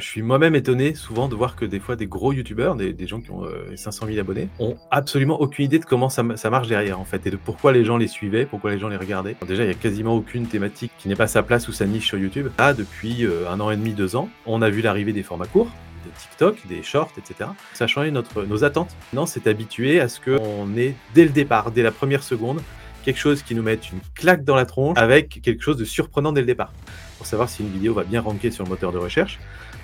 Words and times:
Je 0.00 0.06
suis 0.06 0.22
moi-même 0.22 0.54
étonné 0.54 0.94
souvent 0.94 1.28
de 1.28 1.34
voir 1.34 1.56
que 1.56 1.66
des 1.66 1.78
fois 1.78 1.94
des 1.94 2.06
gros 2.06 2.32
youtubeurs, 2.32 2.74
des, 2.74 3.06
gens 3.06 3.20
qui 3.20 3.30
ont 3.30 3.44
500 3.76 4.06
000 4.06 4.18
abonnés, 4.18 4.48
ont 4.58 4.76
absolument 4.90 5.40
aucune 5.40 5.66
idée 5.66 5.78
de 5.78 5.84
comment 5.84 6.08
ça, 6.08 6.22
marche 6.22 6.68
derrière 6.68 6.98
en 6.98 7.04
fait 7.04 7.26
et 7.26 7.30
de 7.30 7.36
pourquoi 7.36 7.72
les 7.72 7.84
gens 7.84 7.98
les 7.98 8.08
suivaient, 8.08 8.46
pourquoi 8.46 8.70
les 8.70 8.78
gens 8.78 8.88
les 8.88 8.96
regardaient. 8.96 9.36
déjà, 9.46 9.64
il 9.64 9.68
y 9.68 9.70
a 9.70 9.74
quasiment 9.74 10.14
aucune 10.14 10.46
thématique 10.46 10.90
qui 10.98 11.08
n'est 11.08 11.16
pas 11.16 11.26
sa 11.26 11.42
place 11.42 11.68
ou 11.68 11.72
sa 11.72 11.86
niche 11.86 12.06
sur 12.06 12.18
YouTube. 12.18 12.48
Là, 12.58 12.72
depuis 12.72 13.26
un 13.48 13.60
an 13.60 13.70
et 13.70 13.76
demi, 13.76 13.92
deux 13.92 14.16
ans, 14.16 14.30
on 14.46 14.62
a 14.62 14.70
vu 14.70 14.80
l'arrivée 14.80 15.12
des 15.12 15.22
formats 15.22 15.46
courts 15.46 15.70
des 16.04 16.10
TikTok, 16.18 16.66
des 16.66 16.82
shorts, 16.82 17.12
etc. 17.18 17.50
Ça 17.74 17.84
a 17.84 17.86
changé 17.86 18.10
notre, 18.10 18.44
nos 18.44 18.64
attentes. 18.64 18.96
Non, 19.12 19.26
c'est 19.26 19.46
habitué 19.46 20.00
à 20.00 20.08
ce 20.08 20.18
qu'on 20.18 20.76
ait 20.78 20.94
dès 21.14 21.24
le 21.24 21.30
départ, 21.30 21.72
dès 21.72 21.82
la 21.82 21.90
première 21.92 22.22
seconde, 22.22 22.62
quelque 23.02 23.18
chose 23.18 23.42
qui 23.42 23.54
nous 23.54 23.62
mette 23.62 23.90
une 23.92 24.00
claque 24.14 24.44
dans 24.44 24.54
la 24.54 24.66
tronche 24.66 24.98
avec 24.98 25.40
quelque 25.42 25.62
chose 25.62 25.76
de 25.76 25.84
surprenant 25.84 26.32
dès 26.32 26.40
le 26.40 26.46
départ. 26.46 26.72
Pour 27.18 27.26
savoir 27.26 27.48
si 27.48 27.62
une 27.62 27.70
vidéo 27.70 27.94
va 27.94 28.04
bien 28.04 28.20
ranker 28.20 28.50
sur 28.50 28.64
le 28.64 28.70
moteur 28.70 28.92
de 28.92 28.98
recherche, 28.98 29.38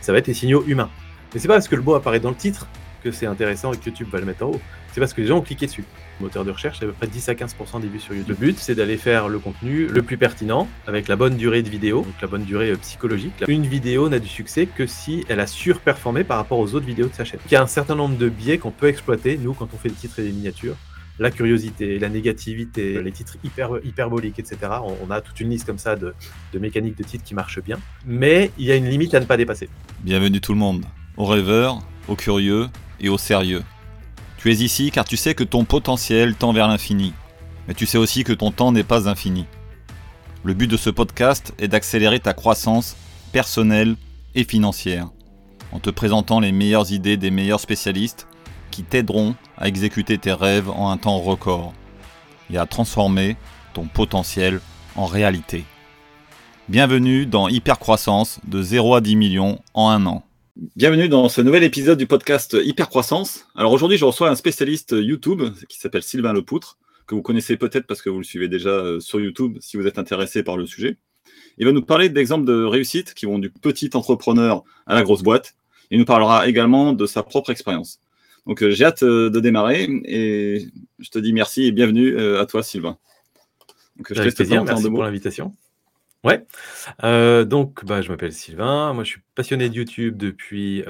ça 0.07 0.13
va 0.13 0.19
être 0.19 0.29
les 0.29 0.35
signaux 0.35 0.63
humains. 0.69 0.89
Mais 1.35 1.41
c'est 1.41 1.49
pas 1.49 1.55
parce 1.55 1.67
que 1.67 1.75
le 1.75 1.83
mot 1.83 1.95
apparaît 1.97 2.21
dans 2.21 2.31
le 2.31 2.37
titre 2.37 2.69
que 3.03 3.11
c'est 3.11 3.27
intéressant 3.27 3.73
et 3.73 3.77
que 3.77 3.87
YouTube 3.87 4.07
va 4.13 4.21
le 4.21 4.25
mettre 4.25 4.45
en 4.45 4.51
haut. 4.51 4.61
C'est 4.93 5.01
parce 5.01 5.13
que 5.13 5.21
les 5.21 5.27
gens 5.27 5.39
ont 5.39 5.43
cliqué 5.43 5.67
dessus. 5.67 5.83
Le 6.21 6.27
moteur 6.27 6.45
de 6.45 6.53
recherche, 6.53 6.79
c'est 6.79 6.85
à 6.85 6.89
peu 6.89 6.95
près 6.95 7.09
10 7.09 7.29
à 7.29 7.35
15% 7.35 7.81
des 7.81 7.89
vues 7.89 7.99
sur 7.99 8.15
YouTube. 8.15 8.37
Le 8.41 8.47
but, 8.47 8.57
c'est 8.57 8.77
d'aller 8.77 8.99
faire 8.99 9.29
le 9.29 9.41
contenu 9.41 9.89
le 9.89 10.03
plus 10.03 10.17
pertinent, 10.17 10.69
avec 10.87 11.09
la 11.09 11.17
bonne 11.17 11.37
durée 11.37 11.65
de 11.65 11.69
vidéo, 11.69 12.03
donc 12.03 12.15
la 12.23 12.29
bonne 12.29 12.45
durée 12.45 12.71
euh, 12.71 12.77
psychologique. 12.77 13.35
Une 13.49 13.67
vidéo 13.67 14.09
n'a 14.09 14.21
du 14.21 14.29
succès 14.29 14.67
que 14.67 14.87
si 14.87 15.25
elle 15.29 15.41
a 15.41 15.49
surperformé 15.49 16.23
par 16.23 16.37
rapport 16.37 16.61
aux 16.61 16.75
autres 16.77 16.87
vidéos 16.87 17.09
de 17.09 17.15
sa 17.15 17.25
chaîne. 17.25 17.41
Il 17.47 17.53
y 17.53 17.57
a 17.57 17.63
un 17.63 17.67
certain 17.67 17.97
nombre 17.97 18.17
de 18.17 18.29
biais 18.29 18.59
qu'on 18.59 18.71
peut 18.71 18.87
exploiter, 18.87 19.39
nous, 19.43 19.55
quand 19.55 19.69
on 19.75 19.77
fait 19.77 19.89
des 19.89 19.97
titres 19.97 20.21
et 20.21 20.23
des 20.23 20.33
miniatures 20.33 20.77
la 21.19 21.31
curiosité, 21.31 21.99
la 21.99 22.09
négativité, 22.09 23.03
les 23.03 23.13
titres 23.13 23.37
hyper, 23.43 23.71
hyperboliques, 23.85 24.39
etc. 24.39 24.59
On, 25.03 25.11
a 25.11 25.21
toute 25.21 25.41
une 25.41 25.51
liste 25.51 25.67
comme 25.67 25.79
ça 25.79 25.97
de, 25.97 26.15
de, 26.53 26.59
mécaniques 26.59 26.99
de 26.99 27.05
titres 27.05 27.25
qui 27.25 27.35
marchent 27.35 27.63
bien. 27.63 27.79
Mais 28.05 28.51
il 28.59 28.67
y 28.67 28.73
a 28.73 28.77
une 28.77 28.89
limite 28.89 29.15
à 29.15 29.21
ne 29.21 29.25
pas 29.25 29.37
dépasser. 29.37 29.69
Bienvenue 30.03 30.41
tout 30.41 30.53
le 30.53 30.59
monde, 30.59 30.85
aux 31.17 31.25
rêveurs, 31.25 31.81
aux 32.09 32.17
curieux 32.17 32.69
et 33.01 33.09
aux 33.09 33.19
sérieux. 33.19 33.63
Tu 34.37 34.51
es 34.51 34.57
ici 34.57 34.91
car 34.91 35.05
tu 35.05 35.17
sais 35.17 35.35
que 35.35 35.45
ton 35.45 35.65
potentiel 35.65 36.35
tend 36.35 36.53
vers 36.53 36.69
l'infini. 36.69 37.15
Mais 37.67 37.75
tu 37.75 37.87
sais 37.87 37.99
aussi 37.99 38.23
que 38.23 38.33
ton 38.33 38.51
temps 38.51 38.73
n'est 38.73 38.85
pas 38.85 39.09
infini. 39.09 39.47
Le 40.45 40.55
but 40.55 40.69
de 40.69 40.77
ce 40.77 40.91
podcast 40.91 41.53
est 41.59 41.69
d'accélérer 41.69 42.21
ta 42.21 42.33
croissance 42.33 42.97
personnelle 43.33 43.97
et 44.35 44.45
financière, 44.45 45.09
en 45.73 45.81
te 45.81 45.91
présentant 45.91 46.39
les 46.39 46.53
meilleures 46.53 46.93
idées 46.93 47.17
des 47.17 47.31
meilleurs 47.31 47.59
spécialistes 47.59 48.29
qui 48.77 48.83
t'aideront 48.83 49.35
à 49.57 49.69
exécuter 49.69 50.19
tes 50.19 50.35
rêves 50.35 50.69
en 50.69 50.91
un 50.91 50.99
temps 50.99 51.19
record 51.19 51.73
et 52.51 52.59
à 52.59 52.67
transformer 52.67 53.39
ton 53.73 53.87
potentiel 53.87 54.61
en 54.97 55.07
réalité. 55.07 55.65
Bienvenue 56.69 57.25
dans 57.25 57.49
Hypercroissance 57.49 58.39
de 58.47 58.61
0 58.61 58.97
à 58.97 59.01
10 59.01 59.17
millions 59.17 59.63
en 59.73 59.89
un 59.89 60.05
an. 60.05 60.27
Bienvenue 60.77 61.09
dans 61.09 61.31
ce 61.31 61.41
nouvel 61.41 61.63
épisode 61.63 61.97
du 61.97 62.07
podcast 62.07 62.55
Hypercroissance. 62.63 63.47
Alors 63.55 63.73
aujourd'hui, 63.73 63.97
je 63.97 64.05
reçois 64.05 64.29
un 64.29 64.35
spécialiste 64.35 64.95
YouTube 64.95 65.41
qui 65.71 65.79
s'appelle 65.79 66.03
Sylvain 66.03 66.35
Lepoutre, 66.35 66.77
que 67.07 67.15
vous 67.15 67.23
connaissez 67.23 67.57
peut-être 67.57 67.87
parce 67.87 68.03
que 68.03 68.11
vous 68.11 68.19
le 68.19 68.25
suivez 68.25 68.49
déjà 68.49 68.69
euh, 68.69 69.01
sur 69.01 69.19
YouTube 69.19 69.57
si 69.59 69.79
vous 69.79 69.87
êtes 69.87 69.99
intéressé 69.99 70.43
par 70.43 70.59
le 70.59 70.67
sujet. 70.67 70.99
Il 71.57 71.65
va 71.65 71.73
nous 71.73 71.81
parler 71.83 72.11
d'exemples 72.11 72.45
de 72.45 72.65
réussite 72.65 73.15
qui 73.15 73.25
vont 73.25 73.39
du 73.39 73.49
petit 73.49 73.89
entrepreneur 73.95 74.65
à 74.87 74.95
la 74.95 75.03
grosse 75.03 75.23
boîte. 75.23 75.55
Il 75.91 75.99
nous 75.99 76.05
parlera 76.05 76.47
également 76.47 76.93
de 76.93 77.07
sa 77.07 77.23
propre 77.23 77.49
expérience. 77.49 78.01
Donc 78.47 78.63
euh, 78.63 78.71
j'ai 78.71 78.85
hâte 78.85 79.03
euh, 79.03 79.29
de 79.29 79.41
démarrer 79.41 79.89
et 80.05 80.69
je 80.99 81.11
te 81.11 81.19
dis 81.19 81.33
merci 81.33 81.65
et 81.65 81.73
bienvenue 81.73 82.17
euh, 82.17 82.41
à 82.41 82.47
toi 82.47 82.63
Sylvain. 82.63 82.97
Donc, 83.97 84.07
je 84.11 84.23
te 84.23 84.35
plaisir, 84.35 84.63
merci 84.65 84.89
pour 84.89 85.03
l'invitation. 85.03 85.55
Ouais, 86.25 86.45
donc 87.45 87.85
bah, 87.85 88.03
je 88.03 88.09
m'appelle 88.09 88.33
Sylvain, 88.33 88.93
moi 88.93 89.05
je 89.05 89.11
suis 89.11 89.21
passionné 89.37 89.69
de 89.69 89.75
YouTube 89.75 90.17
depuis 90.17 90.85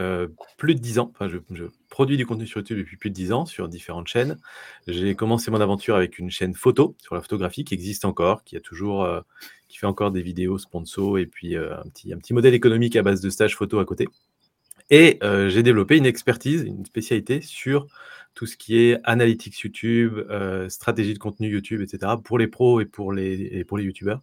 plus 0.56 0.74
de 0.74 0.80
10 0.80 0.98
ans, 0.98 1.12
enfin 1.12 1.28
je, 1.28 1.36
je, 1.52 1.64
produis 1.90 2.16
du 2.16 2.24
contenu 2.24 2.46
sur 2.46 2.60
YouTube 2.60 2.78
depuis 2.78 2.96
plus 2.96 3.10
de 3.10 3.14
10 3.14 3.32
ans 3.32 3.44
sur 3.44 3.68
différentes 3.68 4.08
chaînes. 4.08 4.38
J'ai 4.86 5.14
commencé 5.14 5.50
mon 5.50 5.60
aventure 5.60 5.94
avec 5.94 6.18
une 6.18 6.30
chaîne 6.30 6.54
photo 6.54 6.96
sur 7.02 7.14
la 7.14 7.20
photographie 7.20 7.64
qui 7.64 7.74
existe 7.74 8.06
encore, 8.06 8.44
qui 8.44 8.56
a 8.56 8.60
toujours, 8.60 9.06
qui 9.68 9.76
fait 9.76 9.86
encore 9.86 10.10
des 10.10 10.22
vidéos 10.22 10.56
sponsor 10.56 11.18
et 11.18 11.26
puis 11.26 11.54
un, 11.54 11.84
petit, 11.92 12.14
un 12.14 12.18
petit 12.18 12.32
modèle 12.32 12.54
économique 12.54 12.96
à 12.96 13.02
base 13.02 13.20
de 13.20 13.28
stages 13.28 13.56
photo 13.56 13.78
à 13.78 13.84
côté. 13.84 14.08
Et 14.90 15.18
euh, 15.22 15.48
j'ai 15.48 15.62
développé 15.62 15.96
une 15.96 16.06
expertise, 16.06 16.62
une 16.62 16.84
spécialité 16.84 17.40
sur 17.40 17.86
tout 18.36 18.46
ce 18.46 18.56
qui 18.56 18.78
est 18.78 19.00
analytics 19.02 19.58
YouTube, 19.58 20.18
euh, 20.30 20.68
stratégie 20.68 21.14
de 21.14 21.18
contenu 21.18 21.48
YouTube, 21.48 21.80
etc. 21.80 22.12
pour 22.22 22.38
les 22.38 22.46
pros 22.46 22.80
et 22.80 22.84
pour 22.84 23.12
les, 23.12 23.32
et 23.34 23.64
pour 23.64 23.78
les 23.78 23.84
YouTubeurs. 23.84 24.20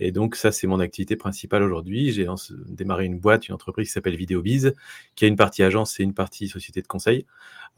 Et 0.00 0.12
donc 0.12 0.36
ça, 0.36 0.52
c'est 0.52 0.66
mon 0.66 0.80
activité 0.80 1.16
principale 1.16 1.62
aujourd'hui. 1.62 2.10
J'ai 2.12 2.26
démarré 2.68 3.04
une 3.04 3.18
boîte, 3.18 3.48
une 3.48 3.54
entreprise 3.54 3.88
qui 3.88 3.92
s'appelle 3.92 4.16
VideoBiz, 4.16 4.74
qui 5.16 5.24
a 5.26 5.28
une 5.28 5.36
partie 5.36 5.62
agence 5.62 6.00
et 6.00 6.04
une 6.04 6.14
partie 6.14 6.48
société 6.48 6.80
de 6.80 6.86
conseil, 6.86 7.26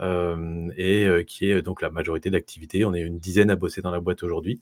euh, 0.01 0.71
et 0.77 1.07
euh, 1.07 1.25
qui 1.25 1.51
est 1.51 1.63
donc 1.63 1.83
la 1.83 1.91
majorité 1.91 2.31
d'activités. 2.31 2.85
On 2.85 2.95
est 2.95 3.01
une 3.01 3.19
dizaine 3.19 3.51
à 3.51 3.57
bosser 3.57 3.81
dans 3.83 3.91
la 3.91 4.01
boîte 4.01 4.23
aujourd'hui. 4.23 4.61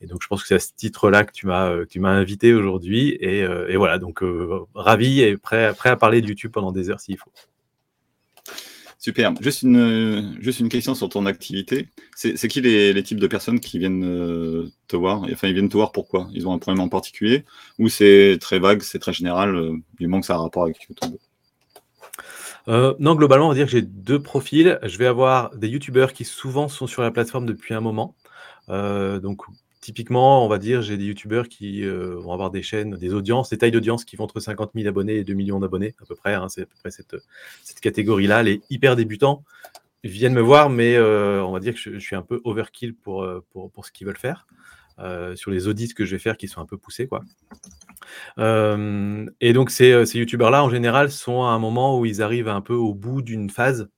Et 0.00 0.06
donc, 0.06 0.22
je 0.22 0.28
pense 0.28 0.42
que 0.42 0.48
c'est 0.48 0.54
à 0.54 0.58
ce 0.58 0.72
titre-là 0.74 1.24
que 1.24 1.32
tu 1.32 1.46
m'as 1.46 1.70
euh, 1.70 1.84
tu 1.84 2.00
m'as 2.00 2.10
invité 2.10 2.54
aujourd'hui. 2.54 3.16
Et, 3.20 3.42
euh, 3.42 3.68
et, 3.68 3.76
voilà, 3.76 3.98
donc 3.98 4.22
euh, 4.22 4.60
ravi 4.74 5.20
et 5.20 5.36
prêt, 5.36 5.74
prêt 5.74 5.90
à 5.90 5.96
parler 5.96 6.22
de 6.22 6.28
YouTube 6.28 6.52
pendant 6.52 6.72
des 6.72 6.90
heures 6.90 7.00
s'il 7.00 7.18
faut. 7.18 7.32
Super. 9.00 9.32
Juste 9.40 9.62
une, 9.62 10.68
question 10.68 10.94
sur 10.94 11.08
ton 11.08 11.26
activité. 11.26 11.88
C'est 12.14 12.48
qui 12.48 12.60
les, 12.60 13.02
types 13.02 13.18
de 13.18 13.26
personnes 13.26 13.58
qui 13.58 13.78
viennent 13.78 14.70
te 14.88 14.96
voir? 14.96 15.22
Enfin, 15.32 15.48
ils 15.48 15.54
viennent 15.54 15.70
te 15.70 15.76
voir 15.76 15.90
pourquoi? 15.90 16.28
Ils 16.32 16.46
ont 16.46 16.52
un 16.52 16.58
problème 16.58 16.84
en 16.84 16.88
particulier? 16.88 17.44
Ou 17.78 17.88
c'est 17.88 18.36
très 18.40 18.58
vague, 18.58 18.82
c'est 18.82 18.98
très 18.98 19.14
général, 19.14 19.72
du 19.98 20.06
moment 20.06 20.20
que 20.20 20.26
ça 20.26 20.36
rapport 20.36 20.64
avec 20.64 20.82
YouTube 20.88 21.16
euh, 22.68 22.94
non, 22.98 23.14
globalement, 23.14 23.46
on 23.46 23.48
va 23.50 23.54
dire 23.54 23.66
que 23.66 23.72
j'ai 23.72 23.82
deux 23.82 24.20
profils. 24.20 24.78
Je 24.82 24.98
vais 24.98 25.06
avoir 25.06 25.54
des 25.56 25.68
youtubeurs 25.68 26.12
qui 26.12 26.24
souvent 26.24 26.68
sont 26.68 26.86
sur 26.86 27.02
la 27.02 27.10
plateforme 27.10 27.46
depuis 27.46 27.74
un 27.74 27.80
moment. 27.80 28.14
Euh, 28.68 29.18
donc, 29.18 29.42
Typiquement, 29.80 30.44
on 30.44 30.48
va 30.48 30.58
dire, 30.58 30.82
j'ai 30.82 30.98
des 30.98 31.06
youtubeurs 31.06 31.48
qui 31.48 31.84
euh, 31.84 32.14
vont 32.16 32.34
avoir 32.34 32.50
des 32.50 32.62
chaînes, 32.62 32.96
des 32.96 33.14
audiences, 33.14 33.48
des 33.48 33.56
tailles 33.56 33.70
d'audience 33.70 34.04
qui 34.04 34.16
vont 34.16 34.24
entre 34.24 34.38
50 34.38 34.72
000 34.74 34.86
abonnés 34.86 35.16
et 35.16 35.24
2 35.24 35.32
millions 35.32 35.58
d'abonnés, 35.58 35.94
à 36.02 36.04
peu 36.04 36.14
près. 36.14 36.34
Hein, 36.34 36.48
c'est 36.50 36.62
à 36.62 36.66
peu 36.66 36.74
près 36.82 36.90
cette, 36.90 37.80
catégorie-là. 37.80 38.42
Les 38.42 38.60
hyper 38.68 38.94
débutants 38.94 39.42
viennent 40.04 40.34
me 40.34 40.42
voir, 40.42 40.68
mais 40.68 40.96
euh, 40.96 41.42
on 41.42 41.52
va 41.52 41.60
dire 41.60 41.72
que 41.72 41.80
je, 41.80 41.98
suis 41.98 42.14
un 42.14 42.20
peu 42.20 42.42
overkill 42.44 42.94
pour, 42.94 43.22
euh, 43.22 43.42
ce 43.82 43.90
qu'ils 43.90 44.06
veulent 44.06 44.18
faire. 44.18 44.46
sur 45.34 45.50
les 45.50 45.66
audits 45.66 45.94
que 45.94 46.04
je 46.04 46.14
vais 46.14 46.18
faire 46.18 46.36
qui 46.36 46.46
sont 46.46 46.60
un 46.60 46.66
peu 46.66 46.76
poussés. 46.76 47.08
Quoi. 47.08 47.22
et 48.36 49.52
donc, 49.54 49.70
ces, 49.70 50.04
ces 50.04 50.18
youtubeurs-là, 50.18 50.62
en 50.62 50.68
général, 50.68 51.10
sont 51.10 51.44
à 51.44 51.52
un 51.52 51.58
moment 51.58 51.98
où 51.98 52.04
ils 52.04 52.20
arrivent 52.20 52.48
un 52.48 52.60
peu 52.60 52.74
au 52.74 52.92
bout 52.92 53.22
d'une 53.22 53.48
phase. 53.48 53.88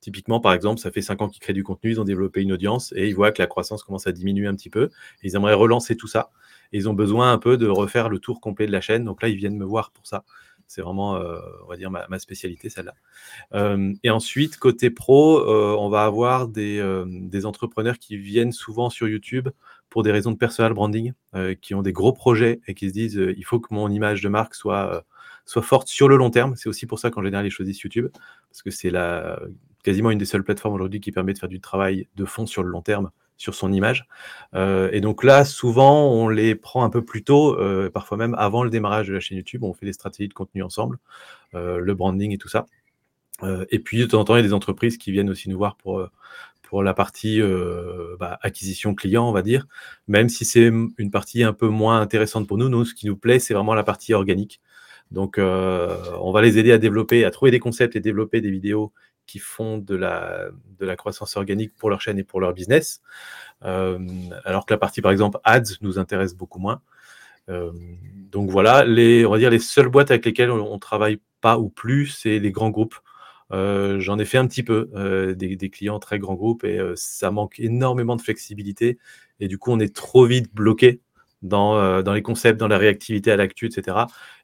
Typiquement, 0.00 0.40
par 0.40 0.52
exemple, 0.52 0.80
ça 0.80 0.90
fait 0.90 1.02
5 1.02 1.22
ans 1.22 1.28
qu'ils 1.28 1.40
créent 1.40 1.52
du 1.52 1.64
contenu, 1.64 1.90
ils 1.90 2.00
ont 2.00 2.04
développé 2.04 2.40
une 2.40 2.52
audience 2.52 2.92
et 2.96 3.08
ils 3.08 3.14
voient 3.14 3.32
que 3.32 3.42
la 3.42 3.48
croissance 3.48 3.82
commence 3.82 4.06
à 4.06 4.12
diminuer 4.12 4.46
un 4.46 4.54
petit 4.54 4.70
peu. 4.70 4.90
ils 5.22 5.34
aimeraient 5.34 5.54
relancer 5.54 5.96
tout 5.96 6.06
ça. 6.06 6.30
Et 6.72 6.78
ils 6.78 6.88
ont 6.88 6.94
besoin 6.94 7.32
un 7.32 7.38
peu 7.38 7.56
de 7.56 7.66
refaire 7.66 8.08
le 8.08 8.18
tour 8.18 8.40
complet 8.40 8.66
de 8.66 8.72
la 8.72 8.80
chaîne. 8.80 9.04
Donc 9.04 9.22
là, 9.22 9.28
ils 9.28 9.36
viennent 9.36 9.56
me 9.56 9.64
voir 9.64 9.90
pour 9.90 10.06
ça. 10.06 10.24
C'est 10.68 10.82
vraiment, 10.82 11.16
euh, 11.16 11.38
on 11.64 11.68
va 11.68 11.76
dire, 11.78 11.90
ma, 11.90 12.18
spécialité, 12.18 12.68
celle-là. 12.68 12.92
Euh, 13.54 13.94
et 14.04 14.10
ensuite, 14.10 14.58
côté 14.58 14.90
pro, 14.90 15.38
euh, 15.38 15.74
on 15.78 15.88
va 15.88 16.04
avoir 16.04 16.46
des, 16.46 16.82
entrepreneurs 17.46 17.98
qui 17.98 18.18
viennent 18.18 18.52
souvent 18.52 18.90
sur 18.90 19.08
YouTube 19.08 19.48
pour 19.88 20.02
des 20.02 20.12
raisons 20.12 20.30
de 20.30 20.36
personal 20.36 20.74
branding, 20.74 21.14
qui 21.62 21.74
ont 21.74 21.80
des 21.80 21.92
gros 21.92 22.12
projets 22.12 22.60
et 22.66 22.74
qui 22.74 22.88
se 22.88 22.92
disent, 22.92 23.14
il 23.14 23.44
faut 23.44 23.58
que 23.58 23.72
mon 23.72 23.88
image 23.90 24.22
de 24.22 24.28
marque 24.28 24.54
soit 24.54 25.04
soit 25.46 25.62
forte 25.62 25.88
sur 25.88 26.08
le 26.08 26.16
long 26.16 26.28
terme. 26.28 26.56
C'est 26.56 26.68
aussi 26.68 26.84
pour 26.84 26.98
ça 26.98 27.10
qu'en 27.10 27.22
général, 27.22 27.46
ils 27.46 27.50
choisissent 27.50 27.80
YouTube, 27.80 28.08
parce 28.50 28.60
que 28.60 28.70
c'est 28.70 28.90
la, 28.90 29.40
quasiment 29.82 30.10
une 30.10 30.18
des 30.18 30.24
seules 30.24 30.44
plateformes 30.44 30.74
aujourd'hui 30.74 31.00
qui 31.00 31.12
permet 31.12 31.32
de 31.32 31.38
faire 31.38 31.48
du 31.48 31.60
travail 31.60 32.08
de 32.16 32.24
fond 32.24 32.46
sur 32.46 32.62
le 32.62 32.70
long 32.70 32.82
terme 32.82 33.10
sur 33.38 33.54
son 33.54 33.72
image. 33.72 34.06
Euh, 34.54 34.90
et 34.92 35.00
donc 35.00 35.24
là, 35.24 35.44
souvent, 35.44 36.10
on 36.10 36.28
les 36.28 36.54
prend 36.54 36.84
un 36.84 36.90
peu 36.90 37.02
plus 37.02 37.24
tôt, 37.24 37.58
euh, 37.58 37.88
parfois 37.88 38.18
même 38.18 38.34
avant 38.36 38.64
le 38.64 38.70
démarrage 38.70 39.08
de 39.08 39.14
la 39.14 39.20
chaîne 39.20 39.38
YouTube. 39.38 39.64
On 39.64 39.72
fait 39.72 39.86
des 39.86 39.92
stratégies 39.92 40.28
de 40.28 40.34
contenu 40.34 40.62
ensemble, 40.62 40.98
euh, 41.54 41.78
le 41.78 41.94
branding 41.94 42.32
et 42.32 42.38
tout 42.38 42.48
ça. 42.48 42.66
et 43.70 43.78
puis, 43.78 43.98
de 44.00 44.06
temps 44.06 44.20
en 44.20 44.24
temps, 44.24 44.34
il 44.34 44.40
y 44.40 44.44
a 44.44 44.46
des 44.48 44.52
entreprises 44.52 44.98
qui 44.98 45.12
viennent 45.12 45.30
aussi 45.30 45.48
nous 45.48 45.56
voir 45.56 45.76
pour, 45.76 46.10
la 46.82 46.92
partie 46.92 47.40
bah, 48.18 48.38
acquisition 48.42 48.94
client, 48.96 49.28
on 49.28 49.32
va 49.32 49.42
dire. 49.42 49.66
Même 50.08 50.28
si 50.28 50.44
c'est 50.44 50.66
une 50.66 51.10
partie 51.12 51.44
un 51.44 51.52
peu 51.52 51.68
moins 51.68 52.00
intéressante 52.00 52.48
pour 52.48 52.58
nous, 52.58 52.68
nous, 52.68 52.84
ce 52.84 52.94
qui 52.94 53.06
nous 53.06 53.16
plaît, 53.16 53.38
c'est 53.38 53.54
vraiment 53.54 53.74
la 53.74 53.84
partie 53.84 54.12
organique. 54.12 54.60
Donc, 55.12 55.36
on 55.38 56.32
va 56.32 56.42
les 56.42 56.58
aider 56.58 56.72
à 56.72 56.78
développer, 56.78 57.24
à 57.24 57.30
trouver 57.30 57.52
des 57.52 57.60
concepts 57.60 57.94
et 57.94 58.00
développer 58.00 58.40
des 58.40 58.50
vidéos 58.50 58.92
qui 59.28 59.38
font 59.38 59.78
de 59.78 59.94
la, 59.94 60.50
croissance 60.96 61.36
organique 61.36 61.76
pour 61.76 61.90
leur 61.90 62.00
chaîne 62.00 62.18
et 62.18 62.24
pour 62.24 62.40
leur 62.40 62.52
business. 62.52 63.00
Euh, 63.64 63.98
alors 64.44 64.66
que 64.66 64.74
la 64.74 64.78
partie, 64.78 65.02
par 65.02 65.12
exemple, 65.12 65.38
ads 65.44 65.76
nous 65.82 66.00
intéresse 66.00 66.34
beaucoup 66.34 66.58
moins. 66.58 66.80
Euh, 67.48 67.70
donc 68.30 68.50
voilà, 68.50 68.84
les, 68.84 69.24
on 69.24 69.30
va 69.30 69.38
dire 69.38 69.50
les 69.50 69.58
seules 69.60 69.88
boîtes 69.88 70.10
avec 70.10 70.24
lesquelles 70.24 70.50
on, 70.50 70.74
ne 70.74 70.78
travaille 70.78 71.20
pas 71.40 71.58
ou 71.58 71.68
plus, 71.68 72.06
c'est 72.06 72.40
les 72.40 72.50
grands 72.50 72.70
groupes. 72.70 72.96
Euh, 73.52 74.00
j'en 74.00 74.18
ai 74.18 74.24
fait 74.24 74.38
un 74.38 74.46
petit 74.46 74.62
peu, 74.62 74.90
des, 75.36 75.56
des, 75.56 75.70
clients 75.70 75.98
très 75.98 76.18
grands 76.18 76.34
groupes, 76.34 76.64
et 76.64 76.80
ça 76.96 77.30
manque 77.30 77.60
énormément 77.60 78.16
de 78.16 78.22
flexibilité. 78.22 78.98
Et 79.40 79.46
du 79.48 79.58
coup, 79.58 79.70
on 79.72 79.78
est 79.78 79.94
trop 79.94 80.24
vite 80.24 80.52
bloqué 80.54 81.00
dans, 81.42 82.02
dans 82.02 82.12
les 82.14 82.22
concepts, 82.22 82.58
dans 82.58 82.68
la 82.68 82.78
réactivité 82.78 83.30
à 83.30 83.36
l'actu, 83.36 83.66
etc. 83.66 83.98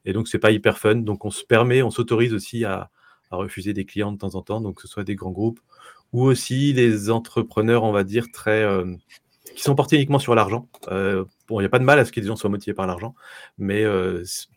Et 0.05 0.13
donc, 0.13 0.27
c'est 0.27 0.39
pas 0.39 0.51
hyper 0.51 0.77
fun. 0.77 0.95
Donc, 0.95 1.25
on 1.25 1.31
se 1.31 1.43
permet, 1.43 1.81
on 1.81 1.91
s'autorise 1.91 2.33
aussi 2.33 2.65
à, 2.65 2.89
refuser 3.35 3.73
des 3.73 3.85
clients 3.85 4.11
de 4.11 4.17
temps 4.17 4.35
en 4.35 4.41
temps, 4.41 4.61
donc 4.61 4.77
que 4.77 4.81
ce 4.81 4.87
soit 4.87 5.03
des 5.03 5.15
grands 5.15 5.31
groupes 5.31 5.59
ou 6.13 6.23
aussi 6.23 6.73
les 6.73 7.09
entrepreneurs, 7.09 7.83
on 7.83 7.91
va 7.91 8.03
dire, 8.03 8.27
très 8.31 8.65
qui 9.55 9.63
sont 9.63 9.75
portés 9.75 9.97
uniquement 9.97 10.19
sur 10.19 10.33
l'argent. 10.35 10.67
bon, 10.89 11.27
il 11.51 11.59
n'y 11.59 11.65
a 11.65 11.69
pas 11.69 11.79
de 11.79 11.83
mal 11.83 11.99
à 11.99 12.05
ce 12.05 12.11
que 12.11 12.19
les 12.21 12.27
gens 12.27 12.35
soient 12.35 12.49
motivés 12.49 12.73
par 12.73 12.87
l'argent, 12.87 13.15
mais 13.57 13.83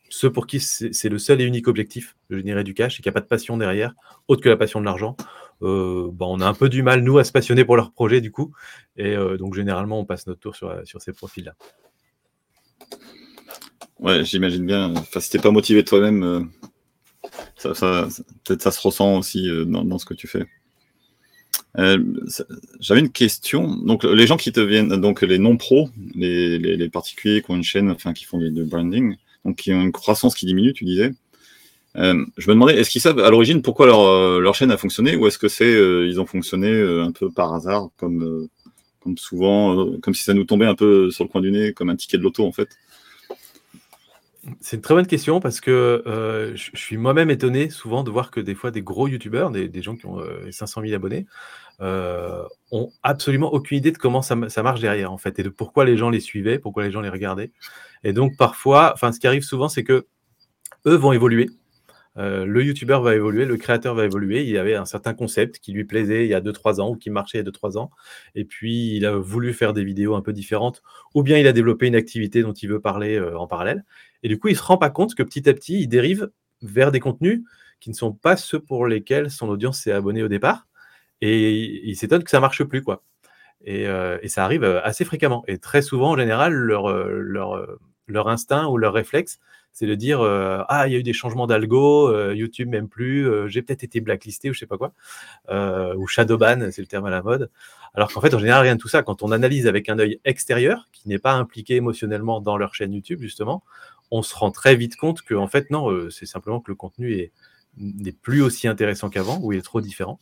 ceux 0.08 0.30
pour 0.30 0.46
qui 0.46 0.60
c'est 0.60 1.08
le 1.08 1.18
seul 1.18 1.40
et 1.40 1.44
unique 1.44 1.66
objectif 1.66 2.16
de 2.30 2.38
générer 2.38 2.62
du 2.62 2.74
cash 2.74 3.00
et 3.00 3.02
qu'il 3.02 3.10
n'y 3.10 3.14
a 3.14 3.18
pas 3.18 3.22
de 3.22 3.26
passion 3.26 3.56
derrière, 3.56 3.94
autre 4.28 4.42
que 4.42 4.48
la 4.48 4.56
passion 4.56 4.78
de 4.80 4.84
l'argent, 4.84 5.16
euh, 5.62 6.10
bah, 6.12 6.26
on 6.28 6.40
a 6.40 6.46
un 6.46 6.54
peu 6.54 6.68
du 6.68 6.82
mal, 6.82 7.02
nous, 7.02 7.18
à 7.18 7.24
se 7.24 7.32
passionner 7.32 7.64
pour 7.64 7.76
leur 7.76 7.92
projet, 7.92 8.20
du 8.20 8.30
coup. 8.30 8.52
Et 8.96 9.16
euh, 9.16 9.36
donc, 9.36 9.54
généralement, 9.54 9.98
on 9.98 10.04
passe 10.04 10.26
notre 10.26 10.40
tour 10.40 10.56
sur, 10.56 10.72
ces 10.84 11.12
profils-là. 11.12 11.54
Ouais, 13.98 14.24
j'imagine 14.24 14.64
bien. 14.64 14.94
Enfin, 14.96 15.20
si 15.20 15.30
t'es 15.30 15.38
pas 15.38 15.50
motivé 15.50 15.84
toi-même, 15.84 16.22
euh, 16.22 16.40
peut-être 17.62 18.62
ça 18.62 18.70
se 18.70 18.80
ressent 18.80 19.18
aussi 19.18 19.48
dans, 19.66 19.84
dans, 19.84 19.98
ce 19.98 20.06
que 20.06 20.14
tu 20.14 20.26
fais. 20.26 20.46
J'avais 22.80 23.00
une 23.00 23.10
question. 23.10 23.76
Donc, 23.76 24.04
les 24.04 24.26
gens 24.26 24.36
qui 24.36 24.52
te 24.52 24.60
viennent, 24.60 24.96
donc 24.96 25.22
les 25.22 25.38
non-pros, 25.38 25.90
les, 26.14 26.88
particuliers 26.88 27.42
qui 27.42 27.50
ont 27.50 27.56
une 27.56 27.62
chaîne, 27.62 27.90
enfin, 27.90 28.12
qui 28.12 28.24
font 28.24 28.38
du 28.38 28.64
branding, 28.64 29.16
donc 29.44 29.56
qui 29.56 29.72
ont 29.72 29.80
une 29.80 29.92
croissance 29.92 30.34
qui 30.34 30.46
diminue, 30.46 30.72
tu 30.72 30.84
disais. 30.84 31.12
Euh, 31.96 32.24
je 32.36 32.48
me 32.48 32.54
demandais, 32.54 32.78
est-ce 32.78 32.90
qu'ils 32.90 33.00
savent 33.00 33.18
à 33.18 33.30
l'origine 33.30 33.62
pourquoi 33.62 33.86
leur, 33.86 34.00
euh, 34.00 34.52
chaîne 34.52 34.70
a 34.70 34.76
fonctionné 34.76 35.16
ou 35.16 35.26
est-ce 35.26 35.38
que 35.38 35.48
c'est 35.48 35.64
euh, 35.64 36.06
ils 36.06 36.20
ont 36.20 36.26
fonctionné 36.26 36.68
euh, 36.68 37.02
un 37.02 37.12
peu 37.12 37.30
par 37.30 37.54
hasard, 37.54 37.88
comme 37.96 38.48
souvent, 39.16 39.96
comme 40.02 40.14
si 40.14 40.22
ça 40.22 40.34
nous 40.34 40.44
tombait 40.44 40.66
un 40.66 40.74
peu 40.74 41.10
sur 41.10 41.24
le 41.24 41.30
coin 41.30 41.40
du 41.40 41.50
nez, 41.50 41.72
comme 41.72 41.88
un 41.88 41.96
ticket 41.96 42.18
de 42.18 42.22
loto 42.22 42.44
en 42.44 42.52
fait? 42.52 42.68
C'est 44.60 44.76
une 44.76 44.82
très 44.82 44.94
bonne 44.94 45.06
question 45.06 45.40
parce 45.40 45.60
que 45.60 46.02
euh, 46.06 46.54
je, 46.56 46.70
suis 46.74 46.96
moi-même 46.96 47.30
étonné 47.30 47.70
souvent 47.70 48.04
de 48.04 48.10
voir 48.10 48.30
que 48.30 48.40
des 48.40 48.54
fois 48.54 48.70
des 48.70 48.82
gros 48.82 49.08
youtubeurs, 49.08 49.50
des, 49.50 49.82
gens 49.82 49.96
qui 49.96 50.06
ont 50.06 50.20
euh, 50.20 50.50
500 50.50 50.82
000 50.82 50.94
abonnés, 50.94 51.26
euh, 51.80 52.42
ont 52.70 52.90
absolument 53.02 53.52
aucune 53.52 53.78
idée 53.78 53.92
de 53.92 53.98
comment 53.98 54.22
ça, 54.22 54.34
marche 54.36 54.80
derrière 54.80 55.12
en 55.12 55.18
fait 55.18 55.38
et 55.38 55.42
de 55.42 55.48
pourquoi 55.48 55.84
les 55.84 55.96
gens 55.96 56.10
les 56.10 56.20
suivaient, 56.20 56.58
pourquoi 56.58 56.84
les 56.84 56.90
gens 56.90 57.00
les 57.00 57.08
regardaient. 57.08 57.52
Et 58.04 58.12
donc 58.12 58.36
parfois, 58.36 58.94
ce 58.96 59.18
qui 59.18 59.26
arrive 59.26 59.42
souvent, 59.42 59.68
c'est 59.68 59.84
que 59.84 60.06
eux 60.86 60.96
vont 60.96 61.12
évoluer 61.12 61.50
euh, 62.18 62.44
le 62.44 62.64
youtubeur 62.64 63.00
va 63.02 63.14
évoluer, 63.14 63.44
le 63.44 63.56
créateur 63.56 63.94
va 63.94 64.04
évoluer. 64.04 64.44
Il 64.44 64.58
avait 64.58 64.74
un 64.74 64.84
certain 64.84 65.14
concept 65.14 65.58
qui 65.58 65.72
lui 65.72 65.84
plaisait 65.84 66.24
il 66.24 66.28
y 66.28 66.34
a 66.34 66.40
2-3 66.40 66.80
ans 66.80 66.90
ou 66.90 66.96
qui 66.96 67.10
marchait 67.10 67.38
il 67.38 67.44
y 67.44 67.48
a 67.48 67.50
2-3 67.50 67.78
ans. 67.78 67.90
Et 68.34 68.44
puis, 68.44 68.96
il 68.96 69.06
a 69.06 69.16
voulu 69.16 69.52
faire 69.52 69.72
des 69.72 69.84
vidéos 69.84 70.14
un 70.16 70.22
peu 70.22 70.32
différentes. 70.32 70.82
Ou 71.14 71.22
bien 71.22 71.38
il 71.38 71.46
a 71.46 71.52
développé 71.52 71.86
une 71.86 71.94
activité 71.94 72.42
dont 72.42 72.52
il 72.52 72.68
veut 72.68 72.80
parler 72.80 73.20
en 73.20 73.46
parallèle. 73.46 73.84
Et 74.22 74.28
du 74.28 74.38
coup, 74.38 74.48
il 74.48 74.52
ne 74.52 74.58
se 74.58 74.62
rend 74.62 74.78
pas 74.78 74.90
compte 74.90 75.14
que 75.14 75.22
petit 75.22 75.48
à 75.48 75.54
petit, 75.54 75.80
il 75.80 75.88
dérive 75.88 76.30
vers 76.62 76.90
des 76.92 77.00
contenus 77.00 77.42
qui 77.80 77.90
ne 77.90 77.94
sont 77.94 78.12
pas 78.12 78.36
ceux 78.36 78.60
pour 78.60 78.86
lesquels 78.86 79.30
son 79.30 79.48
audience 79.48 79.80
s'est 79.80 79.92
abonnée 79.92 80.22
au 80.22 80.28
départ. 80.28 80.66
Et 81.20 81.88
il 81.88 81.96
s'étonne 81.96 82.24
que 82.24 82.30
ça 82.30 82.38
ne 82.38 82.42
marche 82.42 82.64
plus. 82.64 82.82
quoi. 82.82 83.02
Et, 83.64 83.86
euh, 83.86 84.18
ça 84.26 84.44
arrive 84.44 84.64
assez 84.64 85.04
fréquemment. 85.04 85.44
Et 85.48 85.58
très 85.58 85.82
souvent, 85.82 86.12
en 86.12 86.16
général, 86.16 86.52
leur, 86.52 86.88
leur, 86.90 87.78
leur 88.06 88.28
instinct 88.28 88.66
ou 88.66 88.76
leur 88.76 88.92
réflexe, 88.92 89.38
c'est 89.72 89.86
de 89.86 89.94
dire 89.94 90.20
euh, 90.20 90.62
ah 90.68 90.88
il 90.88 90.92
y 90.92 90.96
a 90.96 90.98
eu 90.98 91.02
des 91.02 91.12
changements 91.12 91.46
d'algo, 91.46 92.08
euh, 92.08 92.34
YouTube 92.34 92.68
même 92.68 92.88
plus, 92.88 93.28
euh, 93.28 93.48
j'ai 93.48 93.62
peut-être 93.62 93.84
été 93.84 94.00
blacklisté 94.00 94.50
ou 94.50 94.52
je 94.52 94.58
sais 94.58 94.66
pas 94.66 94.78
quoi, 94.78 94.92
ou 95.96 96.06
shadowban, 96.06 96.70
c'est 96.72 96.82
le 96.82 96.88
terme 96.88 97.06
à 97.06 97.10
la 97.10 97.22
mode. 97.22 97.50
Alors 97.94 98.12
qu'en 98.12 98.20
fait 98.20 98.34
en 98.34 98.38
général 98.38 98.62
rien 98.62 98.74
de 98.74 98.80
tout 98.80 98.88
ça. 98.88 99.02
Quand 99.02 99.22
on 99.22 99.30
analyse 99.30 99.66
avec 99.66 99.88
un 99.88 99.98
œil 99.98 100.20
extérieur 100.24 100.88
qui 100.92 101.08
n'est 101.08 101.18
pas 101.18 101.32
impliqué 101.32 101.76
émotionnellement 101.76 102.40
dans 102.40 102.56
leur 102.56 102.74
chaîne 102.74 102.92
YouTube 102.92 103.20
justement, 103.20 103.62
on 104.10 104.22
se 104.22 104.34
rend 104.34 104.50
très 104.50 104.76
vite 104.76 104.96
compte 104.96 105.22
que 105.22 105.34
en 105.34 105.48
fait 105.48 105.70
non, 105.70 106.10
c'est 106.10 106.26
simplement 106.26 106.60
que 106.60 106.70
le 106.70 106.74
contenu 106.74 107.30
n'est 107.76 108.12
plus 108.12 108.42
aussi 108.42 108.68
intéressant 108.68 109.10
qu'avant 109.10 109.38
ou 109.42 109.52
il 109.52 109.58
est 109.58 109.62
trop 109.62 109.80
différent. 109.80 110.18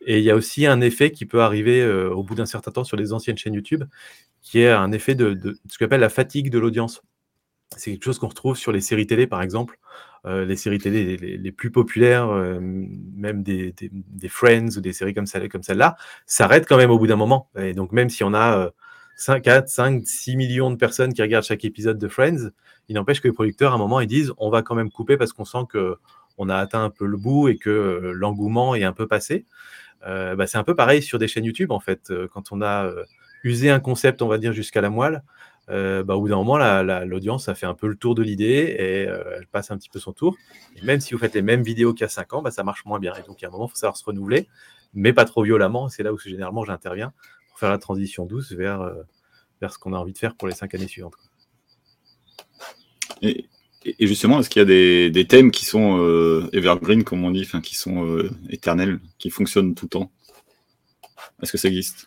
Et 0.00 0.18
il 0.18 0.24
y 0.24 0.30
a 0.30 0.36
aussi 0.36 0.66
un 0.66 0.80
effet 0.80 1.10
qui 1.10 1.26
peut 1.26 1.42
arriver 1.42 1.86
au 1.86 2.22
bout 2.22 2.34
d'un 2.34 2.46
certain 2.46 2.70
temps 2.70 2.84
sur 2.84 2.96
les 2.96 3.12
anciennes 3.12 3.38
chaînes 3.38 3.54
YouTube, 3.54 3.84
qui 4.42 4.60
est 4.60 4.70
un 4.70 4.92
effet 4.92 5.14
de, 5.14 5.58
ce 5.68 5.78
qu'on 5.78 5.86
appelle 5.86 6.00
la 6.00 6.08
fatigue 6.08 6.50
de 6.50 6.58
l'audience 6.58 7.02
c'est 7.76 7.92
quelque 7.92 8.04
chose 8.04 8.18
qu'on 8.18 8.28
retrouve 8.28 8.56
sur 8.56 8.72
les 8.72 8.80
séries 8.80 9.06
télé, 9.06 9.26
par 9.26 9.42
exemple. 9.42 9.78
Euh, 10.24 10.44
les 10.44 10.56
séries 10.56 10.78
télé 10.78 11.16
les, 11.16 11.52
plus 11.52 11.70
populaires, 11.70 12.28
euh, 12.28 12.58
même 12.60 13.42
des, 13.42 13.74
Friends 14.28 14.76
ou 14.76 14.80
des 14.80 14.92
séries 14.92 15.14
comme, 15.14 15.26
comme 15.50 15.62
celle-là, 15.62 15.96
s'arrêtent 16.26 16.66
quand 16.66 16.76
même 16.76 16.90
au 16.90 16.98
bout 16.98 17.06
d'un 17.06 17.16
moment. 17.16 17.50
Et 17.58 17.74
donc, 17.74 17.92
même 17.92 18.08
si 18.08 18.24
on 18.24 18.34
a 18.34 18.72
5, 19.18 19.42
4, 19.42 19.68
5, 19.68 20.06
6 20.06 20.36
millions 20.36 20.70
de 20.70 20.76
personnes 20.76 21.12
qui 21.12 21.22
regardent 21.22 21.44
chaque 21.44 21.64
épisode 21.64 21.98
de 21.98 22.08
Friends, 22.08 22.50
il 22.88 22.94
n'empêche 22.94 23.20
que 23.20 23.28
les 23.28 23.34
producteurs, 23.34 23.72
à 23.72 23.74
un 23.74 23.78
moment, 23.78 24.00
ils 24.00 24.06
disent 24.06 24.32
on 24.38 24.50
va 24.50 24.62
quand 24.62 24.74
même 24.74 24.90
couper 24.90 25.16
parce 25.16 25.32
qu'on 25.32 25.44
sent 25.44 25.66
que 25.68 25.96
on 26.38 26.48
a 26.48 26.56
atteint 26.56 26.84
un 26.84 26.90
peu 26.90 27.04
le 27.04 27.16
bout 27.16 27.48
et 27.48 27.56
que 27.56 27.68
euh, 27.68 28.12
l'engouement 28.12 28.74
est 28.74 28.84
un 28.84 28.92
peu 28.92 29.06
passé. 29.06 29.44
Euh, 30.06 30.36
bah, 30.36 30.46
c'est 30.46 30.58
un 30.58 30.64
peu 30.64 30.76
pareil 30.76 31.02
sur 31.02 31.18
des 31.18 31.28
chaînes 31.28 31.44
YouTube, 31.44 31.72
en 31.72 31.80
fait. 31.80 32.12
Quand 32.32 32.52
on 32.52 32.62
a 32.62 32.90
usé 33.44 33.70
un 33.70 33.80
concept, 33.80 34.22
on 34.22 34.28
va 34.28 34.38
dire, 34.38 34.52
jusqu'à 34.52 34.80
la 34.80 34.90
moelle, 34.90 35.22
euh, 35.70 36.02
bah, 36.02 36.16
au 36.16 36.20
bout 36.20 36.28
d'un 36.28 36.36
moment, 36.36 36.58
l'audience 37.04 37.48
a 37.48 37.54
fait 37.54 37.66
un 37.66 37.74
peu 37.74 37.88
le 37.88 37.96
tour 37.96 38.14
de 38.14 38.22
l'idée 38.22 38.76
et 38.78 39.08
euh, 39.08 39.36
elle 39.36 39.46
passe 39.46 39.70
un 39.70 39.76
petit 39.76 39.90
peu 39.90 39.98
son 39.98 40.12
tour. 40.12 40.36
Et 40.76 40.84
même 40.84 41.00
si 41.00 41.14
vous 41.14 41.20
faites 41.20 41.34
les 41.34 41.42
mêmes 41.42 41.62
vidéos 41.62 41.92
qu'il 41.92 42.02
y 42.02 42.04
a 42.04 42.08
5 42.08 42.32
ans, 42.34 42.42
bah, 42.42 42.50
ça 42.50 42.64
marche 42.64 42.84
moins 42.84 42.98
bien. 42.98 43.14
Et 43.14 43.22
donc, 43.22 43.40
il 43.40 43.42
y 43.42 43.46
a 43.46 43.48
un 43.48 43.52
moment, 43.52 43.66
il 43.66 43.70
faut 43.70 43.76
savoir 43.76 43.96
se 43.96 44.04
renouveler, 44.04 44.48
mais 44.94 45.12
pas 45.12 45.24
trop 45.24 45.42
violemment. 45.42 45.88
C'est 45.88 46.02
là 46.02 46.12
où 46.12 46.18
généralement 46.18 46.64
j'interviens 46.64 47.12
pour 47.58 47.66
faire 47.66 47.70
la 47.70 47.78
transition 47.78 48.24
douce 48.24 48.52
vers, 48.52 48.82
euh, 48.82 49.02
vers 49.60 49.72
ce 49.72 49.78
qu'on 49.78 49.92
a 49.92 49.96
envie 49.96 50.12
de 50.12 50.18
faire 50.18 50.36
pour 50.36 50.46
les 50.46 50.54
5 50.54 50.76
années 50.76 50.86
suivantes. 50.86 51.16
Et, 53.20 53.46
et, 53.84 54.06
justement, 54.06 54.38
est-ce 54.38 54.48
qu'il 54.48 54.60
y 54.60 54.62
a 54.62 54.66
des, 54.66 55.10
des, 55.10 55.26
thèmes 55.26 55.50
qui 55.50 55.64
sont 55.64 55.98
euh, 55.98 56.48
evergreen, 56.52 57.02
comme 57.02 57.24
on 57.24 57.32
dit, 57.32 57.48
qui 57.64 57.74
sont 57.74 58.06
euh, 58.06 58.30
éternels, 58.48 59.00
qui 59.18 59.30
fonctionnent 59.30 59.74
tout 59.74 59.86
le 59.86 59.90
temps? 59.90 60.12
Est-ce 61.42 61.50
que 61.50 61.58
ça 61.58 61.66
existe? 61.66 62.06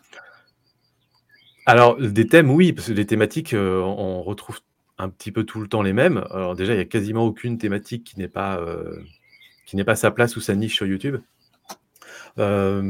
Alors, 1.66 1.98
des 1.98 2.26
thèmes, 2.26 2.50
oui, 2.50 2.72
parce 2.72 2.88
que 2.88 2.92
les 2.94 3.06
thématiques, 3.06 3.52
euh, 3.52 3.78
on 3.80 4.22
retrouve 4.22 4.60
un 4.96 5.10
petit 5.10 5.32
peu 5.32 5.44
tout 5.44 5.60
le 5.60 5.68
temps 5.68 5.82
les 5.82 5.92
mêmes. 5.92 6.24
Alors 6.30 6.56
déjà, 6.56 6.72
il 6.72 6.76
n'y 6.76 6.82
a 6.82 6.86
quasiment 6.86 7.26
aucune 7.26 7.58
thématique 7.58 8.04
qui 8.04 8.18
n'est 8.18 8.28
pas, 8.28 8.64
qui 9.66 9.76
n'est 9.76 9.84
pas 9.84 9.96
sa 9.96 10.10
place 10.10 10.36
ou 10.36 10.40
sa 10.40 10.54
niche 10.54 10.76
sur 10.76 10.86
YouTube. 10.86 11.18
Euh, 12.38 12.80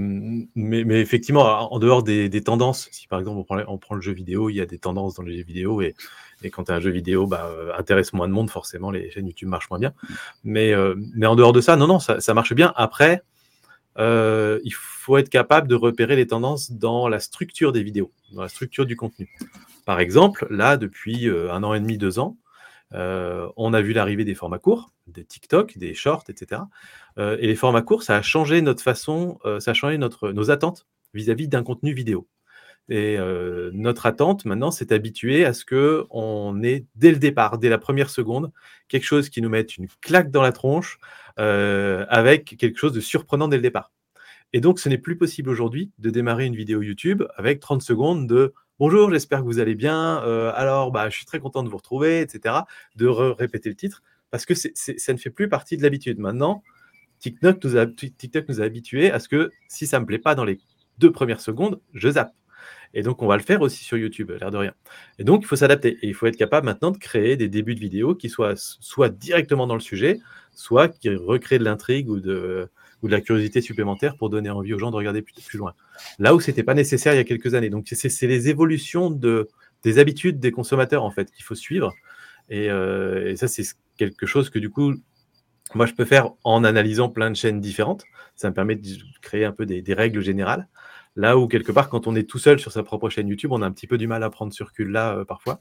mais, 0.54 1.00
effectivement, 1.00 1.72
en 1.72 1.78
dehors 1.78 2.02
des, 2.02 2.42
tendances, 2.42 2.88
si 2.92 3.08
par 3.08 3.18
exemple 3.18 3.38
on 3.66 3.78
prend, 3.78 3.94
le 3.94 4.00
jeu 4.00 4.12
vidéo, 4.12 4.50
il 4.50 4.54
y 4.54 4.60
a 4.60 4.66
des 4.66 4.78
tendances 4.78 5.14
dans 5.14 5.22
le 5.22 5.32
jeu 5.32 5.42
vidéo 5.42 5.82
et, 5.82 5.94
et 6.42 6.50
quand 6.50 6.70
un 6.70 6.80
jeu 6.80 6.90
vidéo 6.90 7.26
bah, 7.26 7.50
intéresse 7.76 8.12
moins 8.12 8.28
de 8.28 8.32
monde, 8.32 8.50
forcément 8.50 8.90
les 8.90 9.10
chaînes 9.10 9.26
YouTube 9.26 9.48
marchent 9.48 9.70
moins 9.70 9.78
bien. 9.78 9.92
Mais, 10.44 10.72
mais 11.14 11.26
en 11.26 11.36
dehors 11.36 11.52
de 11.52 11.60
ça, 11.60 11.76
non, 11.76 11.86
non, 11.86 11.98
ça, 11.98 12.34
marche 12.34 12.54
bien. 12.54 12.72
Après, 12.76 13.22
euh, 13.98 14.58
il 14.64 14.72
faut 14.74 15.18
être 15.18 15.28
capable 15.28 15.68
de 15.68 15.74
repérer 15.74 16.16
les 16.16 16.26
tendances 16.26 16.72
dans 16.72 17.08
la 17.08 17.20
structure 17.20 17.72
des 17.72 17.82
vidéos, 17.82 18.10
dans 18.32 18.42
la 18.42 18.48
structure 18.48 18.86
du 18.86 18.96
contenu. 18.96 19.28
Par 19.84 20.00
exemple, 20.00 20.46
là, 20.50 20.76
depuis 20.76 21.28
euh, 21.28 21.52
un 21.52 21.62
an 21.62 21.74
et 21.74 21.80
demi, 21.80 21.98
deux 21.98 22.18
ans, 22.18 22.36
euh, 22.94 23.48
on 23.56 23.72
a 23.74 23.80
vu 23.80 23.92
l'arrivée 23.92 24.24
des 24.24 24.34
formats 24.34 24.58
courts, 24.58 24.92
des 25.06 25.24
TikTok, 25.24 25.78
des 25.78 25.94
shorts, 25.94 26.24
etc. 26.28 26.62
Euh, 27.18 27.36
et 27.40 27.46
les 27.46 27.56
formats 27.56 27.82
courts, 27.82 28.02
ça 28.02 28.16
a 28.16 28.22
changé 28.22 28.62
notre 28.62 28.82
façon, 28.82 29.38
euh, 29.44 29.60
ça 29.60 29.72
a 29.72 29.74
changé 29.74 29.98
notre, 29.98 30.32
nos 30.32 30.50
attentes 30.50 30.86
vis-à-vis 31.14 31.48
d'un 31.48 31.62
contenu 31.62 31.92
vidéo. 31.92 32.28
Et 32.88 33.16
notre 33.72 34.06
attente 34.06 34.44
maintenant, 34.44 34.72
c'est 34.72 34.90
habitué 34.90 35.44
à 35.44 35.54
ce 35.54 35.64
que 35.64 36.04
on 36.10 36.62
ait 36.64 36.84
dès 36.96 37.12
le 37.12 37.18
départ, 37.18 37.58
dès 37.58 37.68
la 37.68 37.78
première 37.78 38.10
seconde, 38.10 38.50
quelque 38.88 39.04
chose 39.04 39.30
qui 39.30 39.40
nous 39.40 39.48
mette 39.48 39.78
une 39.78 39.86
claque 40.00 40.30
dans 40.32 40.42
la 40.42 40.50
tronche, 40.52 40.98
avec 41.36 42.56
quelque 42.58 42.76
chose 42.76 42.92
de 42.92 43.00
surprenant 43.00 43.46
dès 43.46 43.56
le 43.56 43.62
départ. 43.62 43.92
Et 44.52 44.60
donc, 44.60 44.80
ce 44.80 44.88
n'est 44.88 44.98
plus 44.98 45.16
possible 45.16 45.48
aujourd'hui 45.48 45.92
de 45.98 46.10
démarrer 46.10 46.44
une 46.44 46.56
vidéo 46.56 46.82
YouTube 46.82 47.22
avec 47.36 47.60
30 47.60 47.82
secondes 47.82 48.26
de 48.26 48.52
Bonjour, 48.82 49.12
j'espère 49.12 49.42
que 49.42 49.44
vous 49.44 49.60
allez 49.60 49.76
bien. 49.76 50.24
Euh, 50.24 50.50
alors, 50.56 50.90
bah, 50.90 51.08
je 51.08 51.14
suis 51.14 51.24
très 51.24 51.38
content 51.38 51.62
de 51.62 51.68
vous 51.68 51.76
retrouver, 51.76 52.20
etc. 52.20 52.62
De 52.96 53.06
répéter 53.06 53.68
le 53.68 53.76
titre 53.76 54.02
parce 54.32 54.44
que 54.44 54.54
ça 54.54 55.12
ne 55.12 55.18
fait 55.18 55.30
plus 55.30 55.48
partie 55.48 55.76
de 55.76 55.84
l'habitude. 55.84 56.18
Maintenant, 56.18 56.64
TikTok 57.20 57.62
nous, 57.62 57.76
a, 57.76 57.86
TikTok 57.86 58.48
nous 58.48 58.60
habitués 58.60 59.12
à 59.12 59.20
ce 59.20 59.28
que 59.28 59.52
si 59.68 59.86
ça 59.86 59.98
ne 59.98 60.00
me 60.00 60.06
plaît 60.06 60.18
pas 60.18 60.34
dans 60.34 60.44
les 60.44 60.58
deux 60.98 61.12
premières 61.12 61.40
secondes, 61.40 61.80
je 61.94 62.10
zappe. 62.10 62.32
Et 62.92 63.04
donc, 63.04 63.22
on 63.22 63.28
va 63.28 63.36
le 63.36 63.44
faire 63.44 63.60
aussi 63.60 63.84
sur 63.84 63.98
YouTube, 63.98 64.32
l'air 64.32 64.50
de 64.50 64.56
rien. 64.56 64.74
Et 65.20 65.22
donc, 65.22 65.42
il 65.44 65.46
faut 65.46 65.54
s'adapter. 65.54 65.98
Et 66.02 66.08
il 66.08 66.14
faut 66.14 66.26
être 66.26 66.36
capable 66.36 66.64
maintenant 66.64 66.90
de 66.90 66.98
créer 66.98 67.36
des 67.36 67.48
débuts 67.48 67.76
de 67.76 67.80
vidéos 67.80 68.16
qui 68.16 68.28
soient 68.28 68.54
soit 68.56 69.10
directement 69.10 69.68
dans 69.68 69.74
le 69.74 69.80
sujet, 69.80 70.18
soit 70.56 70.88
qui 70.88 71.08
recréent 71.08 71.60
de 71.60 71.64
l'intrigue 71.64 72.10
ou 72.10 72.18
de, 72.18 72.68
ou 73.02 73.08
de 73.08 73.12
la 73.12 73.20
curiosité 73.20 73.60
supplémentaire 73.60 74.16
pour 74.16 74.30
donner 74.30 74.50
envie 74.50 74.72
aux 74.74 74.78
gens 74.78 74.90
de 74.90 74.96
regarder 74.96 75.22
plus, 75.22 75.34
plus 75.34 75.58
loin. 75.58 75.74
Là 76.18 76.34
où 76.34 76.40
ce 76.40 76.50
n'était 76.50 76.62
pas 76.62 76.74
nécessaire 76.74 77.14
il 77.14 77.16
y 77.16 77.20
a 77.20 77.24
quelques 77.24 77.54
années. 77.54 77.70
Donc, 77.70 77.86
c'est 77.90 78.26
les 78.26 78.48
évolutions 78.48 79.10
de, 79.10 79.48
des 79.82 79.98
habitudes 79.98 80.38
des 80.38 80.52
consommateurs, 80.52 81.04
en 81.04 81.10
fait, 81.10 81.30
qu'il 81.30 81.44
faut 81.44 81.54
suivre. 81.54 81.92
Et, 82.48 82.70
euh, 82.70 83.30
et 83.30 83.36
ça, 83.36 83.48
c'est 83.48 83.64
quelque 83.96 84.26
chose 84.26 84.50
que, 84.50 84.58
du 84.58 84.70
coup, 84.70 84.94
moi, 85.74 85.86
je 85.86 85.94
peux 85.94 86.04
faire 86.04 86.30
en 86.44 86.64
analysant 86.64 87.08
plein 87.08 87.30
de 87.30 87.36
chaînes 87.36 87.60
différentes. 87.60 88.04
Ça 88.36 88.48
me 88.48 88.54
permet 88.54 88.76
de 88.76 88.88
créer 89.20 89.44
un 89.44 89.52
peu 89.52 89.66
des, 89.66 89.82
des 89.82 89.94
règles 89.94 90.20
générales. 90.20 90.68
Là 91.14 91.36
où, 91.36 91.46
quelque 91.46 91.72
part, 91.72 91.88
quand 91.88 92.06
on 92.06 92.14
est 92.16 92.28
tout 92.28 92.38
seul 92.38 92.58
sur 92.58 92.72
sa 92.72 92.82
propre 92.82 93.10
chaîne 93.10 93.28
YouTube, 93.28 93.52
on 93.52 93.60
a 93.62 93.66
un 93.66 93.72
petit 93.72 93.86
peu 93.86 93.98
du 93.98 94.06
mal 94.06 94.22
à 94.22 94.30
prendre 94.30 94.52
ce 94.52 94.62
recul-là 94.62 95.18
euh, 95.18 95.24
parfois. 95.24 95.60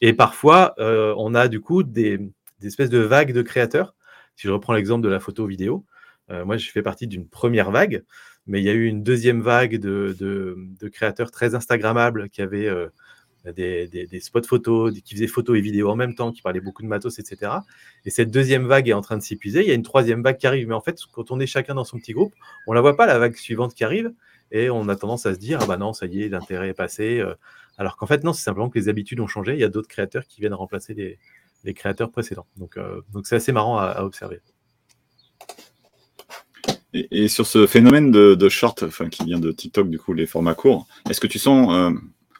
Et 0.00 0.12
parfois, 0.12 0.74
euh, 0.78 1.14
on 1.18 1.34
a 1.34 1.48
du 1.48 1.60
coup 1.60 1.82
des, 1.82 2.20
espèces 2.62 2.90
de 2.90 2.98
vagues 2.98 3.32
de 3.32 3.42
créateurs. 3.42 3.94
Si 4.36 4.46
je 4.46 4.52
reprends 4.52 4.72
l'exemple 4.72 5.02
de 5.02 5.08
la 5.08 5.20
photo 5.20 5.46
vidéo, 5.46 5.84
moi, 6.28 6.56
je 6.56 6.70
fais 6.70 6.82
partie 6.82 7.06
d'une 7.06 7.28
première 7.28 7.70
vague, 7.70 8.02
mais 8.46 8.60
il 8.60 8.64
y 8.64 8.70
a 8.70 8.72
eu 8.72 8.86
une 8.86 9.02
deuxième 9.02 9.40
vague 9.40 9.78
de, 9.78 10.16
créateurs 10.92 11.30
très 11.30 11.54
Instagrammables 11.54 12.28
qui 12.30 12.42
avaient 12.42 12.70
des, 13.52 14.20
spots 14.20 14.42
photos, 14.42 14.92
qui 15.04 15.14
faisaient 15.14 15.26
photos 15.26 15.58
et 15.58 15.60
vidéos 15.60 15.90
en 15.90 15.96
même 15.96 16.14
temps, 16.14 16.32
qui 16.32 16.42
parlaient 16.42 16.60
beaucoup 16.60 16.82
de 16.82 16.88
matos, 16.88 17.18
etc. 17.18 17.52
Et 18.04 18.10
cette 18.10 18.30
deuxième 18.30 18.66
vague 18.66 18.88
est 18.88 18.94
en 18.94 19.02
train 19.02 19.16
de 19.16 19.22
s'épuiser. 19.22 19.60
Il 19.60 19.68
y 19.68 19.70
a 19.70 19.74
une 19.74 19.82
troisième 19.82 20.22
vague 20.22 20.38
qui 20.38 20.46
arrive, 20.46 20.68
mais 20.68 20.74
en 20.74 20.80
fait, 20.80 20.98
quand 21.12 21.30
on 21.30 21.40
est 21.40 21.46
chacun 21.46 21.74
dans 21.74 21.84
son 21.84 21.98
petit 21.98 22.12
groupe, 22.12 22.34
on 22.66 22.72
la 22.72 22.80
voit 22.80 22.96
pas 22.96 23.06
la 23.06 23.18
vague 23.18 23.36
suivante 23.36 23.74
qui 23.74 23.84
arrive, 23.84 24.12
et 24.50 24.70
on 24.70 24.88
a 24.88 24.96
tendance 24.96 25.26
à 25.26 25.34
se 25.34 25.38
dire 25.38 25.58
ah 25.62 25.66
bah 25.66 25.76
non, 25.76 25.92
ça 25.92 26.06
y 26.06 26.22
est, 26.22 26.28
l'intérêt 26.28 26.68
est 26.68 26.74
passé. 26.74 27.20
Euh. 27.20 27.34
Alors 27.76 27.96
qu'en 27.96 28.06
fait 28.06 28.24
non, 28.24 28.32
c'est 28.32 28.44
simplement 28.44 28.70
que 28.70 28.78
les 28.78 28.88
habitudes 28.88 29.20
ont 29.20 29.26
changé. 29.26 29.54
Il 29.54 29.60
y 29.60 29.64
a 29.64 29.68
d'autres 29.68 29.88
créateurs 29.88 30.26
qui 30.26 30.40
viennent 30.40 30.54
remplacer 30.54 30.94
les, 30.94 31.74
créateurs 31.74 32.10
précédents. 32.10 32.46
Euh, 32.76 33.00
donc 33.12 33.26
c'est 33.26 33.36
assez 33.36 33.52
marrant 33.52 33.78
à, 33.78 34.02
observer. 34.02 34.40
Et, 36.94 37.26
sur 37.26 37.46
ce 37.46 37.66
phénomène 37.66 38.12
de, 38.12 38.48
short, 38.48 38.84
enfin 38.84 39.08
qui 39.08 39.24
vient 39.24 39.40
de 39.40 39.50
TikTok 39.50 39.90
du 39.90 39.98
coup, 39.98 40.12
les 40.12 40.26
formats 40.26 40.54
courts, 40.54 40.86
est-ce 41.10 41.20
que 41.20 41.26
tu 41.26 41.40
sens 41.40 41.68
euh, 41.72 41.90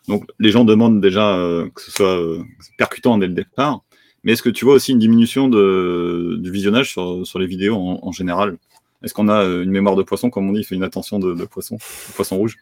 donc 0.07 0.25
les 0.39 0.51
gens 0.51 0.65
demandent 0.65 1.01
déjà 1.01 1.37
euh, 1.37 1.69
que 1.75 1.81
ce 1.81 1.91
soit 1.91 2.21
euh, 2.21 2.45
percutant 2.79 3.19
dès 3.19 3.27
le 3.27 3.33
départ, 3.33 3.83
mais 4.23 4.33
est-ce 4.33 4.43
que 4.43 4.51
tu 4.51 4.65
vois 4.65 4.75
aussi 4.75 4.93
une 4.93 5.01
diminution 5.01 5.49
de, 5.49 6.37
du 6.39 6.53
visionnage 6.53 6.93
sur, 6.93 7.27
sur 7.27 7.39
les 7.41 7.47
vidéos 7.47 7.77
en, 7.77 8.13
général? 8.13 8.57
Est-ce 9.03 9.13
qu'on 9.13 9.29
a 9.29 9.43
une 9.43 9.71
mémoire 9.71 9.97
de 9.97 10.03
poisson, 10.03 10.31
comme 10.31 10.49
on 10.49 10.53
dit, 10.53 10.65
fait 10.65 10.77
une 10.77 10.85
attention 10.85 11.19
de, 11.19 11.45
poisson, 11.45 11.77
de 11.77 12.15
poisson 12.15 12.37
rouge? 12.37 12.57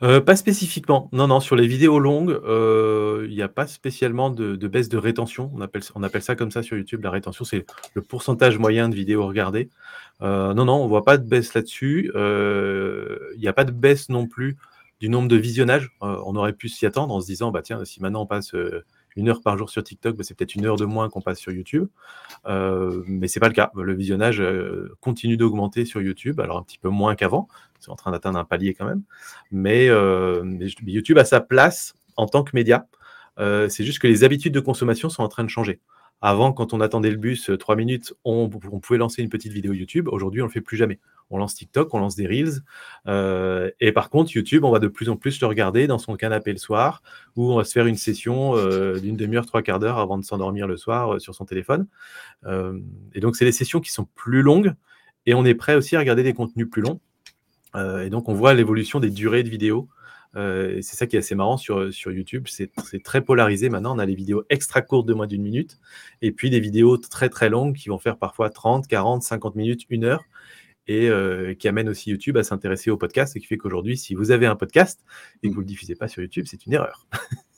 Pas 0.00 0.36
spécifiquement. 0.36 1.08
Non, 1.12 1.26
non, 1.28 1.40
sur 1.40 1.56
les 1.56 1.66
vidéos 1.66 1.98
longues, 1.98 2.40
il 2.46 3.34
n'y 3.34 3.42
a 3.42 3.48
pas 3.48 3.66
spécialement 3.66 4.30
de, 4.30 4.56
baisse 4.66 4.88
de 4.88 4.98
rétention. 4.98 5.50
On 5.54 5.60
appelle, 5.60 5.82
on 5.94 6.02
appelle 6.02 6.22
ça 6.22 6.36
comme 6.36 6.50
ça 6.50 6.62
sur 6.62 6.76
YouTube. 6.76 7.04
La 7.04 7.10
rétention, 7.10 7.44
c'est 7.44 7.66
le 7.94 8.02
pourcentage 8.02 8.58
moyen 8.58 8.88
de 8.88 8.94
vidéos 8.94 9.26
regardées. 9.26 9.68
non, 10.20 10.54
non, 10.54 10.76
on 10.76 10.84
ne 10.84 10.88
voit 10.88 11.04
pas 11.04 11.18
de 11.18 11.28
baisse 11.28 11.54
là-dessus. 11.54 12.10
Il 12.14 13.40
n'y 13.40 13.48
a 13.48 13.52
pas 13.52 13.64
de 13.64 13.72
baisse 13.72 14.08
non 14.08 14.26
plus 14.26 14.56
du 15.00 15.08
nombre 15.08 15.28
de 15.28 15.36
visionnages. 15.36 15.90
Euh, 16.02 16.20
on 16.24 16.36
aurait 16.36 16.52
pu 16.52 16.68
s'y 16.68 16.86
attendre 16.86 17.14
en 17.14 17.20
se 17.20 17.26
disant, 17.26 17.50
bah 17.50 17.62
tiens, 17.62 17.84
si 17.84 18.00
maintenant 18.00 18.22
on 18.22 18.26
passe 18.26 18.54
euh, 18.54 18.84
une 19.16 19.28
heure 19.28 19.40
par 19.42 19.56
jour 19.58 19.70
sur 19.70 19.82
TikTok, 19.82 20.16
bah, 20.16 20.24
c'est 20.24 20.34
peut-être 20.34 20.54
une 20.54 20.66
heure 20.66 20.76
de 20.76 20.84
moins 20.84 21.08
qu'on 21.08 21.20
passe 21.20 21.38
sur 21.38 21.52
YouTube. 21.52 21.88
Euh, 22.46 23.02
mais 23.06 23.28
c'est 23.28 23.40
pas 23.40 23.48
le 23.48 23.54
cas. 23.54 23.70
Le 23.74 23.94
visionnage 23.94 24.40
euh, 24.40 24.94
continue 25.00 25.36
d'augmenter 25.36 25.84
sur 25.84 26.00
YouTube, 26.00 26.40
alors 26.40 26.58
un 26.58 26.62
petit 26.62 26.78
peu 26.78 26.88
moins 26.88 27.14
qu'avant. 27.14 27.48
C'est 27.78 27.90
en 27.90 27.96
train 27.96 28.10
d'atteindre 28.10 28.38
un 28.38 28.44
palier 28.44 28.74
quand 28.74 28.86
même. 28.86 29.02
Mais, 29.50 29.88
mais, 30.44 30.66
YouTube 30.82 31.18
a 31.18 31.24
sa 31.24 31.40
place 31.40 31.94
en 32.16 32.26
tant 32.26 32.44
que 32.44 32.50
média. 32.54 32.86
c'est 33.38 33.84
juste 33.84 34.00
que 34.00 34.06
les 34.06 34.24
habitudes 34.24 34.52
de 34.52 34.60
consommation 34.60 35.08
sont 35.08 35.22
en 35.22 35.28
train 35.28 35.44
de 35.44 35.48
changer. 35.48 35.80
Avant, 36.20 36.52
quand 36.52 36.74
on 36.74 36.80
attendait 36.80 37.10
le 37.10 37.16
bus 37.16 37.50
trois 37.58 37.76
minutes, 37.76 38.14
on, 38.24 38.48
pouvait 38.48 38.98
lancer 38.98 39.22
une 39.22 39.30
petite 39.30 39.52
vidéo 39.52 39.72
YouTube. 39.72 40.08
Aujourd'hui, 40.08 40.42
on 40.42 40.46
le 40.46 40.50
fait 40.50 40.60
plus 40.60 40.76
jamais 40.76 40.98
on 41.30 41.38
lance 41.38 41.54
TikTok, 41.54 41.94
on 41.94 41.98
lance 41.98 42.16
des 42.16 42.26
Reels. 42.26 42.62
Euh, 43.06 43.70
et 43.80 43.92
par 43.92 44.10
contre, 44.10 44.32
YouTube, 44.34 44.64
on 44.64 44.70
va 44.70 44.80
de 44.80 44.88
plus 44.88 45.08
en 45.08 45.16
plus 45.16 45.40
le 45.40 45.46
regarder 45.46 45.86
dans 45.86 45.98
son 45.98 46.16
canapé 46.16 46.52
le 46.52 46.58
soir, 46.58 47.02
où 47.36 47.52
on 47.52 47.56
va 47.56 47.64
se 47.64 47.72
faire 47.72 47.86
une 47.86 47.96
session 47.96 48.56
euh, 48.56 48.98
d'une 48.98 49.16
demi-heure, 49.16 49.46
trois 49.46 49.62
quarts 49.62 49.78
d'heure 49.78 49.98
avant 49.98 50.18
de 50.18 50.24
s'endormir 50.24 50.66
le 50.66 50.76
soir 50.76 51.14
euh, 51.14 51.18
sur 51.18 51.34
son 51.34 51.44
téléphone. 51.44 51.86
et 53.14 53.20
donc, 53.20 53.36
c'est 53.36 53.44
des 53.44 53.52
sessions 53.52 53.80
qui 53.80 53.90
sont 53.90 54.06
plus 54.14 54.42
longues, 54.42 54.74
et 55.26 55.34
on 55.34 55.44
est 55.44 55.54
prêt 55.54 55.74
aussi 55.74 55.96
à 55.96 56.00
regarder 56.00 56.22
des 56.22 56.34
contenus 56.34 56.68
plus 56.68 56.82
longs. 56.82 57.00
et 57.76 58.10
donc, 58.10 58.28
on 58.28 58.34
voit 58.34 58.54
l'évolution 58.54 58.98
des 58.98 59.10
durées 59.10 59.42
de 59.42 59.48
vidéos. 59.48 59.88
C'est 60.34 60.82
ça 60.82 61.06
qui 61.06 61.16
est 61.16 61.20
assez 61.20 61.34
marrant 61.34 61.56
sur, 61.56 61.92
sur 61.92 62.12
YouTube. 62.12 62.46
C'est 62.48 62.72
très 63.02 63.22
polarisé 63.22 63.68
maintenant. 63.68 63.94
On 63.94 63.98
a 63.98 64.06
les 64.06 64.14
vidéos 64.14 64.44
extra 64.50 64.82
courtes 64.82 65.06
de 65.06 65.14
moins 65.14 65.26
d'une 65.26 65.42
minute 65.42 65.78
et 66.22 66.32
puis 66.32 66.50
des 66.50 66.60
vidéos 66.60 66.96
très 66.96 67.28
très 67.28 67.48
longues 67.48 67.76
qui 67.76 67.88
vont 67.88 67.98
faire 67.98 68.16
parfois 68.16 68.50
30, 68.50 68.86
40, 68.86 69.22
50 69.22 69.56
minutes, 69.56 69.82
une 69.90 70.04
heure 70.04 70.24
et 70.86 71.08
euh, 71.08 71.54
qui 71.54 71.68
amène 71.68 71.88
aussi 71.88 72.10
YouTube 72.10 72.36
à 72.36 72.42
s'intéresser 72.42 72.90
au 72.90 72.96
podcast 72.96 73.36
et 73.36 73.40
qui 73.40 73.46
fait 73.46 73.56
qu'aujourd'hui, 73.56 73.96
si 73.96 74.14
vous 74.14 74.32
avez 74.32 74.46
un 74.46 74.56
podcast 74.56 75.04
et 75.42 75.48
que 75.48 75.54
vous 75.54 75.60
ne 75.60 75.64
le 75.64 75.68
diffusez 75.68 75.94
pas 75.94 76.08
sur 76.08 76.20
YouTube, 76.20 76.46
c'est 76.48 76.66
une 76.66 76.72
erreur. 76.72 77.06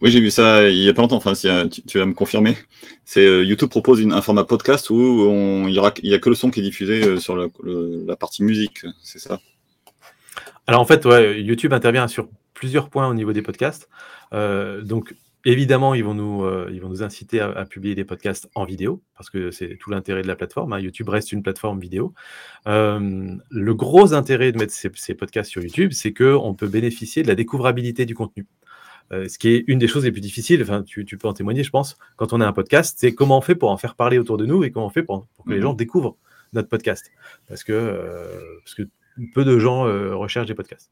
oui, 0.00 0.10
j'ai 0.10 0.20
vu 0.20 0.30
ça 0.30 0.68
il 0.68 0.78
n'y 0.78 0.88
a 0.88 0.94
pas 0.94 1.02
longtemps, 1.02 1.16
enfin, 1.16 1.34
si, 1.34 1.48
euh, 1.48 1.66
tu, 1.66 1.98
vas 1.98 2.06
me 2.06 2.14
confirmer. 2.14 2.56
C'est 3.04 3.24
euh, 3.24 3.44
YouTube 3.44 3.68
propose 3.68 4.00
un 4.00 4.22
format 4.22 4.44
podcast 4.44 4.90
où 4.90 5.66
il 5.68 5.72
n'y 6.02 6.14
a 6.14 6.18
que 6.18 6.28
le 6.28 6.34
son 6.34 6.50
qui 6.50 6.60
est 6.60 6.62
diffusé 6.62 7.18
sur 7.20 7.36
la 7.36 8.16
partie 8.16 8.42
musique, 8.42 8.84
c'est 9.02 9.18
ça? 9.18 9.40
Alors 10.66 10.80
en 10.80 10.84
fait, 10.84 11.04
YouTube 11.38 11.72
intervient 11.72 12.08
sur 12.08 12.28
plusieurs 12.54 12.90
points 12.90 13.08
au 13.08 13.14
niveau 13.14 13.32
des 13.32 13.42
podcasts. 13.42 13.88
donc 14.32 15.14
Évidemment, 15.44 15.94
ils 15.94 16.04
vont 16.04 16.14
nous, 16.14 16.44
euh, 16.44 17.00
inciter 17.00 17.40
à, 17.40 17.64
publier 17.64 17.94
des 17.94 18.04
podcasts 18.04 18.50
en 18.54 18.64
vidéo, 18.64 19.02
parce 19.16 19.30
que 19.30 19.50
c'est 19.50 19.78
tout 19.78 19.88
l'intérêt 19.90 20.22
de 20.22 20.26
la 20.26 20.34
plateforme. 20.34 20.72
Hein. 20.72 20.80
YouTube 20.80 21.08
reste 21.08 21.30
une 21.32 21.42
plateforme 21.42 21.78
vidéo. 21.78 22.12
Euh, 22.66 23.34
le 23.48 23.74
gros 23.74 24.14
intérêt 24.14 24.50
de 24.50 24.58
mettre 24.58 24.74
ces, 24.74 25.14
podcasts 25.14 25.50
sur 25.50 25.62
YouTube, 25.62 25.92
c'est 25.92 26.12
qu'on 26.12 26.54
peut 26.54 26.66
bénéficier 26.66 27.22
de 27.22 27.28
la 27.28 27.36
découvrabilité 27.36 28.04
du 28.04 28.14
contenu. 28.14 28.46
Euh, 29.12 29.28
ce 29.28 29.38
qui 29.38 29.48
est 29.48 29.64
une 29.66 29.78
des 29.78 29.88
choses 29.88 30.04
les 30.04 30.12
plus 30.12 30.20
difficiles, 30.20 30.62
enfin, 30.62 30.82
tu, 30.82 31.04
peux 31.04 31.28
en 31.28 31.32
témoigner, 31.32 31.62
je 31.62 31.70
pense, 31.70 31.96
quand 32.16 32.32
on 32.32 32.40
a 32.40 32.46
un 32.46 32.52
podcast, 32.52 32.96
c'est 33.00 33.14
comment 33.14 33.38
on 33.38 33.40
fait 33.40 33.54
pour 33.54 33.70
en 33.70 33.76
faire 33.76 33.94
parler 33.94 34.18
autour 34.18 34.36
de 34.36 34.46
nous 34.46 34.64
et 34.64 34.70
comment 34.70 34.86
on 34.86 34.90
fait 34.90 35.02
pour, 35.02 35.26
que 35.46 35.52
les 35.52 35.58
mmh 35.58 35.62
gens 35.62 35.72
découvrent 35.72 36.16
notre 36.52 36.68
podcast. 36.68 37.10
Parce 37.46 37.64
que, 37.64 38.60
parce 38.64 38.74
que 38.74 38.88
peu 39.34 39.44
de 39.44 39.58
gens 39.58 39.86
euh, 39.86 40.14
recherchent 40.14 40.46
des 40.46 40.54
podcasts. 40.54 40.90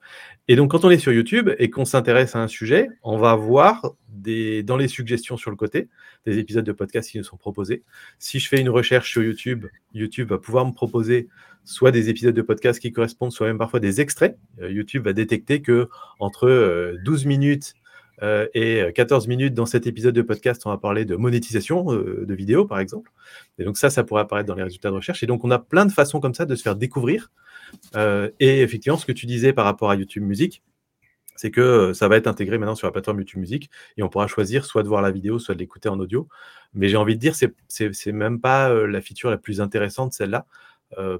Et 0.49 0.56
donc, 0.56 0.70
quand 0.70 0.85
on 0.85 0.90
est 0.90 0.99
sur 0.99 1.12
YouTube 1.12 1.50
et 1.58 1.70
qu'on 1.70 1.85
s'intéresse 1.85 2.35
à 2.35 2.42
un 2.42 2.49
sujet, 2.49 2.88
on 3.02 3.16
va 3.18 3.35
voir 3.35 3.94
des, 4.08 4.62
dans 4.62 4.76
les 4.76 4.88
suggestions 4.88 5.37
sur 5.37 5.50
le 5.50 5.56
côté 5.56 5.88
des 6.25 6.38
épisodes 6.38 6.64
de 6.64 6.73
podcasts 6.73 7.11
qui 7.11 7.18
nous 7.18 7.25
sont 7.25 7.37
proposés. 7.37 7.82
Si 8.18 8.38
je 8.38 8.49
fais 8.49 8.61
une 8.61 8.68
recherche 8.68 9.11
sur 9.11 9.23
YouTube, 9.23 9.66
YouTube 9.94 10.28
va 10.28 10.38
pouvoir 10.38 10.66
me 10.66 10.73
proposer 10.73 11.28
soit 11.64 11.90
des 11.90 12.08
épisodes 12.08 12.35
de 12.35 12.42
podcasts 12.42 12.80
qui 12.80 12.92
correspondent, 12.92 13.32
soit 13.32 13.46
même 13.46 13.58
parfois 13.58 13.80
des 13.80 14.00
extraits. 14.00 14.38
Euh, 14.61 14.70
YouTube 14.70 15.04
va 15.04 15.12
détecter 15.12 15.62
que 15.62 15.88
entre 16.18 16.96
12 17.04 17.26
euh, 18.23 18.46
et 18.54 18.82
14 18.94 19.28
minutes 19.28 19.54
dans 19.54 19.66
cet 19.66 19.87
épisode 19.87 20.14
de 20.14 20.23
podcast, 20.23 20.62
on 20.66 20.70
va 20.70 20.78
parler 20.78 21.04
de 21.04 21.16
monétisation 21.16 21.85
de 21.92 22.35
vidéos, 22.35 22.64
par 22.66 22.80
exemple. 22.80 23.11
Et 23.58 23.64
donc 23.64 23.76
ça, 23.78 23.90
ça 23.90 24.04
pourrait 24.04 24.23
apparaître 24.23 24.46
dans 24.49 24.54
les 24.54 24.62
résultats 24.62 24.90
de 24.90 24.96
recherche. 24.96 25.23
Et 25.23 25.26
donc, 25.26 25.44
on 25.44 25.50
a 25.50 25.58
plein 25.58 25.87
de 25.87 25.92
façons 25.92 26.20
comme 26.20 26.35
ça 26.35 26.46
de 26.46 26.54
se 26.54 26.62
faire 26.62 26.76
découvrir 26.76 27.30
euh, 27.94 28.30
et 28.40 28.61
effectivement, 28.62 28.99
ce 28.99 29.06
que 29.06 29.12
tu 29.12 29.26
disais 29.26 29.52
par 29.52 29.64
rapport 29.64 29.90
à 29.90 29.96
YouTube 29.96 30.23
Music, 30.23 30.62
c'est 31.37 31.50
que 31.50 31.61
euh, 31.61 31.94
ça 31.94 32.08
va 32.08 32.16
être 32.16 32.26
intégré 32.26 32.58
maintenant 32.58 32.75
sur 32.75 32.87
la 32.87 32.92
plateforme 32.92 33.18
YouTube 33.18 33.40
Music 33.40 33.70
et 33.96 34.02
on 34.02 34.08
pourra 34.08 34.26
choisir 34.26 34.64
soit 34.64 34.82
de 34.82 34.88
voir 34.88 35.02
la 35.02 35.11
vidéo, 35.11 35.38
soit 35.38 35.54
de 35.54 35.61
l'écouter 35.61 35.88
en 35.88 35.99
audio. 36.00 36.28
Mais 36.75 36.88
j'ai 36.88 36.96
envie 36.96 37.14
de 37.14 37.20
dire, 37.20 37.35
c'est 37.35 37.54
c'est 37.68 38.12
même 38.12 38.40
pas 38.40 38.70
euh, 38.70 38.87
la 38.87 39.00
feature 39.00 39.30
la 39.30 39.38
plus 39.38 39.61
intéressante, 39.61 40.12
celle-là, 40.12 40.46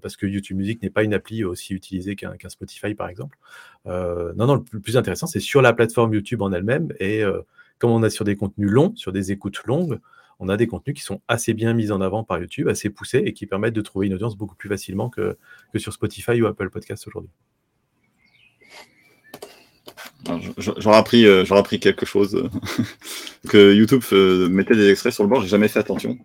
parce 0.02 0.16
que 0.16 0.26
YouTube 0.26 0.56
Music 0.56 0.82
n'est 0.82 0.90
pas 0.90 1.02
une 1.02 1.14
appli 1.14 1.44
aussi 1.44 1.75
utilisée 1.75 2.16
qu'un 2.16 2.37
Spotify, 2.49 2.94
par 2.94 3.08
exemple. 3.08 3.38
non, 3.85 4.35
non, 4.46 4.64
le 4.70 4.80
plus 4.80 4.96
intéressant, 4.96 5.26
c'est 5.26 5.40
sur 5.40 5.62
la 5.62 5.73
plateforme 5.73 6.14
YouTube 6.14 6.42
en 6.42 6.52
elle-même. 6.52 6.92
Et 7.00 7.23
comme 7.78 7.90
on 7.90 8.02
a 8.02 8.11
sur 8.11 8.25
des 8.25 8.37
contenus 8.37 8.70
longs, 8.70 8.94
sur 8.96 9.12
des 9.12 9.32
écoutes 9.32 9.62
longues, 9.64 9.99
on 10.38 10.49
a 10.49 10.56
des 10.56 10.66
contenus 10.66 10.96
qui 10.96 11.02
sont 11.02 11.20
assez 11.28 11.54
bien 11.54 11.73
mis 11.73 11.90
en 11.90 12.00
avant 12.00 12.25
par 12.25 12.38
YouTube, 12.38 12.68
assez 12.68 12.90
poussés 12.90 13.23
et 13.25 13.32
qui 13.32 13.46
permettent 13.46 13.75
de 13.75 13.80
trouver 13.80 14.06
une 14.06 14.14
audience 14.14 14.37
beaucoup 14.37 14.54
plus 14.54 14.68
facilement 14.68 15.08
que, 15.08 15.37
sur 15.76 15.92
Spotify 15.92 16.40
ou 16.42 16.46
Apple 16.46 16.70
Podcasts 16.70 17.06
aujourd'hui. 17.06 17.30
J'aurais 20.58 20.96
appris, 20.96 21.25
euh, 21.25 21.44
appris 21.50 21.78
quelque 21.78 22.04
chose 22.04 22.35
euh, 22.35 22.49
que 23.49 23.73
YouTube 23.73 24.02
euh, 24.12 24.49
mettait 24.49 24.75
des 24.75 24.90
extraits 24.90 25.12
sur 25.12 25.23
le 25.23 25.28
bord, 25.28 25.40
j'ai 25.40 25.49
jamais 25.49 25.68
fait 25.68 25.78
attention. 25.78 26.18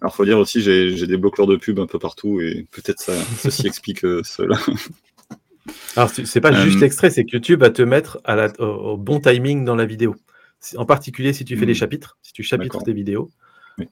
Alors 0.00 0.14
faut 0.14 0.24
dire 0.24 0.38
aussi, 0.38 0.62
j'ai 0.62 1.06
des 1.06 1.16
bloqueurs 1.16 1.46
de 1.46 1.56
pub 1.56 1.78
un 1.78 1.86
peu 1.86 1.98
partout 1.98 2.40
et 2.40 2.66
peut-être 2.70 3.00
ça 3.00 3.12
ceci 3.38 3.66
explique 3.66 4.00
cela. 4.00 4.56
Alors 5.96 6.10
c'est 6.10 6.40
pas 6.40 6.52
juste 6.52 6.80
l'extrait, 6.80 7.10
c'est 7.10 7.24
que 7.24 7.32
YouTube 7.32 7.60
va 7.60 7.70
te 7.70 7.82
mettre 7.82 8.20
à 8.24 8.34
la, 8.34 8.60
au, 8.60 8.96
bon 8.96 9.20
timing 9.20 9.64
dans 9.64 9.76
la 9.76 9.84
vidéo. 9.84 10.16
En 10.76 10.86
particulier 10.86 11.32
si 11.32 11.44
tu 11.44 11.56
fais 11.56 11.66
des 11.66 11.72
hmm. 11.72 11.76
chapitres, 11.76 12.18
si 12.22 12.32
tu 12.32 12.42
chapitres 12.42 12.82
tes 12.82 12.92
vidéos, 12.92 13.30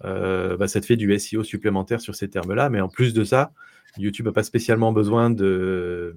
euh, 0.04 0.56
bah, 0.56 0.68
ça 0.68 0.80
te 0.80 0.86
fait 0.86 0.96
du 0.96 1.18
SEO 1.18 1.42
supplémentaire 1.44 2.00
sur 2.00 2.14
ces 2.14 2.28
termes-là. 2.28 2.70
Mais 2.70 2.80
en 2.80 2.88
plus 2.88 3.14
de 3.14 3.24
ça, 3.24 3.52
YouTube 3.96 4.26
n'a 4.26 4.32
pas 4.32 4.42
spécialement 4.42 4.92
besoin 4.92 5.30
de, 5.30 6.16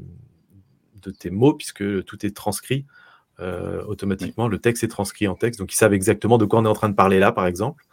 de 1.02 1.12
tes 1.12 1.30
mots 1.30 1.54
puisque 1.54 2.04
tout 2.06 2.26
est 2.26 2.36
transcrit 2.36 2.86
euh, 3.40 3.84
automatiquement. 3.86 4.48
Le 4.48 4.60
texte 4.60 4.84
est 4.84 4.88
transcrit 4.88 5.28
en 5.28 5.36
texte, 5.36 5.60
donc 5.60 5.74
ils 5.74 5.78
savent 5.78 5.94
exactement 5.94 6.38
de 6.38 6.46
quoi 6.46 6.60
on 6.60 6.66
est 6.66 6.70
en 6.70 6.74
train 6.74 6.90
de 6.90 6.96
parler 6.96 7.20
là, 7.20 7.32
par 7.32 7.48
exemple. 7.48 7.86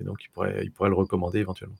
Et 0.00 0.04
donc 0.04 0.24
ils 0.24 0.28
pourraient, 0.30 0.60
ils 0.64 0.72
pourraient 0.72 0.88
le 0.88 0.96
recommander 0.96 1.38
éventuellement. 1.38 1.76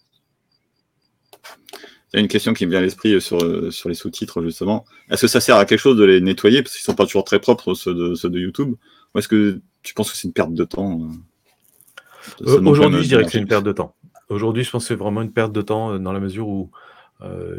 Il 2.12 2.18
y 2.18 2.21
a 2.21 2.21
une 2.21 2.28
question 2.28 2.54
qui 2.54 2.64
me 2.64 2.71
vient 2.71 2.78
à 2.78 2.83
l'esprit 2.83 3.21
sur, 3.21 3.40
sur 3.73 3.88
les 3.88 3.97
sous-titres, 3.97 4.40
justement. 4.40 4.85
Est-ce 5.11 5.23
que 5.23 5.26
ça 5.26 5.40
sert 5.40 5.56
à 5.56 5.64
quelque 5.64 5.80
chose 5.80 5.97
de 5.97 6.04
les 6.04 6.21
nettoyer 6.21 6.62
Parce 6.62 6.76
qu'ils 6.76 6.83
ne 6.83 6.92
sont 6.92 6.94
pas 6.94 7.06
toujours 7.06 7.25
très 7.25 7.40
propres, 7.40 7.75
ceux 7.75 7.92
de, 7.92 8.14
ceux 8.14 8.30
de 8.30 8.38
YouTube? 8.38 8.76
Ou 9.14 9.18
est-ce 9.18 9.26
que 9.26 9.61
tu 9.83 9.94
penses 9.94 10.12
que 10.12 10.16
c'est 10.16 10.28
une 10.28 10.33
perte 10.33 10.54
de 10.54 10.64
temps 10.64 11.00
euh, 12.40 12.47
euh, 12.47 12.64
Aujourd'hui, 12.64 13.02
je 13.02 13.09
dirais 13.09 13.25
que 13.25 13.33
c'est 13.33 13.38
une 13.38 13.49
perte 13.49 13.64
de 13.64 13.73
temps. 13.73 13.97
Aujourd'hui, 14.28 14.62
je 14.62 14.71
pense 14.71 14.85
que 14.85 14.88
c'est 14.88 14.94
vraiment 14.94 15.23
une 15.23 15.33
perte 15.33 15.52
de 15.52 15.61
temps 15.61 15.92
euh, 15.92 15.99
dans 15.99 16.12
la 16.12 16.21
mesure 16.21 16.49
où 16.49 16.71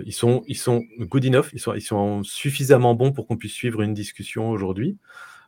ils, 0.05 0.13
sont, 0.13 0.43
ils 0.47 0.57
sont 0.57 0.83
good 0.99 1.25
enough, 1.25 1.47
ils 1.51 1.59
sont, 1.59 1.73
ils 1.73 1.81
sont 1.81 2.23
suffisamment 2.23 2.93
bons 2.93 3.11
pour 3.11 3.25
qu'on 3.25 3.35
puisse 3.35 3.53
suivre 3.53 3.81
une 3.81 3.95
discussion 3.95 4.51
aujourd'hui, 4.51 4.95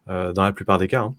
dans 0.08 0.34
la 0.44 0.52
plupart 0.54 0.80
des 0.80 0.88
cas. 0.88 1.04
Hein. 1.04 1.16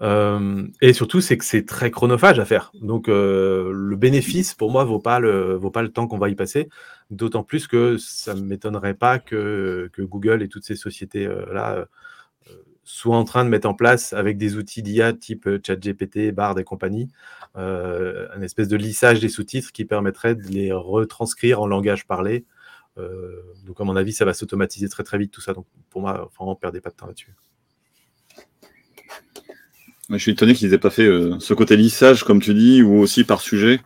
Euh, 0.00 0.66
et 0.80 0.92
surtout, 0.92 1.20
c'est 1.20 1.38
que 1.38 1.44
c'est 1.44 1.64
très 1.66 1.90
chronophage 1.90 2.38
à 2.38 2.44
faire. 2.44 2.72
Donc, 2.80 3.08
euh, 3.08 3.70
le 3.72 3.96
bénéfice, 3.96 4.54
pour 4.54 4.70
moi, 4.70 4.84
vaut 4.84 4.98
pas 4.98 5.18
le, 5.20 5.54
vaut 5.54 5.70
pas 5.70 5.82
le 5.82 5.90
temps 5.90 6.06
qu'on 6.06 6.18
va 6.18 6.28
y 6.28 6.34
passer. 6.34 6.68
D'autant 7.10 7.42
plus 7.42 7.66
que 7.66 7.96
ça 7.98 8.34
ne 8.34 8.40
m'étonnerait 8.40 8.94
pas 8.94 9.18
que, 9.18 9.90
que, 9.92 10.02
Google 10.02 10.42
et 10.42 10.48
toutes 10.48 10.64
ces 10.64 10.76
sociétés-là 10.76 11.76
euh, 11.76 11.84
soient 12.84 13.16
en 13.16 13.24
train 13.24 13.44
de 13.44 13.50
mettre 13.50 13.68
en 13.68 13.74
place, 13.74 14.12
avec 14.12 14.38
des 14.38 14.56
outils 14.56 14.82
d'IA 14.82 15.12
type 15.12 15.48
ChatGPT, 15.64 16.32
Bard 16.32 16.58
et 16.58 16.64
compagnie, 16.64 17.08
un 17.54 18.42
espèce 18.42 18.68
de 18.68 18.76
lissage 18.76 19.20
des 19.20 19.28
sous-titres 19.28 19.72
qui 19.72 19.84
permettrait 19.84 20.34
de 20.34 20.46
les 20.48 20.72
retranscrire 20.72 21.60
en 21.60 21.66
langage 21.66 22.06
parlé. 22.06 22.44
donc, 22.96 23.80
à 23.80 23.84
mon 23.84 23.96
avis, 23.96 24.12
ça 24.12 24.24
va 24.24 24.34
s'automatiser 24.34 24.88
très 24.88 25.02
très 25.02 25.18
vite 25.18 25.32
tout 25.32 25.40
ça. 25.40 25.52
Donc, 25.52 25.66
pour 25.90 26.02
moi, 26.02 26.30
vraiment, 26.36 26.54
perdez 26.54 26.80
pas 26.80 26.90
de 26.90 26.96
temps 26.96 27.06
là-dessus. 27.06 27.34
Je 30.10 30.18
suis 30.18 30.32
étonné 30.32 30.54
qu'ils 30.54 30.72
aient 30.72 30.78
pas 30.78 30.90
fait 30.90 31.06
euh, 31.06 31.36
ce 31.40 31.52
côté 31.52 31.76
lissage, 31.76 32.22
comme 32.22 32.40
tu 32.40 32.54
dis, 32.54 32.82
ou 32.82 33.00
aussi 33.00 33.24
par 33.24 33.40
sujet. 33.40 33.80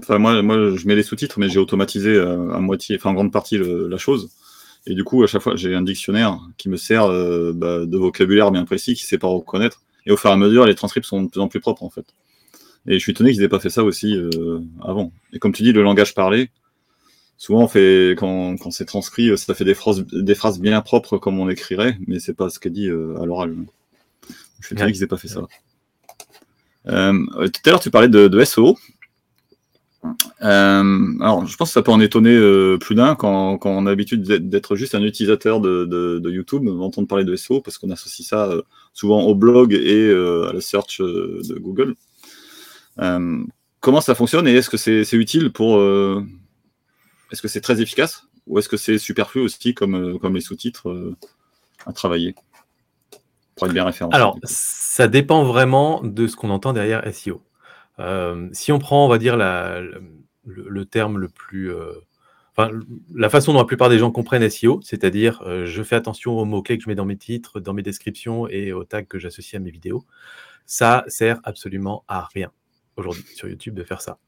Enfin, 0.00 0.18
moi, 0.18 0.42
moi, 0.42 0.74
je 0.74 0.86
mets 0.88 0.96
les 0.96 1.04
sous-titres, 1.04 1.38
mais 1.38 1.48
j'ai 1.48 1.60
automatisé 1.60 2.10
euh, 2.10 2.50
à 2.50 2.58
moitié, 2.58 2.96
enfin 2.96 3.10
en 3.10 3.14
grande 3.14 3.32
partie 3.32 3.58
la 3.58 3.96
chose. 3.96 4.30
Et 4.86 4.94
du 4.94 5.04
coup, 5.04 5.22
à 5.22 5.28
chaque 5.28 5.42
fois, 5.42 5.54
j'ai 5.54 5.74
un 5.76 5.82
dictionnaire 5.82 6.40
qui 6.58 6.68
me 6.68 6.76
sert 6.76 7.04
euh, 7.04 7.52
bah, 7.54 7.86
de 7.86 7.96
vocabulaire 7.96 8.50
bien 8.50 8.64
précis, 8.64 8.94
qui 8.94 9.04
sait 9.04 9.18
pas 9.18 9.28
reconnaître. 9.28 9.82
Et 10.06 10.10
au 10.10 10.16
fur 10.16 10.30
et 10.30 10.32
à 10.32 10.36
mesure, 10.36 10.66
les 10.66 10.74
transcripts 10.74 11.06
sont 11.06 11.22
de 11.22 11.30
plus 11.30 11.40
en 11.40 11.46
plus 11.46 11.60
propres, 11.60 11.84
en 11.84 11.90
fait. 11.90 12.06
Et 12.88 12.94
je 12.94 12.98
suis 12.98 13.12
étonné 13.12 13.32
qu'ils 13.32 13.42
aient 13.44 13.48
pas 13.48 13.60
fait 13.60 13.70
ça 13.70 13.84
aussi 13.84 14.16
avant. 14.82 15.12
Et 15.32 15.38
comme 15.38 15.52
tu 15.52 15.62
dis, 15.62 15.72
le 15.72 15.84
langage 15.84 16.14
parlé, 16.14 16.50
souvent, 17.38 17.62
on 17.62 17.68
fait, 17.68 18.16
quand, 18.18 18.56
quand 18.56 18.72
c'est 18.72 18.86
transcrit, 18.86 19.38
ça 19.38 19.54
fait 19.54 19.64
des 19.64 19.74
phrases, 19.74 20.04
des 20.12 20.34
phrases 20.34 20.58
bien 20.58 20.80
propres 20.80 21.18
comme 21.18 21.38
on 21.38 21.48
écrirait, 21.48 21.96
mais 22.08 22.18
c'est 22.18 22.34
pas 22.34 22.50
ce 22.50 22.58
qu'est 22.58 22.70
dit 22.70 22.88
à 22.88 23.24
l'oral. 23.24 23.54
Je 24.62 24.68
suis 24.68 24.74
étonné 24.74 24.92
qu'ils 24.92 25.02
n'aient 25.02 25.08
pas 25.08 25.16
fait 25.16 25.28
ça. 25.28 25.42
Euh, 26.88 27.48
tout 27.48 27.60
à 27.66 27.70
l'heure, 27.70 27.80
tu 27.80 27.90
parlais 27.90 28.08
de, 28.08 28.44
SEO. 28.44 28.78
Euh, 30.04 31.18
alors, 31.20 31.46
je 31.46 31.56
pense 31.56 31.70
que 31.70 31.74
ça 31.74 31.82
peut 31.82 31.90
en 31.90 32.00
étonner 32.00 32.34
euh, 32.34 32.76
plus 32.78 32.94
d'un 32.94 33.14
quand, 33.14 33.58
on 33.64 33.86
a 33.86 33.90
l'habitude 33.90 34.22
d'être 34.22 34.74
juste 34.76 34.94
un 34.94 35.02
utilisateur 35.02 35.60
de, 35.60 35.84
de, 35.84 36.30
YouTube, 36.30 36.64
d'entendre 36.64 37.08
parler 37.08 37.24
de 37.24 37.34
SEO, 37.34 37.60
parce 37.60 37.76
qu'on 37.76 37.90
associe 37.90 38.26
ça 38.26 38.50
souvent 38.92 39.22
au 39.22 39.34
blog 39.34 39.74
et 39.74 40.10
à 40.10 40.52
la 40.52 40.60
search 40.60 41.00
de 41.00 41.58
Google. 41.58 41.96
comment 43.80 44.00
ça 44.00 44.14
fonctionne 44.14 44.46
et 44.46 44.54
est-ce 44.54 44.70
que 44.70 44.76
c'est 44.76 45.12
utile 45.16 45.52
pour. 45.52 45.80
est-ce 47.32 47.42
que 47.42 47.48
c'est 47.48 47.60
très 47.60 47.80
efficace 47.80 48.24
ou 48.46 48.58
est-ce 48.58 48.68
que 48.68 48.76
c'est 48.76 48.98
superflu 48.98 49.40
aussi 49.40 49.74
comme, 49.74 50.18
comme 50.20 50.34
les 50.36 50.40
sous-titres 50.40 51.14
à 51.84 51.92
travailler? 51.92 52.36
Bien 53.68 53.90
Alors, 54.10 54.38
ça 54.44 55.08
dépend 55.08 55.44
vraiment 55.44 56.00
de 56.02 56.26
ce 56.26 56.36
qu'on 56.36 56.50
entend 56.50 56.72
derrière 56.72 57.02
SEO. 57.14 57.42
Euh, 57.98 58.48
si 58.52 58.72
on 58.72 58.78
prend, 58.78 59.04
on 59.04 59.08
va 59.08 59.18
dire, 59.18 59.36
la, 59.36 59.80
le, 60.44 60.84
terme 60.84 61.18
le 61.18 61.28
plus. 61.28 61.72
Euh, 61.72 61.92
enfin, 62.56 62.70
la 63.14 63.28
façon 63.28 63.52
dont 63.52 63.60
la 63.60 63.64
plupart 63.64 63.88
des 63.88 63.98
gens 63.98 64.10
comprennent 64.10 64.48
SEO, 64.48 64.80
c'est-à-dire 64.82 65.42
euh, 65.46 65.66
je 65.66 65.82
fais 65.82 65.96
attention 65.96 66.38
aux 66.38 66.44
mots-clés 66.44 66.78
que 66.78 66.84
je 66.84 66.88
mets 66.88 66.94
dans 66.94 67.04
mes 67.04 67.16
titres, 67.16 67.60
dans 67.60 67.74
mes 67.74 67.82
descriptions 67.82 68.48
et 68.48 68.72
aux 68.72 68.84
tags 68.84 69.02
que 69.02 69.18
j'associe 69.18 69.60
à 69.60 69.62
mes 69.62 69.70
vidéos, 69.70 70.04
ça 70.66 71.04
sert 71.08 71.40
absolument 71.44 72.04
à 72.08 72.28
rien 72.34 72.50
aujourd'hui 72.96 73.24
sur 73.34 73.48
YouTube 73.48 73.74
de 73.74 73.84
faire 73.84 74.00
ça. 74.00 74.18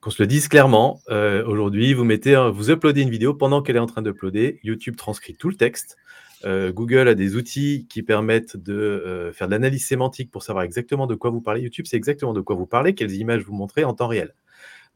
Qu'on 0.00 0.10
se 0.10 0.22
le 0.22 0.26
dise 0.26 0.48
clairement, 0.48 1.02
aujourd'hui, 1.46 1.92
vous 1.92 2.04
mettez, 2.04 2.34
vous 2.54 2.70
uploadez 2.70 3.02
une 3.02 3.10
vidéo 3.10 3.34
pendant 3.34 3.60
qu'elle 3.60 3.76
est 3.76 3.80
en 3.80 3.86
train 3.86 4.00
d'uploader, 4.00 4.58
YouTube 4.62 4.96
transcrit 4.96 5.34
tout 5.34 5.50
le 5.50 5.56
texte, 5.56 5.98
euh, 6.44 6.72
Google 6.72 7.08
a 7.08 7.14
des 7.14 7.36
outils 7.36 7.86
qui 7.88 8.02
permettent 8.02 8.56
de 8.56 8.74
euh, 8.74 9.32
faire 9.32 9.46
de 9.46 9.52
l'analyse 9.52 9.86
sémantique 9.86 10.30
pour 10.30 10.42
savoir 10.42 10.64
exactement 10.64 11.06
de 11.06 11.14
quoi 11.14 11.30
vous 11.30 11.40
parlez. 11.40 11.60
YouTube, 11.60 11.86
c'est 11.88 11.96
exactement 11.96 12.32
de 12.32 12.40
quoi 12.40 12.56
vous 12.56 12.66
parlez, 12.66 12.94
quelles 12.94 13.14
images 13.14 13.42
vous 13.42 13.54
montrez 13.54 13.84
en 13.84 13.94
temps 13.94 14.08
réel. 14.08 14.34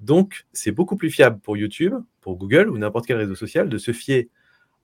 Donc, 0.00 0.46
c'est 0.52 0.72
beaucoup 0.72 0.96
plus 0.96 1.10
fiable 1.10 1.38
pour 1.40 1.56
YouTube, 1.56 1.94
pour 2.20 2.36
Google 2.36 2.68
ou 2.70 2.78
n'importe 2.78 3.06
quel 3.06 3.16
réseau 3.16 3.34
social 3.34 3.68
de 3.68 3.78
se 3.78 3.92
fier 3.92 4.28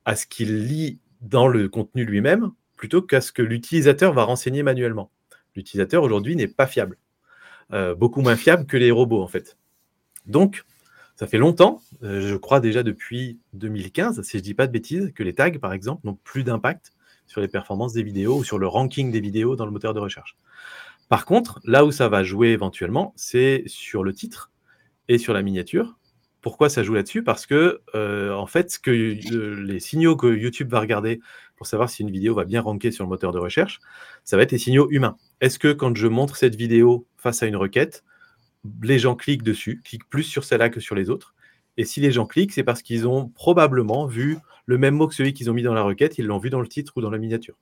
à 0.04 0.16
ce 0.16 0.26
qu'il 0.26 0.66
lit 0.66 0.98
dans 1.20 1.48
le 1.48 1.68
contenu 1.68 2.04
lui-même 2.04 2.50
plutôt 2.76 3.02
qu'à 3.02 3.20
ce 3.20 3.32
que 3.32 3.42
l'utilisateur 3.42 4.12
va 4.12 4.24
renseigner 4.24 4.62
manuellement. 4.62 5.10
L'utilisateur 5.54 6.02
aujourd'hui 6.02 6.36
n'est 6.36 6.48
pas 6.48 6.66
fiable. 6.66 6.96
Euh, 7.72 7.94
beaucoup 7.94 8.20
moins 8.20 8.36
fiable 8.36 8.66
que 8.66 8.76
les 8.76 8.90
robots 8.90 9.22
en 9.22 9.28
fait. 9.28 9.56
Donc, 10.26 10.64
ça 11.20 11.26
fait 11.26 11.36
longtemps, 11.36 11.82
euh, 12.02 12.22
je 12.22 12.34
crois 12.34 12.60
déjà 12.60 12.82
depuis 12.82 13.38
2015, 13.52 14.22
si 14.22 14.30
je 14.32 14.36
ne 14.38 14.42
dis 14.42 14.54
pas 14.54 14.66
de 14.66 14.72
bêtises, 14.72 15.12
que 15.14 15.22
les 15.22 15.34
tags, 15.34 15.50
par 15.58 15.74
exemple, 15.74 16.00
n'ont 16.06 16.18
plus 16.24 16.44
d'impact 16.44 16.94
sur 17.26 17.42
les 17.42 17.48
performances 17.48 17.92
des 17.92 18.02
vidéos 18.02 18.38
ou 18.38 18.42
sur 18.42 18.58
le 18.58 18.66
ranking 18.66 19.10
des 19.10 19.20
vidéos 19.20 19.54
dans 19.54 19.66
le 19.66 19.70
moteur 19.70 19.92
de 19.92 20.00
recherche. 20.00 20.38
Par 21.10 21.26
contre, 21.26 21.60
là 21.64 21.84
où 21.84 21.92
ça 21.92 22.08
va 22.08 22.24
jouer 22.24 22.48
éventuellement, 22.52 23.12
c'est 23.16 23.64
sur 23.66 24.02
le 24.02 24.14
titre 24.14 24.50
et 25.08 25.18
sur 25.18 25.34
la 25.34 25.42
miniature. 25.42 25.98
Pourquoi 26.40 26.70
ça 26.70 26.82
joue 26.82 26.94
là-dessus? 26.94 27.22
Parce 27.22 27.44
que, 27.44 27.82
euh, 27.94 28.32
en 28.32 28.46
fait, 28.46 28.78
que, 28.82 28.90
les 28.90 29.78
signaux 29.78 30.16
que 30.16 30.34
YouTube 30.34 30.70
va 30.70 30.80
regarder 30.80 31.20
pour 31.54 31.66
savoir 31.66 31.90
si 31.90 32.00
une 32.00 32.10
vidéo 32.10 32.34
va 32.34 32.46
bien 32.46 32.62
ranker 32.62 32.92
sur 32.92 33.04
le 33.04 33.10
moteur 33.10 33.32
de 33.32 33.38
recherche, 33.38 33.80
ça 34.24 34.38
va 34.38 34.44
être 34.44 34.52
les 34.52 34.58
signaux 34.58 34.88
humains. 34.90 35.18
Est-ce 35.42 35.58
que 35.58 35.70
quand 35.70 35.94
je 35.94 36.06
montre 36.06 36.36
cette 36.36 36.54
vidéo 36.54 37.06
face 37.18 37.42
à 37.42 37.46
une 37.46 37.56
requête, 37.56 38.04
les 38.82 38.98
gens 38.98 39.14
cliquent 39.14 39.42
dessus, 39.42 39.80
cliquent 39.84 40.08
plus 40.08 40.22
sur 40.22 40.44
celle-là 40.44 40.68
que 40.68 40.80
sur 40.80 40.94
les 40.94 41.10
autres. 41.10 41.34
Et 41.76 41.84
si 41.84 42.00
les 42.00 42.12
gens 42.12 42.26
cliquent, 42.26 42.52
c'est 42.52 42.64
parce 42.64 42.82
qu'ils 42.82 43.06
ont 43.08 43.28
probablement 43.28 44.06
vu 44.06 44.38
le 44.66 44.78
même 44.78 44.94
mot 44.94 45.08
que 45.08 45.14
celui 45.14 45.32
qu'ils 45.32 45.50
ont 45.50 45.54
mis 45.54 45.62
dans 45.62 45.74
la 45.74 45.82
requête, 45.82 46.18
ils 46.18 46.26
l'ont 46.26 46.38
vu 46.38 46.50
dans 46.50 46.60
le 46.60 46.68
titre 46.68 46.92
ou 46.96 47.00
dans 47.00 47.10
la 47.10 47.18
miniature. 47.18 47.56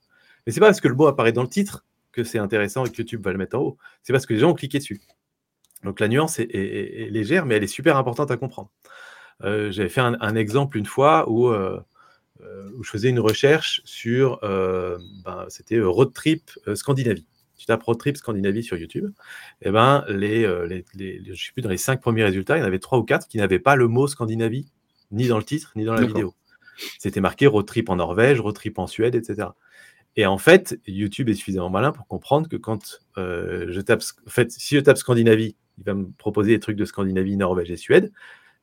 Mais 0.47 0.53
c'est 0.53 0.61
pas 0.61 0.67
parce 0.67 0.81
que 0.81 0.89
le 0.89 0.95
mot 0.95 1.07
apparaît 1.07 1.33
dans 1.33 1.43
le 1.43 1.49
titre 1.49 1.85
que 2.13 2.25
c'est 2.25 2.39
intéressant 2.39 2.85
et 2.85 2.91
que 2.91 2.97
YouTube 2.97 3.23
va 3.23 3.33
le 3.33 3.39
mettre 3.39 3.57
en 3.57 3.61
haut. 3.61 3.79
C'est 4.03 4.13
parce 4.13 4.27
que 4.27 4.35
les 4.35 4.41
gens 4.41 4.51
ont 4.51 4.55
cliqué 4.55 4.79
dessus. 4.79 5.01
Donc 5.85 6.01
la 6.01 6.09
nuance 6.09 6.39
est, 6.41 7.09
légère, 7.11 7.47
mais 7.47 7.57
elle 7.57 7.65
est 7.65 7.69
super 7.69 7.97
importante 7.97 8.31
à 8.31 8.37
comprendre. 8.37 8.71
Euh, 9.45 9.71
j'avais 9.71 9.89
fait 9.89 10.01
un, 10.01 10.35
exemple 10.35 10.77
une 10.77 10.87
fois 10.87 11.31
où, 11.31 11.49
euh, 11.49 11.81
euh, 12.43 12.71
où, 12.77 12.83
je 12.83 12.91
faisais 12.91 13.11
une 13.11 13.21
recherche 13.21 13.83
sur, 13.85 14.41
ben, 14.43 15.47
c'était 15.49 15.81
road 15.81 16.13
trip 16.13 16.51
Scandinavie 16.75 17.27
tu 17.59 17.67
tapes 17.67 17.83
Road 17.83 17.99
Trip 17.99 18.17
Scandinavie 18.17 18.63
sur 18.63 18.79
YouTube, 18.79 19.11
et 19.61 19.69
eh 19.69 19.71
ben, 19.71 20.05
les, 20.09 20.45
euh, 20.45 20.67
les, 20.95 21.23
je 21.27 21.35
sais 21.35 21.53
plus, 21.53 21.61
dans 21.61 21.69
les 21.69 21.77
cinq 21.77 22.01
premiers 22.01 22.25
résultats, 22.25 22.57
il 22.57 22.61
y 22.61 22.63
en 22.63 22.67
avait 22.67 22.79
trois 22.79 22.99
ou 22.99 23.03
quatre 23.03 23.29
qui 23.29 23.37
n'avaient 23.37 23.59
pas 23.59 23.77
le 23.77 23.89
mot 23.89 24.07
Scandinavie, 24.07 24.67
ni 25.11 25.29
dans 25.29 25.37
le 25.37 25.45
titre, 25.45 25.73
ni 25.77 25.85
dans 25.85 25.95
la 25.95 26.07
vidéo. 26.07 26.35
C'était 26.99 27.21
marqué 27.21 27.47
Road 27.47 27.67
Trip 27.67 27.91
en 27.91 27.97
Norvège, 27.97 28.41
Road 28.41 28.55
Trip 28.55 28.79
en 28.79 28.87
Suède, 28.87 29.15
etc. 29.15 29.49
Et 30.17 30.27
en 30.27 30.39
fait, 30.39 30.79
YouTube 30.87 31.29
est 31.29 31.35
suffisamment 31.35 31.71
malin 31.71 31.93
pour 31.93 32.07
comprendre 32.07 32.49
que 32.49 32.57
quand 32.57 33.01
euh, 33.19 33.67
je 33.71 33.81
tape, 33.81 34.03
en 34.27 34.31
fait, 34.31 34.51
si 34.51 34.77
je 34.77 34.81
tape 34.81 34.97
Scandinavie, 34.97 35.57
il 35.79 35.85
va 35.85 35.95
me 35.95 36.07
proposer 36.19 36.53
des 36.53 36.61
trucs 36.61 36.77
de 36.77 36.85
Scandinavie, 36.85 37.37
Norvège 37.37 37.71
et 37.71 37.77
Suède. 37.77 38.13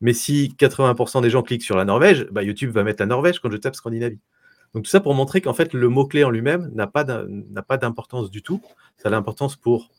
Mais 0.02 0.14
si 0.14 0.54
80% 0.58 1.22
des 1.22 1.30
gens 1.30 1.42
cliquent 1.44 1.64
sur 1.64 1.78
la 1.78 1.86
Norvège, 1.86 2.28
bah, 2.32 2.44
YouTube 2.44 2.72
va 2.72 2.84
mettre 2.84 3.02
la 3.02 3.06
Norvège 3.06 3.40
quand 3.40 3.50
je 3.50 3.58
tape 3.58 3.76
Scandinavie. 3.76 4.20
Donc 4.76 4.84
tout 4.84 4.90
ça 4.90 5.00
pour 5.00 5.14
montrer 5.14 5.40
qu'en 5.40 5.54
fait, 5.54 5.74
le 5.74 5.88
mot-clé 5.88 6.26
en 6.26 6.30
lui-même 6.30 6.70
n'a 6.74 6.86
pas 6.86 7.06
d'importance 7.78 8.30
du 8.30 8.44
tout. 8.44 8.62
Ça 8.98 9.08
a 9.08 9.12
l'importance 9.12 9.56
pour, 9.56 9.90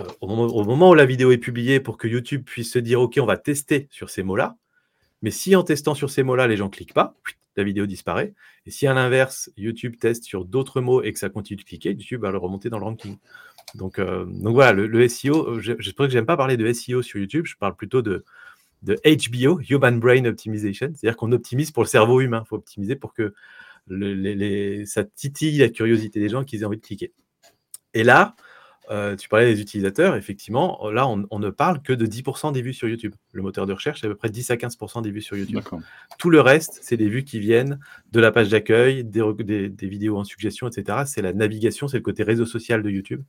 euh, 0.00 0.04
au, 0.20 0.64
moment, 0.64 0.90
où 0.90 0.94
la 0.94 1.06
vidéo 1.06 1.30
est 1.30 1.38
publiée, 1.38 1.78
pour 1.78 1.96
que 1.96 2.08
YouTube 2.08 2.42
puisse 2.44 2.72
se 2.72 2.80
dire, 2.80 3.00
OK, 3.00 3.18
on 3.22 3.24
va 3.24 3.36
tester 3.36 3.86
sur 3.92 4.10
ces 4.10 4.24
mots-là. 4.24 4.56
Mais 5.22 5.30
si 5.30 5.54
en 5.54 5.62
testant 5.62 5.94
sur 5.94 6.10
ces 6.10 6.24
mots-là, 6.24 6.48
les 6.48 6.56
gens 6.56 6.64
ne 6.64 6.70
cliquent 6.70 6.92
pas, 6.92 7.14
la 7.56 7.62
vidéo 7.62 7.86
disparaît. 7.86 8.34
Et 8.66 8.72
si 8.72 8.88
à 8.88 8.94
l'inverse, 8.94 9.48
YouTube 9.56 9.94
teste 10.00 10.24
sur 10.24 10.44
d'autres 10.44 10.80
mots 10.80 11.02
et 11.02 11.12
que 11.12 11.18
ça 11.20 11.28
continue 11.28 11.58
de 11.58 11.62
cliquer, 11.62 11.90
YouTube 11.90 12.22
va 12.22 12.32
le 12.32 12.38
remonter 12.38 12.68
dans 12.68 12.78
le 12.80 12.84
ranking. 12.84 13.16
Donc, 13.76 14.00
euh, 14.00 14.24
donc 14.24 14.54
voilà, 14.54 14.72
le, 14.72 15.08
SEO, 15.08 15.50
euh, 15.50 15.60
je, 15.60 15.74
je 15.78 15.92
que 15.92 16.08
j'aime 16.08 16.26
pas 16.26 16.36
parler 16.36 16.56
de 16.56 16.72
SEO 16.72 17.02
sur 17.02 17.20
YouTube, 17.20 17.46
je 17.46 17.54
parle 17.56 17.76
plutôt 17.76 18.02
de, 18.02 18.24
de 18.82 18.98
HBO, 19.04 19.60
Human 19.60 20.00
Brain 20.00 20.24
Optimization, 20.24 20.92
c'est-à-dire 20.96 21.16
qu'on 21.16 21.30
optimise 21.30 21.70
pour 21.70 21.84
le 21.84 21.88
cerveau 21.88 22.20
humain. 22.20 22.42
Il 22.44 22.48
faut 22.48 22.56
optimiser 22.56 22.96
pour 22.96 23.14
que 23.14 23.34
les, 23.90 24.86
ça 24.86 25.04
titille 25.04 25.58
la 25.58 25.68
curiosité 25.68 26.20
des 26.20 26.28
gens 26.28 26.44
qu'ils 26.44 26.62
aient 26.62 26.64
envie 26.64 26.76
de 26.78 26.82
cliquer. 26.82 27.12
Et 27.94 28.04
là, 28.04 28.34
euh, 28.90 29.14
tu 29.14 29.28
parlais 29.28 29.54
des 29.54 29.60
utilisateurs, 29.60 30.16
effectivement, 30.16 30.90
là, 30.90 31.06
on, 31.06 31.38
ne 31.38 31.50
parle 31.50 31.80
que 31.80 31.92
de 31.92 32.06
10% 32.06 32.52
des 32.52 32.62
vues 32.62 32.72
sur 32.72 32.88
YouTube. 32.88 33.14
Le 33.32 33.42
moteur 33.42 33.66
de 33.66 33.72
recherche, 33.72 34.00
c'est 34.00 34.06
à 34.06 34.10
peu 34.10 34.16
près 34.16 34.30
10 34.30 34.50
à 34.50 34.56
15% 34.56 35.02
des 35.02 35.10
vues 35.10 35.20
sur 35.20 35.36
YouTube. 35.36 35.60
Tout 36.18 36.30
le 36.30 36.40
reste, 36.40 36.80
c'est 36.82 36.96
des 36.96 37.08
vues 37.08 37.24
qui 37.24 37.38
viennent 37.38 37.78
de 38.10 38.20
la 38.20 38.32
page 38.32 38.48
d'accueil, 38.48 39.04
des, 39.04 39.72
vidéos 39.82 40.16
en 40.16 40.24
suggestion, 40.24 40.66
etc. 40.68 41.04
C'est 41.06 41.22
la 41.22 41.32
navigation, 41.32 41.86
c'est 41.86 41.98
le 41.98 42.02
côté 42.02 42.24
réseau 42.24 42.46
social 42.46 42.82
de 42.82 42.90
YouTube. 42.90 43.22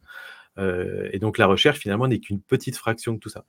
Euh, 0.58 1.10
et 1.12 1.19
donc, 1.19 1.38
la 1.38 1.45
recherche, 1.45 1.78
finalement, 1.78 2.08
n'est 2.08 2.19
qu'une 2.19 2.41
petite 2.41 2.76
fraction 2.76 3.13
de 3.13 3.19
tout 3.19 3.30
ça. 3.30 3.45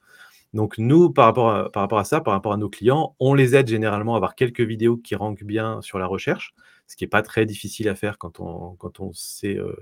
Donc 0.53 0.77
nous, 0.77 1.11
par 1.11 1.25
rapport, 1.25 1.51
à, 1.51 1.71
par 1.71 1.83
rapport 1.83 1.99
à 1.99 2.05
ça, 2.05 2.21
par 2.21 2.35
rapport 2.35 2.53
à 2.53 2.57
nos 2.57 2.69
clients, 2.69 3.17
on 3.21 3.35
les 3.35 3.57
aide 3.57 3.69
généralement 3.69 4.15
à 4.15 4.17
avoir 4.17 4.35
quelques 4.35 4.61
vidéos 4.61 4.97
qui 4.99 5.15
rankent 5.15 5.45
bien 5.45 5.81
sur 5.81 5.99
la 5.99 6.07
recherche, 6.07 6.55
ce 6.93 6.97
qui 6.97 7.05
n'est 7.05 7.09
pas 7.09 7.23
très 7.23 7.47
difficile 7.47 7.89
à 7.89 7.95
faire 7.95 8.19
quand 8.19 8.41
on, 8.41 9.13
sait 9.15 9.57
euh, 9.57 9.75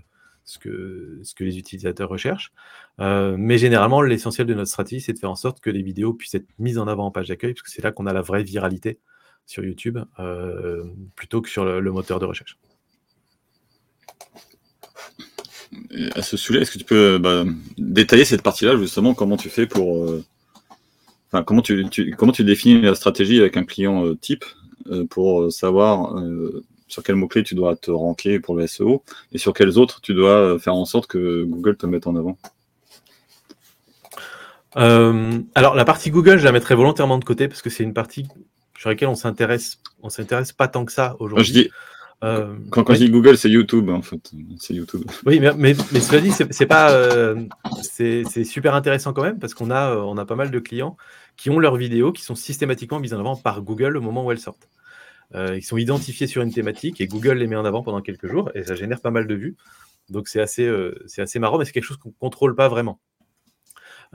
ce 0.44 0.58
que, 0.58 1.20
les 1.40 1.58
utilisateurs 1.58 2.08
recherchent. 2.08 2.52
Euh, 3.00 3.34
mais 3.36 3.58
généralement, 3.58 4.00
l'essentiel 4.00 4.46
de 4.46 4.54
notre 4.54 4.70
stratégie, 4.70 5.00
c'est 5.00 5.12
de 5.12 5.18
faire 5.18 5.30
en 5.30 5.36
sorte 5.36 5.60
que 5.60 5.70
les 5.70 5.82
vidéos 5.82 6.14
puissent 6.14 6.36
être 6.36 6.46
mises 6.60 6.78
en 6.78 6.86
avant 6.86 7.06
en 7.06 7.10
page 7.10 7.26
d'accueil, 7.26 7.54
parce 7.54 7.62
que 7.62 7.70
c'est 7.70 7.82
là 7.82 7.90
qu'on 7.90 8.06
a 8.06 8.12
la 8.12 8.22
vraie 8.22 8.44
viralité 8.44 9.00
sur 9.44 9.64
YouTube, 9.64 9.98
euh, 10.20 10.84
plutôt 11.16 11.42
que 11.42 11.48
sur 11.48 11.64
le, 11.64 11.90
moteur 11.90 12.20
de 12.20 12.26
recherche. 12.26 12.58
à 16.14 16.22
ce 16.22 16.36
sujet, 16.36 16.60
est-ce 16.60 16.70
que 16.70 16.78
tu 16.78 16.84
peux 16.84 17.18
bah, 17.18 17.44
détailler 17.76 18.24
cette 18.24 18.42
partie-là, 18.42 18.76
justement, 18.76 19.14
comment 19.14 19.36
tu 19.36 19.48
fais 19.48 19.66
pour... 19.66 20.08
Enfin, 21.32 21.42
comment 21.42 21.62
tu 21.62 22.44
définis 22.44 22.82
la 22.82 22.94
stratégie 22.94 23.40
avec 23.40 23.56
un 23.56 23.64
client 23.64 24.14
type 24.14 24.44
pour 25.08 25.52
savoir 25.52 26.14
sur 26.90 27.02
quels 27.02 27.16
mots-clés 27.16 27.42
tu 27.42 27.54
dois 27.54 27.76
te 27.76 27.90
ranker 27.90 28.40
pour 28.40 28.54
le 28.54 28.66
SEO 28.66 29.02
et 29.32 29.38
sur 29.38 29.52
quels 29.52 29.78
autres 29.78 30.00
tu 30.00 30.14
dois 30.14 30.58
faire 30.58 30.74
en 30.74 30.84
sorte 30.84 31.06
que 31.06 31.44
Google 31.44 31.76
te 31.76 31.86
mette 31.86 32.06
en 32.06 32.16
avant 32.16 32.36
euh, 34.76 35.38
Alors, 35.54 35.74
la 35.74 35.84
partie 35.84 36.10
Google, 36.10 36.38
je 36.38 36.44
la 36.44 36.52
mettrai 36.52 36.74
volontairement 36.74 37.18
de 37.18 37.24
côté 37.24 37.48
parce 37.48 37.62
que 37.62 37.70
c'est 37.70 37.84
une 37.84 37.94
partie 37.94 38.26
sur 38.78 38.88
laquelle 38.88 39.08
on 39.08 39.14
s'intéresse, 39.14 39.78
on 40.02 40.08
s'intéresse 40.08 40.52
pas 40.52 40.68
tant 40.68 40.84
que 40.84 40.92
ça 40.92 41.16
aujourd'hui. 41.18 41.44
Je 41.44 41.52
dis, 41.52 41.70
euh, 42.22 42.54
quand, 42.70 42.84
quand 42.84 42.94
je 42.94 43.00
dis 43.00 43.10
Google, 43.10 43.36
c'est 43.36 43.50
YouTube 43.50 43.88
en 43.88 44.02
fait. 44.02 44.30
C'est 44.58 44.74
YouTube. 44.74 45.02
Oui, 45.26 45.40
mais, 45.40 45.52
mais, 45.56 45.74
cela 45.74 46.20
dit, 46.20 46.32
c'est 46.32 46.66
pas, 46.66 46.90
euh, 46.92 47.42
c'est 47.82 48.44
super 48.44 48.74
intéressant 48.74 49.12
quand 49.12 49.22
même 49.22 49.38
parce 49.38 49.54
qu'on 49.54 49.70
a, 49.70 49.96
on 49.96 50.16
a 50.18 50.24
pas 50.24 50.36
mal 50.36 50.50
de 50.50 50.58
clients 50.58 50.96
qui 51.36 51.50
ont 51.50 51.58
leurs 51.58 51.76
vidéos 51.76 52.12
qui 52.12 52.22
sont 52.22 52.34
systématiquement 52.34 53.00
mises 53.00 53.14
en 53.14 53.20
avant 53.20 53.36
par 53.36 53.62
Google 53.62 53.96
au 53.96 54.00
moment 54.00 54.24
où 54.24 54.32
elles 54.32 54.38
sortent. 54.38 54.68
Euh, 55.34 55.56
ils 55.56 55.62
sont 55.62 55.76
identifiés 55.76 56.26
sur 56.26 56.42
une 56.42 56.52
thématique 56.52 57.00
et 57.00 57.06
Google 57.06 57.38
les 57.38 57.46
met 57.46 57.56
en 57.56 57.64
avant 57.64 57.82
pendant 57.82 58.00
quelques 58.00 58.26
jours 58.26 58.50
et 58.54 58.64
ça 58.64 58.74
génère 58.74 59.00
pas 59.00 59.10
mal 59.10 59.26
de 59.26 59.34
vues. 59.34 59.56
Donc 60.08 60.28
c'est 60.28 60.40
assez, 60.40 60.66
euh, 60.66 60.94
assez 61.18 61.38
marrant, 61.38 61.58
mais 61.58 61.64
c'est 61.64 61.72
quelque 61.72 61.84
chose 61.84 61.98
qu'on 61.98 62.08
ne 62.08 62.14
contrôle 62.14 62.56
pas 62.56 62.68
vraiment. 62.68 63.00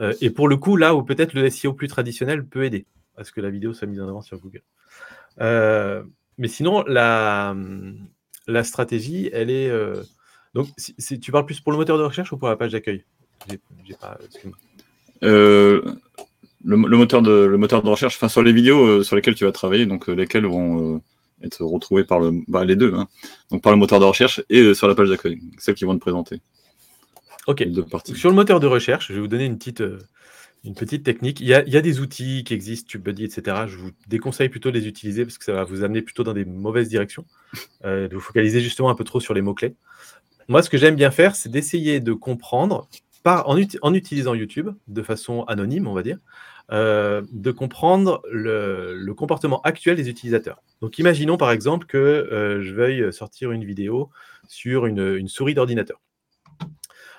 Euh, 0.00 0.12
et 0.20 0.30
pour 0.30 0.46
le 0.46 0.56
coup, 0.58 0.76
là 0.76 0.94
où 0.94 1.02
peut-être 1.02 1.32
le 1.32 1.48
SEO 1.48 1.72
plus 1.72 1.88
traditionnel 1.88 2.44
peut 2.44 2.64
aider 2.64 2.86
à 3.16 3.24
ce 3.24 3.32
que 3.32 3.40
la 3.40 3.48
vidéo 3.48 3.72
soit 3.72 3.86
mise 3.86 4.00
en 4.00 4.08
avant 4.08 4.20
sur 4.20 4.38
Google. 4.38 4.62
mais 6.38 6.48
sinon, 6.48 6.84
la, 6.86 7.56
la 8.46 8.62
stratégie, 8.62 9.30
elle 9.32 9.48
est. 9.48 9.72
donc, 10.52 10.68
si, 10.76 11.18
tu 11.18 11.32
parles 11.32 11.46
plus 11.46 11.60
pour 11.60 11.72
le 11.72 11.78
moteur 11.78 11.96
de 11.96 12.02
recherche 12.02 12.30
ou 12.32 12.36
pour 12.36 12.48
la 12.48 12.56
page 12.56 12.72
d'accueil? 12.72 13.04
Le, 16.66 16.96
moteur 16.96 17.22
de, 17.22 17.44
le 17.44 17.56
moteur 17.56 17.82
de 17.82 17.88
recherche, 17.88 18.16
enfin 18.16 18.28
sur 18.28 18.42
les 18.42 18.52
vidéos 18.52 18.84
euh, 18.84 19.02
sur 19.02 19.16
lesquelles 19.16 19.36
tu 19.36 19.44
vas 19.44 19.52
travailler, 19.52 19.86
donc 19.86 20.08
euh, 20.08 20.14
lesquelles 20.14 20.46
vont 20.46 20.96
euh, 20.96 21.00
être 21.42 21.64
retrouvées 21.64 22.04
par 22.04 22.18
le, 22.18 22.32
bah, 22.48 22.64
les 22.64 22.76
deux, 22.76 22.92
hein. 22.94 23.08
donc 23.50 23.62
par 23.62 23.72
le 23.72 23.78
moteur 23.78 24.00
de 24.00 24.04
recherche 24.04 24.42
et 24.50 24.74
sur 24.74 24.88
la 24.88 24.94
page 24.94 25.08
d'accueil, 25.08 25.40
celles 25.58 25.76
qui 25.76 25.84
vont 25.84 25.94
te 25.94 26.00
présenter. 26.00 26.40
Ok. 27.46 27.64
Sur 28.14 28.30
le 28.30 28.34
moteur 28.34 28.58
de 28.58 28.66
recherche, 28.66 29.08
je 29.08 29.14
vais 29.14 29.20
vous 29.20 29.28
donner 29.28 29.44
une 29.44 29.56
petite, 29.56 29.84
une 30.64 30.74
petite 30.74 31.04
technique. 31.04 31.40
Il 31.40 31.46
y, 31.46 31.54
a, 31.54 31.62
il 31.64 31.72
y 31.72 31.76
a 31.76 31.80
des 31.80 32.00
outils 32.00 32.42
qui 32.42 32.54
existent, 32.54 32.88
TubeBuddy, 32.88 33.22
etc. 33.22 33.66
Je 33.68 33.76
vous 33.76 33.90
déconseille 34.08 34.48
plutôt 34.48 34.72
de 34.72 34.76
les 34.76 34.88
utiliser 34.88 35.24
parce 35.24 35.38
que 35.38 35.44
ça 35.44 35.52
va 35.52 35.62
vous 35.62 35.84
amener 35.84 36.02
plutôt 36.02 36.24
dans 36.24 36.32
des 36.32 36.44
mauvaises 36.44 36.88
directions, 36.88 37.24
de 37.84 38.10
vous 38.12 38.20
focaliser 38.20 38.60
justement 38.60 38.90
un 38.90 38.96
peu 38.96 39.04
trop 39.04 39.20
sur 39.20 39.32
les 39.32 39.42
mots-clés. 39.42 39.76
Moi, 40.48 40.60
ce 40.62 40.70
que 40.70 40.76
j'aime 40.76 40.96
bien 40.96 41.12
faire, 41.12 41.36
c'est 41.36 41.48
d'essayer 41.48 42.00
de 42.00 42.12
comprendre, 42.12 42.88
par, 43.22 43.48
en, 43.48 43.56
en, 43.82 43.94
utilisant 43.94 44.34
YouTube, 44.34 44.70
de 44.88 45.02
façon 45.02 45.44
anonyme, 45.44 45.86
on 45.86 45.94
va 45.94 46.02
dire, 46.02 46.18
euh, 46.72 47.22
de 47.30 47.52
comprendre 47.52 48.22
le, 48.28 49.12
comportement 49.12 49.62
actuel 49.62 49.96
des 49.96 50.08
utilisateurs. 50.08 50.62
Donc 50.80 50.98
imaginons 50.98 51.36
par 51.36 51.52
exemple 51.52 51.86
que 51.86 51.96
euh, 51.96 52.60
je 52.60 52.74
veuille 52.74 53.12
sortir 53.12 53.52
une 53.52 53.64
vidéo 53.64 54.10
sur 54.48 54.86
une, 54.86 55.28
souris 55.28 55.54
d'ordinateur. 55.54 56.00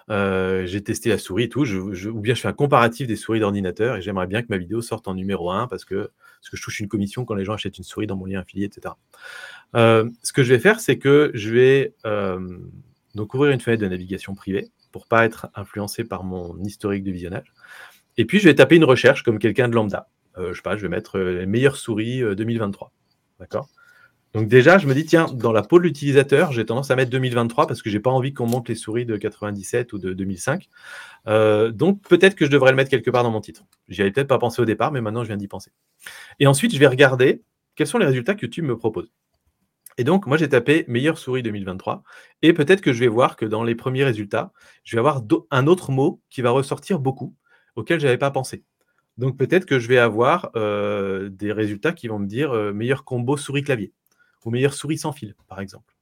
Euh, 0.10 0.66
j'ai 0.66 0.84
testé 0.84 1.10
la 1.10 1.18
souris 1.18 1.46
et 1.46 1.50
tout, 1.50 1.66
ou 1.66 2.20
bien 2.20 2.34
je 2.34 2.42
fais 2.42 2.48
un 2.50 2.54
comparatif 2.54 3.08
des 3.08 3.16
souris 3.16 3.40
d'ordinateur 3.40 3.96
et 3.96 4.02
j'aimerais 4.02 4.28
bien 4.28 4.42
que 4.42 4.48
ma 4.50 4.58
vidéo 4.58 4.82
sorte 4.82 5.08
en 5.08 5.14
numéro 5.14 5.50
1 5.50 5.68
parce 5.68 5.86
que, 5.86 6.12
parce 6.42 6.50
que 6.50 6.58
je 6.58 6.62
touche 6.62 6.82
une 6.82 6.90
commission 6.90 7.24
quand 7.24 7.36
les 7.36 7.46
gens 7.46 7.54
achètent 7.54 7.78
une 7.78 7.86
souris 7.86 8.08
dans 8.08 8.18
mon 8.18 8.26
lien 8.26 8.42
affilié, 8.42 8.66
etc. 8.66 8.96
ce 9.74 10.34
que 10.34 10.44
je 10.44 10.54
vais 10.54 10.60
faire, 10.60 10.82
c'est 10.82 10.98
que 10.98 11.32
je 11.34 11.52
vais 11.52 11.94
donc 13.16 13.34
ouvrir 13.34 13.54
une 13.54 13.62
fenêtre 13.62 13.82
de 13.82 13.88
navigation 13.88 14.36
privée 14.36 14.72
pour 14.92 15.08
pas 15.08 15.26
être 15.26 15.48
influencé 15.56 16.04
par 16.04 16.26
mon 16.26 16.58
historique 16.64 17.04
de 17.04 17.12
visionnage. 17.12 17.54
Et 18.18 18.26
puis, 18.26 18.40
je 18.40 18.46
vais 18.46 18.56
taper 18.56 18.76
une 18.76 18.84
recherche 18.84 19.24
comme 19.24 19.40
quelqu'un 19.40 19.68
de 19.68 19.76
lambda. 19.76 20.10
Euh, 20.38 20.50
je 20.50 20.58
sais 20.58 20.62
pas, 20.62 20.76
je 20.76 20.82
vais 20.82 20.90
mettre 20.90 21.18
euh, 21.18 21.40
les 21.40 21.46
meilleures 21.46 21.78
souris 21.78 22.22
2023. 22.22 22.88
Euh, 22.88 22.92
D'accord? 23.40 23.70
Donc, 24.34 24.48
déjà, 24.48 24.78
je 24.78 24.88
me 24.88 24.94
dis, 24.94 25.06
tiens, 25.06 25.28
dans 25.34 25.52
la 25.52 25.62
peau 25.62 25.80
de 25.80 25.84
l'utilisateur, 25.84 26.52
j'ai 26.52 26.66
tendance 26.66 26.92
à 26.92 26.96
mettre 26.96 27.10
2023 27.12 27.66
parce 27.66 27.82
que 27.82 27.90
j'ai 27.90 28.00
pas 28.00 28.12
envie 28.12 28.34
qu'on 28.34 28.46
monte 28.46 28.70
les 28.70 28.76
souris 28.76 29.06
de 29.06 29.16
97 29.16 29.94
ou 29.94 30.00
de 30.00 30.14
2005. 30.14 30.70
donc, 31.72 32.02
peut-être 32.08 32.36
que 32.36 32.46
je 32.46 32.52
devrais 32.52 32.72
le 32.72 32.76
mettre 32.76 32.90
quelque 32.90 33.10
part 33.10 33.24
dans 33.24 33.32
mon 33.32 33.42
titre. 33.42 33.64
J'y 33.88 34.02
avais 34.02 34.12
peut-être 34.12 34.28
pas 34.28 34.38
pensé 34.38 34.62
au 34.62 34.66
départ, 34.66 34.92
mais 34.92 35.02
maintenant, 35.02 35.24
je 35.24 35.28
viens 35.28 35.38
d'y 35.38 35.48
penser. 35.48 35.72
Et 36.40 36.46
ensuite, 36.46 36.74
je 36.74 36.80
vais 36.80 36.88
regarder 36.88 37.42
quels 37.76 37.88
sont 37.88 37.98
les 37.98 38.06
résultats 38.06 38.36
que 38.36 38.42
YouTube 38.42 38.66
me 38.66 38.78
propose. 38.78 39.12
Et 39.98 40.04
donc, 40.04 40.28
moi, 40.28 40.38
j'ai 40.38 40.50
tapé 40.50 40.86
meilleure 40.88 41.18
souris 41.18 41.42
2023. 41.42 42.04
Et 42.44 42.54
peut-être 42.54 42.82
que 42.82 42.94
je 42.94 43.00
vais 43.00 43.08
voir 43.08 43.38
que 43.38 43.46
dans 43.46 43.64
les 43.64 43.76
premiers 43.76 44.04
résultats, 44.04 44.52
je 44.84 44.96
vais 44.96 45.00
avoir 45.00 45.24
un 45.50 45.68
autre 45.68 45.92
mot 45.92 46.22
qui 46.30 46.42
va 46.42 46.52
ressortir 46.52 47.00
beaucoup 47.00 47.34
auquel 47.78 48.00
je 48.02 48.06
n'avais 48.06 48.18
pas 48.18 48.32
pensé. 48.32 48.64
Donc 49.18 49.38
peut-être 49.38 49.66
que 49.66 49.80
je 49.80 49.88
vais 49.88 49.98
avoir 49.98 50.52
euh, 50.56 51.30
des 51.30 51.52
résultats 51.52 51.94
qui 51.94 52.08
vont 52.08 52.20
me 52.20 52.28
dire 52.28 52.52
euh, 52.52 52.74
meilleur 52.74 53.06
combo 53.06 53.38
souris-clavier 53.38 53.94
ou 54.46 54.52
meilleure 54.52 54.74
souris 54.74 54.98
sans 54.98 55.12
fil, 55.12 55.36
par 55.48 55.62
exemple. 55.62 55.94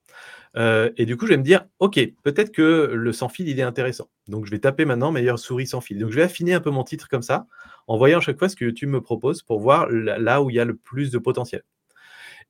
Euh, 0.57 0.91
et 0.97 1.05
du 1.05 1.17
coup, 1.17 1.25
je 1.25 1.31
vais 1.31 1.37
me 1.37 1.43
dire, 1.43 1.65
OK, 1.79 1.99
peut-être 2.23 2.51
que 2.51 2.91
le 2.93 3.11
sans 3.11 3.27
fil, 3.27 3.47
il 3.49 3.59
est 3.59 3.63
intéressant. 3.63 4.09
Donc 4.27 4.45
je 4.45 4.51
vais 4.51 4.59
taper 4.59 4.85
maintenant 4.85 5.11
meilleure 5.11 5.39
souris 5.39 5.67
sans 5.67 5.81
fil. 5.81 5.99
Donc 5.99 6.11
je 6.11 6.15
vais 6.15 6.23
affiner 6.23 6.53
un 6.53 6.61
peu 6.61 6.69
mon 6.69 6.83
titre 6.83 7.09
comme 7.09 7.21
ça, 7.21 7.47
en 7.87 7.97
voyant 7.97 8.21
chaque 8.21 8.39
fois 8.39 8.49
ce 8.49 8.55
que 8.55 8.65
YouTube 8.65 8.89
me 8.89 9.01
propose 9.01 9.41
pour 9.41 9.59
voir 9.59 9.87
là 9.89 10.41
où 10.41 10.49
il 10.49 10.55
y 10.55 10.59
a 10.59 10.65
le 10.65 10.75
plus 10.75 11.11
de 11.11 11.17
potentiel. 11.17 11.63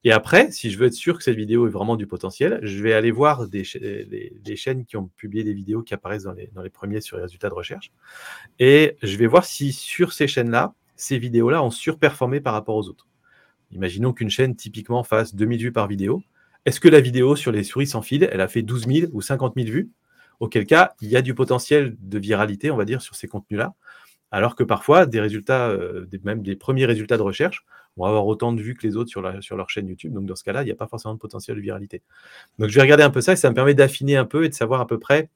Et 0.03 0.11
après, 0.11 0.51
si 0.51 0.69
je 0.69 0.77
veux 0.77 0.85
être 0.85 0.93
sûr 0.93 1.17
que 1.17 1.23
cette 1.23 1.35
vidéo 1.37 1.67
est 1.67 1.71
vraiment 1.71 1.95
du 1.95 2.05
potentiel, 2.05 2.59
je 2.61 2.83
vais 2.83 2.93
aller 2.93 3.09
voir 3.09 3.47
des, 3.47 3.63
chaînes 3.63 4.85
qui 4.85 4.97
ont 4.97 5.09
publié 5.15 5.43
des 5.43 5.53
vidéos 5.53 5.81
qui 5.81 5.95
apparaissent 5.95 6.23
dans 6.23 6.33
les, 6.33 6.51
dans 6.53 6.61
les, 6.61 6.69
premiers 6.69 7.01
sur 7.01 7.17
les 7.17 7.23
résultats 7.23 7.49
de 7.49 7.55
recherche. 7.55 7.91
Et 8.59 8.97
je 9.01 9.17
vais 9.17 9.25
voir 9.25 9.45
si 9.45 9.73
sur 9.73 10.13
ces 10.13 10.27
chaînes-là, 10.27 10.75
ces 10.95 11.17
vidéos-là 11.17 11.63
ont 11.63 11.71
surperformé 11.71 12.39
par 12.39 12.53
rapport 12.53 12.75
aux 12.75 12.87
autres. 12.87 13.07
Imaginons 13.71 14.13
qu'une 14.13 14.29
chaîne 14.29 14.55
typiquement 14.55 15.03
fasse 15.03 15.35
2000 15.35 15.59
vues 15.59 15.71
par 15.71 15.87
vidéo. 15.87 16.23
Est-ce 16.65 16.79
que 16.79 16.87
la 16.87 17.01
vidéo 17.01 17.35
sur 17.35 17.51
les 17.51 17.63
souris 17.63 17.87
sans 17.87 18.01
fil, 18.01 18.27
elle 18.31 18.41
a 18.41 18.47
fait 18.47 18.61
12 18.61 18.87
000 18.87 19.11
ou 19.13 19.21
50 19.21 19.53
000 19.55 19.67
vues? 19.67 19.91
Auquel 20.39 20.65
cas, 20.65 20.93
il 21.01 21.09
y 21.09 21.15
a 21.15 21.21
du 21.21 21.33
potentiel 21.33 21.95
de 21.99 22.19
viralité, 22.19 22.71
on 22.71 22.77
va 22.77 22.85
dire, 22.85 23.01
sur 23.01 23.15
ces 23.15 23.27
contenus-là. 23.27 23.73
Alors 24.31 24.55
que 24.55 24.63
parfois, 24.63 25.05
des 25.05 25.19
résultats, 25.19 25.69
euh, 25.69 26.07
même 26.23 26.41
des 26.41 26.55
premiers 26.55 26.85
résultats 26.85 27.17
de 27.17 27.21
recherche, 27.21 27.65
vont 27.97 28.05
avoir 28.05 28.25
autant 28.27 28.53
de 28.53 28.61
vues 28.61 28.75
que 28.75 28.85
les 28.85 28.95
autres 28.97 29.09
sur, 29.09 29.21
leur 29.21 29.69
chaîne 29.69 29.87
YouTube. 29.87 30.13
Donc 30.13 30.25
dans 30.25 30.35
ce 30.35 30.43
cas-là, 30.43 30.63
il 30.63 30.65
n'y 30.65 30.71
a 30.71 30.75
pas 30.75 30.87
forcément 30.87 31.13
de 31.13 31.19
potentiel 31.19 31.57
de 31.57 31.61
viralité. 31.61 32.01
Donc 32.59 32.69
je 32.69 32.75
vais 32.75 32.81
regarder 32.81 33.03
un 33.03 33.09
peu 33.09 33.21
ça 33.21 33.33
et 33.33 33.35
ça 33.35 33.49
me 33.49 33.55
permet 33.55 33.73
d'affiner 33.73 34.17
un 34.17 34.25
peu 34.25 34.43
et 34.43 34.49
de 34.49 34.53
savoir 34.53 34.81
à 34.81 34.87
peu 34.87 34.99
près 34.99 35.29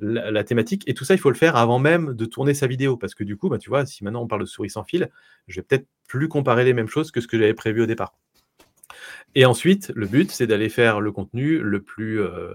la, 0.00 0.44
thématique. 0.44 0.82
Et 0.86 0.94
tout 0.94 1.04
ça, 1.04 1.14
il 1.14 1.18
faut 1.18 1.30
le 1.30 1.36
faire 1.36 1.56
avant 1.56 1.78
même 1.78 2.14
de 2.14 2.24
tourner 2.24 2.54
sa 2.54 2.66
vidéo. 2.66 2.96
Parce 2.96 3.14
que 3.14 3.24
du 3.24 3.36
coup, 3.36 3.48
bah, 3.48 3.58
tu 3.58 3.70
vois, 3.70 3.86
si 3.86 4.04
maintenant 4.04 4.22
on 4.22 4.26
parle 4.26 4.42
de 4.42 4.46
souris 4.46 4.70
sans 4.70 4.84
fil, 4.84 5.10
je 5.48 5.56
vais 5.56 5.62
peut-être 5.62 5.86
plus 6.08 6.28
comparer 6.28 6.64
les 6.64 6.72
mêmes 6.72 6.88
choses 6.88 7.10
que 7.10 7.20
ce 7.20 7.28
que 7.28 7.38
j'avais 7.38 7.54
prévu 7.54 7.82
au 7.82 7.86
départ. 7.86 8.14
Et 9.34 9.44
ensuite, 9.44 9.92
le 9.94 10.06
but, 10.06 10.30
c'est 10.30 10.46
d'aller 10.46 10.68
faire 10.68 11.00
le 11.00 11.10
contenu 11.12 11.58
le 11.58 11.82
plus, 11.82 12.20
euh, 12.20 12.54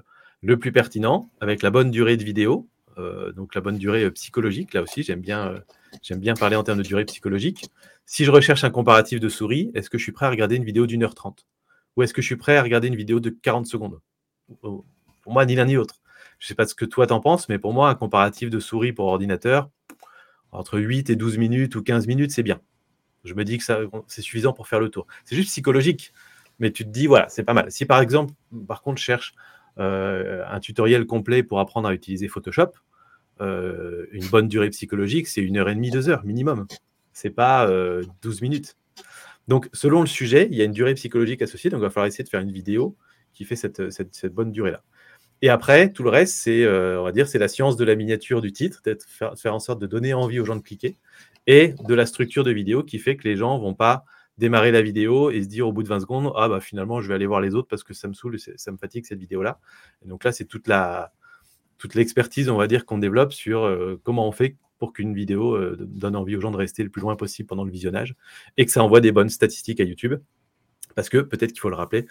pertinent, 0.74 1.30
avec 1.42 1.62
la 1.62 1.72
bonne 1.72 1.92
durée 1.92 2.16
de 2.18 2.24
vidéo, 2.24 2.68
donc 3.36 3.56
la 3.56 3.62
bonne 3.62 3.78
durée 3.78 4.04
euh, 4.04 4.12
psychologique. 4.12 4.74
Là 4.74 4.82
aussi, 4.82 5.04
j'aime 5.04 5.22
bien, 5.22 5.56
j'aime 6.02 6.20
bien 6.20 6.34
parler 6.34 6.56
en 6.56 6.64
termes 6.64 6.80
de 6.80 6.84
durée 6.84 7.06
psychologique. 7.06 7.70
Si 8.06 8.26
je 8.26 8.32
recherche 8.32 8.64
un 8.64 8.70
comparatif 8.70 9.20
de 9.20 9.30
souris, 9.30 9.72
est-ce 9.74 9.90
que 9.90 9.98
je 9.98 10.04
suis 10.04 10.12
prêt 10.12 10.26
à 10.26 10.30
regarder 10.30 10.56
une 10.56 10.66
vidéo 10.66 10.86
d'une 10.86 11.04
heure 11.04 11.16
trente? 11.16 11.46
Ou 11.96 12.04
est-ce 12.04 12.14
que 12.14 12.22
je 12.22 12.28
suis 12.28 12.36
prêt 12.36 12.58
à 12.58 12.64
regarder 12.64 12.88
une 12.88 12.96
vidéo 12.96 13.20
de 13.20 13.30
40 13.30 13.66
secondes? 13.68 14.00
Pour 14.62 14.86
moi, 15.28 15.46
ni 15.46 15.56
l'un 15.56 15.66
ni 15.66 15.76
l'autre. 15.76 16.02
Je 16.40 16.46
ne 16.46 16.48
sais 16.48 16.56
pas 16.56 16.66
ce 16.66 16.74
que 16.74 16.86
toi 16.86 17.08
t'en 17.08 17.20
penses, 17.20 17.50
mais 17.50 17.60
pour 17.60 17.74
moi, 17.74 17.90
un 17.90 17.96
comparatif 17.96 18.50
de 18.50 18.60
souris 18.60 18.94
pour 18.94 19.08
ordinateur, 19.08 19.70
entre 20.52 20.80
8 20.80 21.10
et 21.10 21.16
12 21.16 21.38
minutes 21.38 21.76
ou 21.76 21.84
15 21.84 22.08
minutes, 22.08 22.32
c'est 22.32 22.44
bien. 22.44 22.62
Je 23.26 23.34
me 23.34 23.44
dis 23.44 23.58
que 23.58 23.64
c'est 24.08 24.22
suffisant 24.22 24.54
pour 24.54 24.68
faire 24.68 24.80
le 24.80 24.90
tour. 24.90 25.06
C'est 25.26 25.36
juste 25.36 25.50
psychologique, 25.50 26.14
mais 26.60 26.72
tu 26.72 26.86
te 26.86 26.90
dis, 26.90 27.08
voilà, 27.08 27.28
c'est 27.30 27.44
pas 27.44 27.54
mal. 27.54 27.72
Si 27.72 27.86
par 27.86 28.00
exemple, 28.00 28.34
par 28.68 28.82
contre, 28.82 29.00
je 29.00 29.04
cherche 29.04 29.34
euh, 29.78 30.44
un 30.50 30.60
tutoriel 30.60 31.06
complet 31.06 31.44
pour 31.44 31.60
apprendre 31.60 31.88
à 31.88 31.94
utiliser 31.94 32.28
Photoshop, 32.28 32.72
euh, 33.42 34.06
une 34.12 34.26
bonne 34.28 34.48
durée 34.48 34.70
psychologique, 34.70 35.28
c'est 35.28 35.42
une 35.42 35.58
heure 35.58 35.70
et 35.70 35.76
demie, 35.76 35.92
deux 35.92 36.10
heures 36.10 36.26
minimum 36.26 36.68
c'est 37.20 37.30
pas 37.30 37.68
12 37.68 37.72
euh, 37.72 38.42
minutes. 38.42 38.78
Donc, 39.48 39.70
selon 39.74 40.02
le 40.02 40.08
sujet, 40.08 40.48
il 40.52 40.58
y 40.58 40.62
a 40.62 40.66
une 40.66 40.72
durée 40.72 40.94
psychologique 40.94 41.42
associée. 41.42 41.70
Donc, 41.70 41.80
il 41.80 41.84
va 41.84 41.90
falloir 41.90 42.08
essayer 42.08 42.24
de 42.24 42.30
faire 42.30 42.42
une 42.42 42.52
vidéo 42.52 42.96
qui 43.34 43.46
fait 43.46 43.56
cette, 43.56 43.82
bonne 44.34 44.52
durée-là. 44.52 44.84
Et 45.42 45.50
après, 45.50 45.92
tout 45.92 46.04
le 46.04 46.10
reste, 46.10 46.36
c'est, 46.36 46.64
euh, 46.64 47.12
dire, 47.12 47.28
c'est 47.28 47.40
la 47.40 47.48
science 47.48 47.78
de 47.78 47.86
la 47.86 47.96
miniature 47.96 48.42
du 48.42 48.52
titre, 48.52 48.82
faire, 49.08 49.38
faire 49.38 49.54
en 49.54 49.60
sorte 49.60 49.80
de 49.80 49.88
donner 49.88 50.14
envie 50.14 50.40
aux 50.40 50.46
gens 50.46 50.56
de 50.56 50.62
cliquer, 50.62 50.98
et 51.48 51.74
de 51.88 51.94
la 51.94 52.06
structure 52.06 52.44
de 52.44 52.52
vidéo 52.52 52.84
qui 52.84 53.00
fait 53.00 53.16
que 53.16 53.28
les 53.28 53.36
gens 53.36 53.58
vont 53.58 53.74
pas 53.74 54.04
démarrer 54.38 54.72
la 54.72 54.82
vidéo 54.82 55.32
et 55.32 55.42
se 55.42 55.48
dire 55.48 55.68
au 55.68 55.74
bout 55.74 55.84
de 55.84 55.88
20 55.88 56.02
secondes, 56.02 56.32
ah 56.36 56.48
bah 56.48 56.62
finalement, 56.62 57.02
je 57.02 57.08
vais 57.08 57.16
aller 57.16 57.26
voir 57.26 57.42
les 57.42 57.56
autres 57.56 57.68
parce 57.68 57.84
que 57.84 57.94
ça 57.94 58.08
me 58.08 58.14
saoule, 58.14 58.38
ça 58.40 58.72
me 58.72 58.78
fatigue 58.78 59.06
cette 59.06 59.20
vidéo-là. 59.20 59.60
Donc 60.06 60.24
là, 60.24 60.32
c'est 60.32 60.46
toute 60.46 60.68
la, 60.68 61.12
toute 61.80 61.96
l'expertise, 61.96 62.50
on 62.50 62.58
va 62.58 62.68
dire, 62.68 62.86
qu'on 62.86 63.00
développe 63.00 63.34
sur 63.34 63.68
comment 64.04 64.28
on 64.28 64.32
fait 64.32 64.56
pour 64.78 64.94
qu'une 64.94 65.14
vidéo 65.16 65.58
donne 65.80 66.16
envie 66.16 66.36
aux 66.36 66.42
gens 66.42 66.52
de 66.52 66.58
rester 66.58 66.84
le 66.84 66.90
plus 66.90 67.02
loin 67.02 67.16
possible 67.16 67.48
pendant 67.48 67.64
le 67.64 67.72
visionnage 67.72 68.16
et 68.58 68.66
que 68.66 68.72
ça 68.72 68.84
envoie 68.84 69.02
des 69.02 69.12
bonnes 69.12 69.30
statistiques 69.30 69.80
à 69.80 69.84
YouTube. 69.84 70.16
Parce 70.96 71.10
que, 71.10 71.18
peut-être 71.18 71.52
qu'il 71.52 71.60
faut 71.60 71.70
le 71.70 71.76
rappeler, 71.76 72.06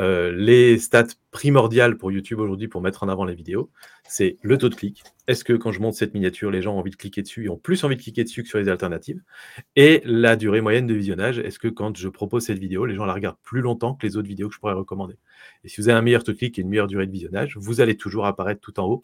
euh, 0.00 0.32
les 0.32 0.78
stats 0.78 1.06
primordiales 1.30 1.96
pour 1.96 2.12
YouTube 2.12 2.38
aujourd'hui 2.40 2.68
pour 2.68 2.80
mettre 2.80 3.02
en 3.02 3.08
avant 3.08 3.24
les 3.24 3.34
vidéos, 3.34 3.70
c'est 4.06 4.36
le 4.42 4.58
taux 4.58 4.68
de 4.68 4.74
clic. 4.74 5.02
Est-ce 5.26 5.44
que 5.44 5.54
quand 5.54 5.72
je 5.72 5.80
monte 5.80 5.94
cette 5.94 6.14
miniature, 6.14 6.50
les 6.50 6.60
gens 6.60 6.74
ont 6.74 6.78
envie 6.78 6.90
de 6.90 6.96
cliquer 6.96 7.22
dessus 7.22 7.46
et 7.46 7.48
ont 7.48 7.56
plus 7.56 7.82
envie 7.84 7.96
de 7.96 8.02
cliquer 8.02 8.24
dessus 8.24 8.42
que 8.42 8.48
sur 8.48 8.58
les 8.58 8.68
alternatives? 8.68 9.20
Et 9.76 10.02
la 10.04 10.36
durée 10.36 10.60
moyenne 10.60 10.86
de 10.86 10.94
visionnage. 10.94 11.38
Est-ce 11.38 11.58
que 11.58 11.68
quand 11.68 11.96
je 11.96 12.08
propose 12.08 12.44
cette 12.44 12.58
vidéo, 12.58 12.84
les 12.86 12.94
gens 12.94 13.06
la 13.06 13.14
regardent 13.14 13.38
plus 13.42 13.62
longtemps 13.62 13.94
que 13.94 14.06
les 14.06 14.16
autres 14.16 14.28
vidéos 14.28 14.48
que 14.48 14.54
je 14.54 14.60
pourrais 14.60 14.74
recommander? 14.74 15.16
Et 15.64 15.68
si 15.68 15.80
vous 15.80 15.88
avez 15.88 15.98
un 15.98 16.02
meilleur 16.02 16.22
taux 16.22 16.32
de 16.32 16.36
clic 16.36 16.58
et 16.58 16.62
une 16.62 16.68
meilleure 16.68 16.86
durée 16.86 17.06
de 17.06 17.12
visionnage, 17.12 17.56
vous 17.56 17.80
allez 17.80 17.96
toujours 17.96 18.26
apparaître 18.26 18.60
tout 18.60 18.78
en 18.78 18.84
haut 18.84 19.00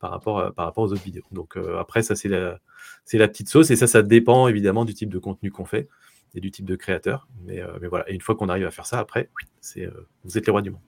par 0.00 0.10
rapport, 0.10 0.52
aux 0.76 0.92
autres 0.92 1.02
vidéos. 1.02 1.24
Donc 1.30 1.56
euh, 1.56 1.78
après, 1.78 2.02
ça 2.02 2.16
c'est 2.16 2.28
la 2.28 3.28
petite 3.28 3.48
sauce 3.48 3.70
et 3.70 3.76
ça, 3.76 3.86
ça 3.86 4.02
dépend 4.02 4.48
évidemment 4.48 4.84
du 4.84 4.94
type 4.94 5.10
de 5.10 5.18
contenu 5.18 5.50
qu'on 5.50 5.66
fait 5.66 5.88
et 6.34 6.40
du 6.40 6.50
type 6.50 6.66
de 6.66 6.76
créateur. 6.76 7.28
Mais, 7.44 7.60
euh, 7.60 7.78
mais 7.80 7.88
voilà, 7.88 8.08
et 8.10 8.14
une 8.14 8.20
fois 8.20 8.34
qu'on 8.34 8.48
arrive 8.48 8.66
à 8.66 8.70
faire 8.70 8.86
ça, 8.86 8.98
après, 8.98 9.30
c'est, 9.60 9.86
euh, 9.86 10.08
vous 10.24 10.38
êtes 10.38 10.46
les 10.46 10.52
rois 10.52 10.62
du 10.62 10.70
monde. 10.70 10.80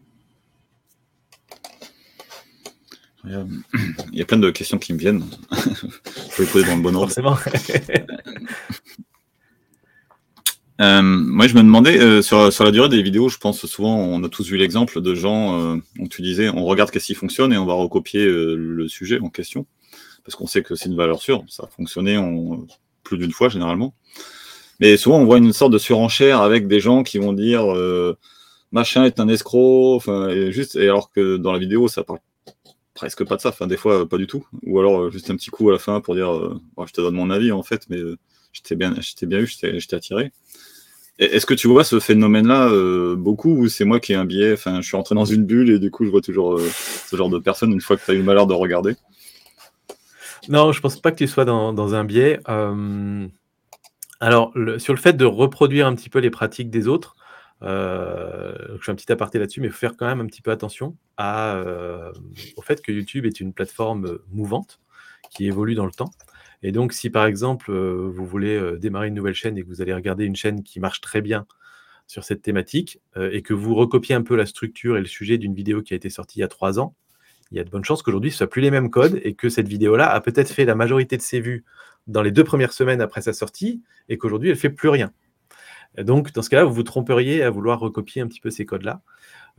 Il 3.25 3.57
y 4.13 4.23
a 4.23 4.25
plein 4.25 4.39
de 4.39 4.51
questions 4.51 4.79
qui 4.79 4.93
me 4.93 4.99
viennent. 4.99 5.25
Je 5.53 6.39
vais 6.39 6.45
les 6.45 6.47
poser 6.47 6.67
dans 6.67 6.77
le 6.77 6.83
bon 6.83 6.95
ordre. 6.97 7.13
Forcément. 7.13 7.37
euh, 10.81 11.03
moi, 11.03 11.47
je 11.47 11.55
me 11.55 11.63
demandais, 11.63 12.01
euh, 12.01 12.21
sur, 12.21 12.53
sur, 12.53 12.65
la 12.65 12.73
durée 12.73 12.89
des 12.89 13.03
vidéos, 13.03 13.29
je 13.29 13.39
pense 13.39 13.65
souvent, 13.67 13.97
on 13.97 14.25
a 14.25 14.29
tous 14.29 14.49
vu 14.49 14.57
l'exemple 14.57 15.01
de 15.01 15.15
gens 15.15 15.61
euh, 15.61 15.77
où 16.01 16.09
tu 16.09 16.23
disais, 16.23 16.49
on 16.49 16.65
regarde 16.65 16.91
qu'est-ce 16.91 17.07
qui 17.07 17.15
fonctionne 17.15 17.53
et 17.53 17.59
on 17.59 17.67
va 17.67 17.75
recopier 17.75 18.27
le 18.27 18.89
sujet 18.89 19.21
en 19.21 19.31
question. 19.31 19.67
Parce 20.25 20.35
qu'on 20.35 20.47
sait 20.47 20.63
que 20.63 20.75
c'est 20.75 20.89
une 20.89 20.97
valeur 20.97 21.21
sûre. 21.21 21.45
Ça 21.49 21.65
a 21.65 21.67
fonctionné 21.69 22.17
en, 22.17 22.67
plus 23.05 23.19
d'une 23.19 23.33
fois, 23.33 23.49
généralement. 23.49 23.95
Mais 24.83 24.97
souvent, 24.97 25.21
on 25.21 25.25
voit 25.25 25.39
une 25.39 25.53
sorte 25.53 25.73
de 25.73 25.79
surenchère 25.79 26.41
avec 26.41 26.67
des 26.67 26.81
gens 26.81 27.05
qui 27.05 27.19
vont 27.19 27.33
dire 27.33 27.73
euh, 27.73 28.19
machin 28.73 29.05
est 29.05 29.21
un 29.21 29.29
escroc, 29.29 29.95
enfin, 29.95 30.29
et 30.29 30.51
juste, 30.51 30.75
et 30.75 30.89
alors 30.89 31.13
que 31.13 31.37
dans 31.37 31.53
la 31.53 31.61
vidéo, 31.61 31.87
ça 31.87 32.03
parle 32.03 32.19
presque 32.93 33.25
pas 33.25 33.37
de 33.37 33.41
ça, 33.41 33.51
enfin, 33.51 33.69
des 33.69 33.77
fois, 33.77 34.09
pas 34.09 34.19
du 34.19 34.27
tout. 34.27 34.45
Ou 34.67 34.81
alors, 34.81 35.03
euh, 35.03 35.11
juste 35.13 35.31
un 35.31 35.37
petit 35.37 35.51
coup 35.51 35.69
à 35.69 35.73
la 35.73 35.79
fin 35.79 36.01
pour 36.01 36.17
dire 36.17 36.35
euh, 36.35 36.61
je 36.85 36.93
te 36.93 37.01
donne 37.01 37.15
mon 37.15 37.31
avis, 37.31 37.53
en 37.53 37.63
fait, 37.63 37.85
mais 37.91 37.99
j'étais 38.53 38.75
bien, 38.75 38.93
bien 39.23 39.39
eu, 39.39 39.47
j'étais 39.47 39.95
attiré. 39.95 40.33
Est-ce 41.21 41.47
que 41.47 41.55
tu 41.55 41.69
vois 41.69 41.85
ce 41.85 42.01
phénomène-là 42.01 42.69
beaucoup 43.15 43.51
ou 43.51 43.69
c'est 43.69 43.85
moi 43.85 44.01
qui 44.01 44.15
ai 44.15 44.17
un 44.17 44.25
biais? 44.25 44.55
Enfin, 44.55 44.81
je 44.81 44.89
suis 44.89 44.97
rentré 44.97 45.15
dans 45.15 45.25
une 45.25 45.45
bulle 45.45 45.71
et 45.71 45.79
du 45.79 45.93
coup, 45.93 46.05
je 46.05 46.11
vois 46.11 46.23
toujours 46.23 46.59
ce 46.59 47.15
genre 47.15 47.29
de 47.29 47.39
personnes 47.39 47.71
une 47.71 47.81
fois 47.81 47.97
que 47.97 48.05
tu 48.05 48.11
as 48.11 48.15
eu 48.15 48.19
le 48.19 48.25
malheur 48.25 48.49
de 48.49 48.55
regarder. 48.55 48.97
Non, 50.49 50.73
je 50.73 50.81
pense 50.81 51.01
pas 51.01 51.13
que 51.13 51.19
tu 51.19 51.29
sois 51.29 51.45
dans, 51.45 51.73
dans 51.73 51.95
un 51.95 52.03
biais. 52.03 52.41
Alors, 54.23 54.53
sur 54.79 54.95
le 54.95 55.01
fait 55.01 55.15
de 55.15 55.25
reproduire 55.25 55.89
un 55.89 55.97
petit 55.97 56.09
peu 56.09 56.21
les 56.21 56.31
pratiques 56.31 56.71
des 56.71 56.87
autres, 56.87 57.17
euh, 57.63 58.55
je 58.79 58.85
fais 58.85 58.93
un 58.93 58.95
petit 58.95 59.11
aparté 59.11 59.41
là-dessus, 59.41 59.61
mais 59.61 59.69
faut 59.69 59.79
faire 59.79 59.97
quand 59.97 60.07
même 60.07 60.21
un 60.21 60.27
petit 60.27 60.43
peu 60.43 60.53
attention 60.53 60.97
euh, 61.21 62.13
au 62.57 62.63
fait 62.63 62.81
que 62.83 62.93
YouTube 62.93 63.27
est 63.27 63.41
une 63.41 63.53
plateforme 63.53 64.21
mouvante 64.31 64.79
qui 65.33 65.47
évolue 65.47 65.75
dans 65.75 65.87
le 65.87 65.91
temps. 65.91 66.13
Et 66.63 66.71
donc, 66.71 66.93
si 66.93 67.11
par 67.11 67.27
exemple, 67.27 67.73
euh, 67.73 68.09
vous 68.15 68.25
voulez 68.25 68.79
démarrer 68.79 69.09
une 69.09 69.15
nouvelle 69.15 69.35
chaîne 69.35 69.59
et 69.59 69.65
que 69.65 69.67
vous 69.67 69.83
allez 69.83 69.93
regarder 69.93 70.25
une 70.25 70.37
chaîne 70.37 70.63
qui 70.63 70.79
marche 70.79 71.01
très 71.01 71.21
bien 71.21 71.45
sur 72.07 72.23
cette 72.23 72.43
thématique 72.43 73.01
et 73.17 73.43
que 73.43 73.55
vous 73.55 73.75
recopiez 73.75 74.15
un 74.15 74.23
peu 74.23 74.37
la 74.37 74.47
structure 74.47 74.97
et 74.97 75.01
le 75.01 75.07
sujet 75.07 75.37
d'une 75.37 75.55
vidéo 75.55 75.83
qui 75.83 75.95
a 75.95 75.97
été 75.97 76.11
sortie 76.11 76.39
il 76.39 76.43
y 76.43 76.45
a 76.45 76.49
trois 76.49 76.79
ans, 76.79 76.95
il 77.51 77.57
y 77.57 77.61
a 77.61 77.65
de 77.65 77.71
bonnes 77.71 77.85
chances 77.85 78.03
qu'aujourd'hui 78.03 78.31
ce 78.31 78.39
soit 78.39 78.51
plus 78.51 78.63
les 78.63 78.71
mêmes 78.71 78.91
codes 78.91 79.21
et 79.25 79.35
que 79.35 79.49
cette 79.49 79.69
vidéo-là 79.69 80.09
a 80.09 80.21
peut-être 80.21 80.51
fait 80.51 80.65
la 80.65 80.75
majorité 80.75 81.17
de 81.17 81.23
ses 81.23 81.41
vues 81.41 81.65
dans 82.07 82.23
les 82.23 82.31
deux 82.31 82.45
premières 82.45 82.73
semaines 82.73 83.01
après 83.01 83.23
sa 83.23 83.33
sortie 83.33 83.83
et 84.09 84.19
qu'aujourd'hui, 84.19 84.51
elle 84.51 84.57
fait 84.57 84.71
plus 84.71 84.89
rien. 84.89 85.13
donc, 85.99 86.33
dans 86.33 86.43
ce 86.43 86.51
cas-là, 86.51 86.65
vous 86.65 86.75
vous 86.75 86.83
tromperiez 86.83 87.43
à 87.43 87.51
vouloir 87.51 87.81
recopier 87.81 88.23
un 88.23 88.27
petit 88.27 88.41
peu 88.41 88.51
ces 88.51 88.65
codes-là. 88.65 89.03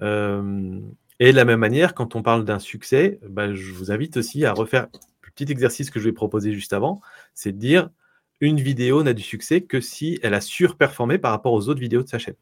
Euh, 0.02 0.80
et 1.20 1.32
de 1.32 1.38
la 1.38 1.46
même 1.46 1.60
manière, 1.60 1.94
quand 1.94 2.16
on 2.16 2.24
parle 2.24 2.44
d'un 2.44 2.60
succès, 2.60 3.20
bah, 3.28 3.54
je 3.54 3.72
vous 3.72 3.92
invite 3.92 4.18
aussi 4.18 4.46
à 4.46 4.54
refaire 4.54 4.88
le 5.24 5.32
petit 5.36 5.52
exercice 5.52 5.90
que 5.90 6.00
je 6.00 6.06
vais 6.06 6.14
proposer 6.14 6.54
juste 6.54 6.74
avant, 6.74 7.02
c'est 7.34 7.52
de 7.52 7.58
dire 7.58 7.90
une 8.42 8.60
vidéo 8.60 9.04
n'a 9.04 9.14
du 9.14 9.22
succès 9.22 9.62
que 9.62 9.80
si 9.80 10.20
elle 10.22 10.34
a 10.34 10.42
surperformé 10.42 11.18
par 11.18 11.32
rapport 11.32 11.54
aux 11.54 11.70
autres 11.70 11.80
vidéos 11.80 12.04
de 12.04 12.10
sa 12.10 12.20
chaîne. 12.20 12.36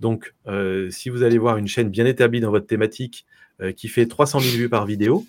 Donc, 0.00 0.34
euh, 0.46 0.90
si 0.90 1.08
vous 1.08 1.22
allez 1.22 1.38
voir 1.38 1.56
une 1.56 1.66
chaîne 1.66 1.88
bien 1.88 2.06
établie 2.06 2.40
dans 2.40 2.50
votre 2.50 2.66
thématique 2.66 3.26
euh, 3.60 3.72
qui 3.72 3.88
fait 3.88 4.06
300 4.06 4.40
000 4.40 4.56
vues 4.56 4.68
par 4.68 4.86
vidéo, 4.86 5.24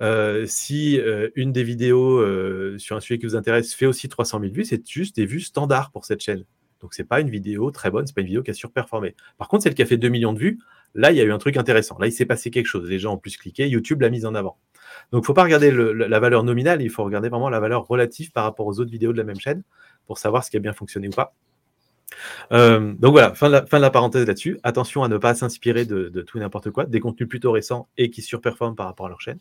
euh, 0.00 0.46
si 0.46 0.98
euh, 0.98 1.30
une 1.36 1.52
des 1.52 1.62
vidéos 1.62 2.18
euh, 2.18 2.76
sur 2.78 2.96
un 2.96 3.00
sujet 3.00 3.18
qui 3.18 3.26
vous 3.26 3.36
intéresse 3.36 3.74
fait 3.74 3.86
aussi 3.86 4.08
300 4.08 4.40
000 4.40 4.52
vues, 4.52 4.64
c'est 4.64 4.86
juste 4.88 5.16
des 5.16 5.26
vues 5.26 5.40
standards 5.40 5.90
pour 5.92 6.04
cette 6.04 6.20
chaîne. 6.20 6.44
Donc 6.80 6.94
c'est 6.94 7.04
pas 7.04 7.20
une 7.20 7.30
vidéo 7.30 7.70
très 7.70 7.90
bonne, 7.90 8.06
c'est 8.06 8.14
pas 8.14 8.22
une 8.22 8.26
vidéo 8.26 8.42
qui 8.42 8.50
a 8.50 8.54
surperformé. 8.54 9.14
Par 9.38 9.48
contre, 9.48 9.62
celle 9.62 9.74
qui 9.74 9.82
a 9.82 9.86
fait 9.86 9.98
2 9.98 10.08
millions 10.08 10.32
de 10.32 10.38
vues, 10.38 10.58
là 10.94 11.12
il 11.12 11.16
y 11.16 11.20
a 11.20 11.24
eu 11.24 11.32
un 11.32 11.38
truc 11.38 11.56
intéressant. 11.56 11.98
Là 11.98 12.08
il 12.08 12.12
s'est 12.12 12.26
passé 12.26 12.50
quelque 12.50 12.66
chose. 12.66 12.88
Les 12.88 12.98
gens 12.98 13.14
ont 13.14 13.18
plus 13.18 13.36
cliqué, 13.36 13.68
YouTube 13.68 14.00
l'a 14.00 14.10
mise 14.10 14.26
en 14.26 14.34
avant. 14.34 14.58
Donc 15.12 15.20
il 15.20 15.22
ne 15.22 15.26
faut 15.26 15.34
pas 15.34 15.44
regarder 15.44 15.70
la 15.70 16.20
valeur 16.20 16.42
nominale, 16.42 16.82
il 16.82 16.90
faut 16.90 17.04
regarder 17.04 17.28
vraiment 17.28 17.48
la 17.48 17.60
valeur 17.60 17.86
relative 17.86 18.32
par 18.32 18.44
rapport 18.44 18.66
aux 18.66 18.80
autres 18.80 18.90
vidéos 18.90 19.12
de 19.12 19.18
la 19.18 19.24
même 19.24 19.38
chaîne 19.38 19.62
pour 20.06 20.18
savoir 20.18 20.42
ce 20.42 20.50
qui 20.50 20.56
a 20.56 20.60
bien 20.60 20.72
fonctionné 20.72 21.08
ou 21.08 21.12
pas. 21.12 21.34
Euh, 22.52 22.94
donc 22.98 23.12
voilà, 23.12 23.34
fin 23.34 23.48
de, 23.48 23.52
la, 23.52 23.66
fin 23.66 23.78
de 23.78 23.82
la 23.82 23.90
parenthèse 23.90 24.26
là-dessus. 24.26 24.58
Attention 24.62 25.02
à 25.02 25.08
ne 25.08 25.16
pas 25.18 25.34
s'inspirer 25.34 25.84
de, 25.84 26.08
tout 26.22 26.38
et 26.38 26.40
n'importe 26.40 26.70
quoi, 26.70 26.84
des 26.84 27.00
contenus 27.00 27.28
plutôt 27.28 27.52
récents 27.52 27.88
et 27.96 28.10
qui 28.10 28.22
surperforment 28.22 28.76
par 28.76 28.86
rapport 28.86 29.06
à 29.06 29.08
leur 29.08 29.20
chaîne. 29.20 29.38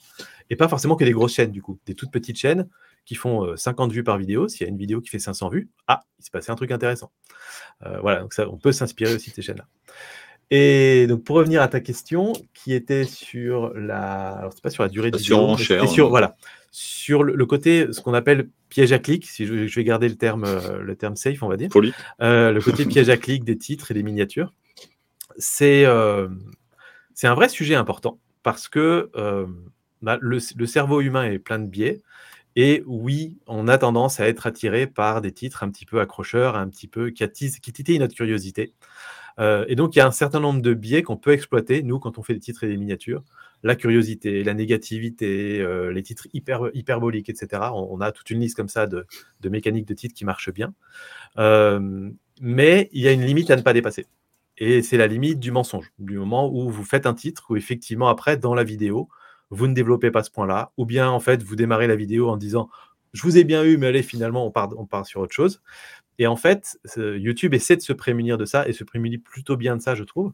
Et 0.49 0.55
pas 0.55 0.67
forcément 0.67 0.95
que 0.95 1.05
des 1.05 1.11
grosses 1.11 1.33
chaînes, 1.33 1.51
du 1.51 1.61
coup. 1.61 1.79
Des 1.85 1.95
toutes 1.95 2.11
petites 2.11 2.37
chaînes 2.37 2.67
qui 3.05 3.15
font 3.15 3.55
50 3.55 3.89
euh, 3.89 3.93
vues 3.93 4.03
par 4.03 4.17
vidéo. 4.17 4.47
S'il 4.47 4.61
y 4.61 4.69
a 4.69 4.69
une 4.69 4.77
vidéo 4.77 5.01
qui 5.01 5.09
fait 5.09 5.19
500 5.19 5.49
vues, 5.49 5.69
ah, 5.87 6.01
il 6.19 6.23
s'est 6.23 6.31
passé 6.31 6.51
un 6.51 6.55
truc 6.55 6.71
intéressant. 6.71 7.11
Euh, 7.85 7.99
voilà, 8.01 8.21
donc 8.21 8.33
ça, 8.33 8.47
on 8.49 8.57
peut 8.57 8.71
s'inspirer 8.71 9.13
aussi 9.13 9.31
de 9.31 9.35
ces 9.35 9.41
chaînes-là. 9.41 9.67
Et 10.53 11.07
donc 11.07 11.23
pour 11.23 11.37
revenir 11.37 11.61
à 11.61 11.69
ta 11.69 11.79
question, 11.79 12.33
qui 12.53 12.73
était 12.73 13.05
sur 13.05 13.73
la, 13.73 14.31
alors 14.31 14.51
c'est 14.53 14.61
pas 14.61 14.69
sur 14.69 14.83
la 14.83 14.89
durée 14.89 15.09
de 15.09 15.17
vidéo, 15.17 15.55
sur, 15.57 16.09
voilà, 16.09 16.35
sur 16.71 17.23
le, 17.23 17.45
côté, 17.45 17.91
ce 17.91 17.99
qu'on 17.99 18.13
appelle 18.13 18.49
piège 18.69 18.93
à 18.93 18.99
clic, 18.99 19.27
si 19.27 19.45
je, 19.45 19.53
vais 19.53 19.83
garder 19.83 20.07
le 20.07 20.15
terme, 20.15 20.45
euh, 20.45 20.81
le 20.81 20.95
terme 20.95 21.17
safe, 21.17 21.43
on 21.43 21.49
va 21.49 21.57
dire. 21.57 21.69
Euh, 22.21 22.51
le 22.53 22.61
côté 22.61 22.85
piège 22.87 23.09
à 23.09 23.17
clic 23.17 23.43
des 23.43 23.57
titres 23.57 23.91
et 23.91 23.93
des 23.93 24.03
miniatures, 24.03 24.53
c'est 25.37 25.85
euh, 25.85 26.29
un 27.23 27.33
vrai 27.33 27.49
sujet 27.49 27.75
important 27.75 28.19
parce 28.41 28.69
que 28.69 29.11
bah, 30.01 30.17
le, 30.21 30.39
cerveau 30.39 31.01
humain 31.01 31.25
est 31.25 31.39
plein 31.39 31.59
de 31.59 31.67
biais. 31.67 32.01
Et 32.55 32.83
oui, 32.85 33.37
on 33.47 33.67
a 33.67 33.77
tendance 33.77 34.19
à 34.19 34.27
être 34.27 34.47
attiré 34.47 34.87
par 34.87 35.21
des 35.21 35.31
titres 35.31 35.63
un 35.63 35.69
petit 35.69 35.85
peu 35.85 35.99
accrocheurs, 36.01 36.55
un 36.55 36.67
petit 36.67 36.87
peu 36.87 37.09
qui, 37.09 37.23
attisent, 37.23 37.59
qui 37.59 37.71
titillent 37.71 37.99
notre 37.99 38.15
curiosité. 38.15 38.73
Et 39.39 39.75
donc, 39.75 39.95
il 39.95 39.99
y 39.99 40.01
a 40.01 40.07
un 40.07 40.11
certain 40.11 40.39
nombre 40.39 40.61
de 40.61 40.73
biais 40.73 41.03
qu'on 41.03 41.17
peut 41.17 41.31
exploiter, 41.31 41.83
nous, 41.83 41.99
quand 41.99 42.17
on 42.17 42.23
fait 42.23 42.33
des 42.33 42.39
titres 42.39 42.63
et 42.63 42.67
des 42.67 42.77
miniatures 42.77 43.23
la 43.63 43.75
curiosité, 43.75 44.43
la 44.43 44.53
négativité, 44.53 45.59
euh, 45.61 45.91
les 45.91 46.03
titres 46.03 46.27
hyper, 46.33 46.69
hyperboliques, 46.73 47.29
etc. 47.29 47.63
On, 47.73 48.01
a 48.01 48.11
toute 48.11 48.29
une 48.29 48.39
liste 48.39 48.55
comme 48.55 48.69
ça 48.69 48.87
de, 48.87 49.05
mécaniques 49.43 49.87
de 49.87 49.93
titres 49.93 50.15
qui 50.15 50.25
marchent 50.25 50.51
bien. 50.51 50.73
Euh, 51.37 52.09
mais 52.41 52.89
il 52.91 53.01
y 53.01 53.07
a 53.07 53.11
une 53.11 53.23
limite 53.23 53.51
à 53.51 53.55
ne 53.55 53.61
pas 53.61 53.73
dépasser. 53.73 54.07
Et 54.57 54.81
c'est 54.81 54.97
la 54.97 55.07
limite 55.07 55.39
du 55.39 55.51
mensonge, 55.51 55.91
du 55.99 56.17
moment 56.17 56.51
où 56.51 56.69
vous 56.69 56.83
faites 56.83 57.05
un 57.05 57.13
titre, 57.13 57.45
où 57.49 57.55
effectivement, 57.55 58.09
après, 58.09 58.37
dans 58.37 58.53
la 58.53 58.63
vidéo, 58.63 59.09
vous 59.49 59.67
ne 59.67 59.73
développez 59.73 60.11
pas 60.11 60.23
ce 60.23 60.31
point-là, 60.31 60.71
ou 60.77 60.85
bien, 60.85 61.09
en 61.09 61.19
fait, 61.19 61.43
vous 61.43 61.55
démarrez 61.55 61.87
la 61.87 61.95
vidéo 61.95 62.29
en 62.29 62.37
disant 62.37 62.69
je 63.13 63.21
vous 63.23 63.37
ai 63.37 63.43
bien 63.43 63.63
eu, 63.63 63.77
mais 63.77 63.87
allez, 63.87 64.03
finalement, 64.03 64.45
on 64.45 64.51
part, 64.51 65.05
sur 65.05 65.21
autre 65.21 65.33
chose. 65.33 65.61
Et 66.19 66.27
en 66.27 66.35
fait, 66.35 66.79
YouTube 66.97 67.53
essaie 67.53 67.75
de 67.75 67.81
se 67.81 67.93
prémunir 67.93 68.37
de 68.37 68.45
ça 68.45 68.67
et 68.67 68.73
se 68.73 68.83
prémunit 68.83 69.17
plutôt 69.17 69.57
bien 69.57 69.75
de 69.75 69.81
ça, 69.81 69.95
je 69.95 70.03
trouve, 70.03 70.33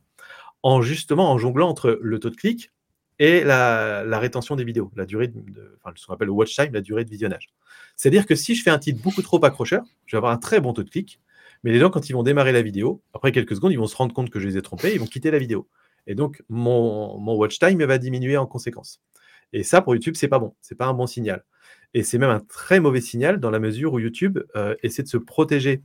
en 0.64 0.82
justement 0.82 1.32
en 1.32 1.38
jonglant 1.38 1.70
entre 1.70 1.98
le 2.02 2.20
taux 2.20 2.30
de 2.30 2.36
clic, 2.36 2.72
et 3.20 3.44
la, 3.44 4.20
rétention 4.20 4.56
des 4.56 4.64
vidéos, 4.64 4.92
la 4.96 5.06
durée 5.06 5.28
de, 5.28 5.78
enfin, 5.82 5.94
ce 5.96 6.06
qu'on 6.06 6.14
appelle 6.14 6.28
le 6.28 6.34
watch 6.34 6.56
time, 6.56 6.72
la 6.74 6.82
durée 6.82 7.04
de 7.04 7.10
visionnage. 7.10 7.50
C'est-à-dire 7.96 8.26
que 8.26 8.36
si 8.36 8.56
je 8.56 8.62
fais 8.62 8.70
un 8.70 8.78
titre 8.78 9.02
beaucoup 9.02 9.22
trop 9.22 9.44
accrocheur, 9.44 9.84
je 10.06 10.16
vais 10.16 10.18
avoir 10.18 10.32
un 10.32 10.38
très 10.38 10.60
bon 10.60 10.74
taux 10.74 10.84
de 10.84 10.90
clic, 10.90 11.20
mais 11.64 11.72
les 11.72 11.80
gens, 11.80 11.90
quand 11.90 12.10
ils 12.10 12.14
vont 12.14 12.24
démarrer 12.24 12.52
la 12.52 12.62
vidéo, 12.62 13.02
après 13.14 13.32
quelques 13.32 13.56
secondes, 13.56 13.72
ils 13.72 13.80
vont 13.80 13.88
se 13.88 13.96
rendre 13.96 14.14
compte 14.14 14.30
que 14.30 14.40
je 14.40 14.48
les 14.48 14.58
ai 14.58 14.62
trompés, 14.62 14.94
ils 14.94 15.00
vont 15.00 15.08
quitter 15.08 15.32
la 15.32 15.40
vidéo. 15.40 15.68
Et 16.06 16.16
donc, 16.16 16.44
mon, 16.48 17.36
watch 17.36 17.58
time 17.60 17.84
va 17.84 17.98
diminuer 17.98 18.38
en 18.38 18.46
conséquence. 18.46 19.02
Et 19.52 19.64
ça, 19.64 19.82
pour 19.82 19.96
YouTube, 19.96 20.16
c'est 20.16 20.28
pas 20.28 20.40
bon, 20.40 20.56
c'est 20.62 20.76
pas 20.76 20.86
un 20.86 20.94
bon 20.94 21.08
signal. 21.08 21.44
Et 21.94 22.04
c'est 22.04 22.18
même 22.18 22.30
un 22.30 22.40
très 22.40 22.80
mauvais 22.80 23.02
signal 23.02 23.40
dans 23.40 23.50
la 23.50 23.60
mesure 23.60 23.94
où 23.94 24.00
YouTube 24.00 24.40
euh, 24.56 24.76
essaie 24.84 25.04
de 25.04 25.08
se 25.08 25.18
protéger 25.18 25.82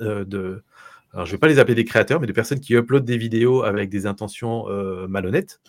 euh, 0.00 0.24
de. 0.24 0.64
Alors, 1.12 1.26
je 1.26 1.30
ne 1.30 1.36
vais 1.36 1.38
pas 1.38 1.48
les 1.48 1.58
appeler 1.58 1.74
des 1.74 1.84
créateurs, 1.84 2.20
mais 2.20 2.26
des 2.26 2.32
personnes 2.32 2.60
qui 2.60 2.74
uploadent 2.74 3.04
des 3.04 3.16
vidéos 3.16 3.62
avec 3.62 3.88
des 3.88 4.06
intentions 4.06 4.68
euh, 4.68 5.06
malhonnêtes. 5.08 5.60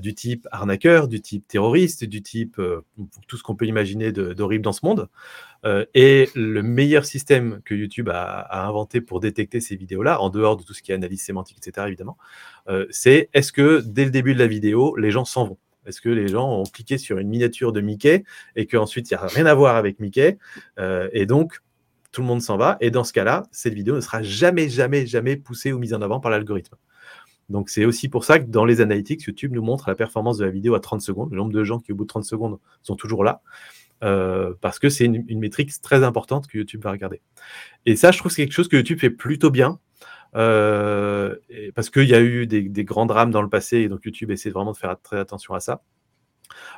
Du 0.00 0.14
type 0.14 0.48
arnaqueur, 0.52 1.06
du 1.06 1.20
type 1.20 1.46
terroriste, 1.46 2.02
du 2.02 2.22
type 2.22 2.58
tout 3.28 3.36
ce 3.36 3.42
qu'on 3.42 3.56
peut 3.56 3.66
imaginer 3.66 4.10
d'horrible 4.10 4.64
dans 4.64 4.72
ce 4.72 4.86
monde. 4.86 5.10
Et 5.92 6.30
le 6.34 6.62
meilleur 6.62 7.04
système 7.04 7.60
que 7.62 7.74
YouTube 7.74 8.08
a, 8.08 8.66
inventé 8.66 9.02
pour 9.02 9.20
détecter 9.20 9.60
ces 9.60 9.76
vidéos-là, 9.76 10.18
en 10.22 10.30
dehors 10.30 10.56
de 10.56 10.62
tout 10.62 10.72
ce 10.72 10.80
qui 10.80 10.92
est 10.92 10.94
analyse 10.94 11.22
sémantique, 11.22 11.58
etc., 11.58 11.88
évidemment, 11.88 12.16
c'est 12.88 13.28
est-ce 13.34 13.52
que 13.52 13.82
dès 13.84 14.06
le 14.06 14.10
début 14.10 14.32
de 14.32 14.38
la 14.38 14.46
vidéo, 14.46 14.96
les 14.96 15.10
gens 15.10 15.26
s'en 15.26 15.46
vont? 15.46 15.58
Est-ce 15.86 16.00
que 16.00 16.08
les 16.08 16.28
gens 16.28 16.60
ont 16.60 16.64
cliqué 16.64 16.98
sur 16.98 17.18
une 17.18 17.28
miniature 17.28 17.72
de 17.72 17.80
Mickey 17.80 18.24
et 18.56 18.66
qu'ensuite 18.66 19.10
il 19.10 19.14
n'y 19.14 19.18
a 19.18 19.26
rien 19.26 19.46
à 19.46 19.54
voir 19.54 19.76
avec 19.76 20.00
Mickey 20.00 20.38
euh, 20.78 21.08
Et 21.12 21.26
donc, 21.26 21.60
tout 22.12 22.20
le 22.22 22.26
monde 22.26 22.42
s'en 22.42 22.56
va. 22.56 22.76
Et 22.80 22.90
dans 22.90 23.04
ce 23.04 23.12
cas-là, 23.12 23.44
cette 23.52 23.74
vidéo 23.74 23.94
ne 23.94 24.00
sera 24.00 24.22
jamais, 24.22 24.68
jamais, 24.68 25.06
jamais 25.06 25.36
poussée 25.36 25.72
ou 25.72 25.78
mise 25.78 25.94
en 25.94 26.02
avant 26.02 26.20
par 26.20 26.30
l'algorithme. 26.30 26.76
Donc, 27.48 27.70
c'est 27.70 27.84
aussi 27.84 28.08
pour 28.08 28.24
ça 28.24 28.38
que 28.38 28.46
dans 28.46 28.64
les 28.64 28.80
analytics, 28.80 29.22
YouTube 29.22 29.52
nous 29.52 29.62
montre 29.62 29.88
la 29.88 29.94
performance 29.94 30.38
de 30.38 30.44
la 30.44 30.50
vidéo 30.50 30.74
à 30.74 30.80
30 30.80 31.00
secondes, 31.00 31.30
le 31.30 31.36
nombre 31.36 31.52
de 31.52 31.62
gens 31.62 31.78
qui, 31.78 31.92
au 31.92 31.94
bout 31.94 32.04
de 32.04 32.08
30 32.08 32.24
secondes, 32.24 32.58
sont 32.82 32.96
toujours 32.96 33.22
là. 33.22 33.40
Euh, 34.04 34.52
parce 34.60 34.78
que 34.78 34.88
c'est 34.90 35.04
une, 35.04 35.38
métrique 35.38 35.70
très 35.80 36.04
importante 36.04 36.48
que 36.48 36.58
YouTube 36.58 36.82
va 36.82 36.90
regarder. 36.90 37.22
Et 37.86 37.96
ça, 37.96 38.10
je 38.10 38.18
trouve 38.18 38.30
que 38.30 38.36
c'est 38.36 38.44
quelque 38.44 38.52
chose 38.52 38.68
que 38.68 38.76
YouTube 38.76 38.98
fait 38.98 39.10
plutôt 39.10 39.50
bien. 39.50 39.78
Euh, 40.36 41.34
parce 41.74 41.90
qu'il 41.90 42.08
y 42.08 42.14
a 42.14 42.20
eu 42.20 42.46
des, 42.46 42.84
grands 42.84 43.06
drames 43.06 43.30
dans 43.30 43.42
le 43.42 43.48
passé, 43.48 43.78
et 43.78 43.88
donc 43.88 44.04
YouTube 44.04 44.30
essaie 44.30 44.50
vraiment 44.50 44.72
de 44.72 44.76
faire 44.76 44.96
très 45.00 45.18
attention 45.18 45.54
à 45.54 45.60
ça. 45.60 45.82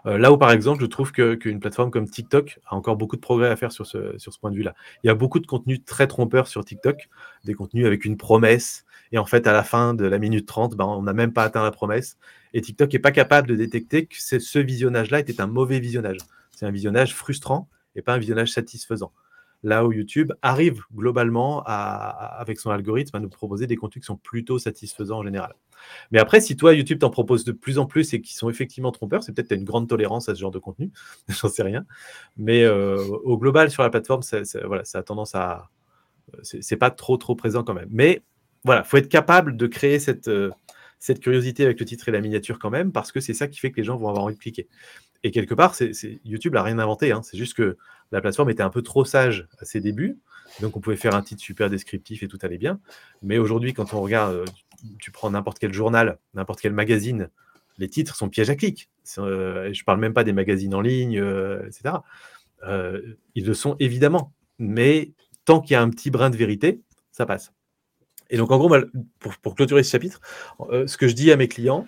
Euh, 0.06 0.16
là 0.16 0.32
où, 0.32 0.38
par 0.38 0.50
exemple, 0.50 0.80
je 0.80 0.86
trouve 0.86 1.12
qu'une 1.12 1.60
plateforme 1.60 1.90
comme 1.90 2.08
TikTok 2.08 2.60
a 2.66 2.74
encore 2.74 2.96
beaucoup 2.96 3.16
de 3.16 3.20
progrès 3.20 3.48
à 3.48 3.56
faire 3.56 3.72
sur 3.72 3.86
ce, 3.86 4.16
point 4.40 4.50
de 4.50 4.56
vue-là. 4.56 4.74
Il 5.02 5.08
y 5.08 5.10
a 5.10 5.14
beaucoup 5.14 5.40
de 5.40 5.46
contenus 5.46 5.84
très 5.84 6.06
trompeurs 6.06 6.48
sur 6.48 6.64
TikTok, 6.64 7.08
des 7.44 7.54
contenus 7.54 7.86
avec 7.86 8.04
une 8.04 8.16
promesse, 8.16 8.84
et 9.12 9.18
en 9.18 9.26
fait, 9.26 9.46
à 9.46 9.52
la 9.52 9.64
fin 9.64 9.94
de 9.94 10.04
la 10.04 10.18
minute 10.18 10.46
30, 10.46 10.76
ben, 10.76 10.84
on 10.84 11.02
n'a 11.02 11.12
même 11.12 11.32
pas 11.32 11.44
atteint 11.44 11.62
la 11.62 11.70
promesse. 11.70 12.16
Et 12.54 12.60
TikTok 12.60 12.92
n'est 12.92 12.98
pas 12.98 13.10
capable 13.10 13.48
de 13.48 13.56
détecter 13.56 14.06
que 14.06 14.16
ce 14.18 14.58
visionnage-là 14.58 15.20
était 15.20 15.40
un 15.40 15.46
mauvais 15.46 15.80
visionnage. 15.80 16.18
C'est 16.50 16.66
un 16.66 16.70
visionnage 16.70 17.14
frustrant 17.14 17.68
et 17.96 18.02
pas 18.02 18.14
un 18.14 18.18
visionnage 18.18 18.50
satisfaisant. 18.50 19.12
Là 19.64 19.84
où 19.84 19.92
YouTube 19.92 20.32
arrive 20.40 20.82
globalement 20.94 21.64
avec 21.66 22.60
son 22.60 22.70
algorithme 22.70 23.16
à 23.16 23.20
nous 23.20 23.28
proposer 23.28 23.66
des 23.66 23.76
contenus 23.76 24.02
qui 24.02 24.06
sont 24.06 24.16
plutôt 24.16 24.58
satisfaisants 24.58 25.18
en 25.18 25.24
général. 25.24 25.54
Mais 26.12 26.18
après, 26.18 26.40
si 26.40 26.56
toi, 26.56 26.74
YouTube 26.74 27.00
t'en 27.00 27.10
propose 27.10 27.44
de 27.44 27.52
plus 27.52 27.78
en 27.78 27.86
plus 27.86 28.12
et 28.14 28.20
qui 28.20 28.34
sont 28.34 28.48
effectivement 28.48 28.92
trompeurs, 28.92 29.22
c'est 29.22 29.32
peut-être 29.32 29.48
que 29.48 29.54
tu 29.54 29.58
as 29.58 29.60
une 29.60 29.64
grande 29.64 29.88
tolérance 29.88 30.28
à 30.28 30.34
ce 30.34 30.40
genre 30.40 30.50
de 30.50 30.58
contenu, 30.58 30.90
j'en 31.28 31.48
sais 31.48 31.62
rien. 31.62 31.84
Mais 32.36 32.62
euh, 32.62 33.02
au 33.24 33.36
global, 33.36 33.70
sur 33.70 33.82
la 33.82 33.90
plateforme, 33.90 34.22
ça, 34.22 34.42
voilà, 34.64 34.84
ça 34.84 34.98
a 34.98 35.02
tendance 35.02 35.34
à. 35.34 35.70
C'est 36.42 36.76
pas 36.76 36.90
trop, 36.90 37.16
trop 37.16 37.34
présent 37.34 37.64
quand 37.64 37.74
même. 37.74 37.88
Mais 37.90 38.22
voilà, 38.64 38.82
il 38.84 38.88
faut 38.88 38.98
être 38.98 39.08
capable 39.08 39.56
de 39.56 39.66
créer 39.66 39.98
cette, 39.98 40.28
euh, 40.28 40.50
cette 40.98 41.20
curiosité 41.20 41.64
avec 41.64 41.80
le 41.80 41.86
titre 41.86 42.08
et 42.08 42.12
la 42.12 42.20
miniature 42.20 42.58
quand 42.58 42.70
même, 42.70 42.92
parce 42.92 43.12
que 43.12 43.20
c'est 43.20 43.34
ça 43.34 43.48
qui 43.48 43.58
fait 43.58 43.70
que 43.70 43.78
les 43.78 43.84
gens 43.84 43.96
vont 43.96 44.08
avoir 44.08 44.24
envie 44.24 44.34
de 44.34 44.40
cliquer. 44.40 44.68
Et 45.24 45.30
quelque 45.30 45.54
part, 45.54 45.74
YouTube 46.24 46.54
n'a 46.54 46.62
rien 46.62 46.78
inventé. 46.78 47.12
Hein. 47.12 47.22
C'est 47.22 47.38
juste 47.38 47.54
que 47.54 47.76
la 48.12 48.20
plateforme 48.20 48.50
était 48.50 48.62
un 48.62 48.70
peu 48.70 48.82
trop 48.82 49.04
sage 49.04 49.48
à 49.58 49.64
ses 49.64 49.80
débuts. 49.80 50.18
Donc, 50.60 50.76
on 50.76 50.80
pouvait 50.80 50.96
faire 50.96 51.14
un 51.14 51.22
titre 51.22 51.42
super 51.42 51.70
descriptif 51.70 52.22
et 52.22 52.28
tout 52.28 52.38
allait 52.42 52.58
bien. 52.58 52.80
Mais 53.22 53.38
aujourd'hui, 53.38 53.74
quand 53.74 53.92
on 53.94 54.00
regarde, 54.00 54.34
euh, 54.34 54.44
tu 54.98 55.10
prends 55.10 55.30
n'importe 55.30 55.58
quel 55.58 55.72
journal, 55.72 56.18
n'importe 56.34 56.60
quel 56.60 56.72
magazine, 56.72 57.28
les 57.76 57.88
titres 57.88 58.16
sont 58.16 58.28
pièges 58.28 58.50
à 58.50 58.56
clics. 58.56 58.88
Euh, 59.18 59.72
je 59.72 59.80
ne 59.80 59.84
parle 59.84 60.00
même 60.00 60.14
pas 60.14 60.24
des 60.24 60.32
magazines 60.32 60.74
en 60.74 60.80
ligne, 60.80 61.18
euh, 61.20 61.66
etc. 61.66 61.96
ils 63.34 63.46
le 63.46 63.54
sont 63.54 63.76
évidemment. 63.78 64.32
Mais 64.58 65.12
tant 65.44 65.60
qu'il 65.60 65.72
y 65.72 65.76
a 65.76 65.82
un 65.82 65.90
petit 65.90 66.10
brin 66.10 66.30
de 66.30 66.36
vérité, 66.36 66.80
ça 67.12 67.26
passe. 67.26 67.52
Et 68.30 68.36
donc, 68.36 68.50
en 68.50 68.58
gros, 68.58 68.74
pour, 69.18 69.36
pour 69.38 69.54
clôturer 69.54 69.82
ce 69.82 69.90
chapitre, 69.90 70.20
ce 70.70 70.96
que 70.96 71.08
je 71.08 71.14
dis 71.14 71.30
à 71.30 71.36
mes 71.36 71.48
clients, 71.48 71.86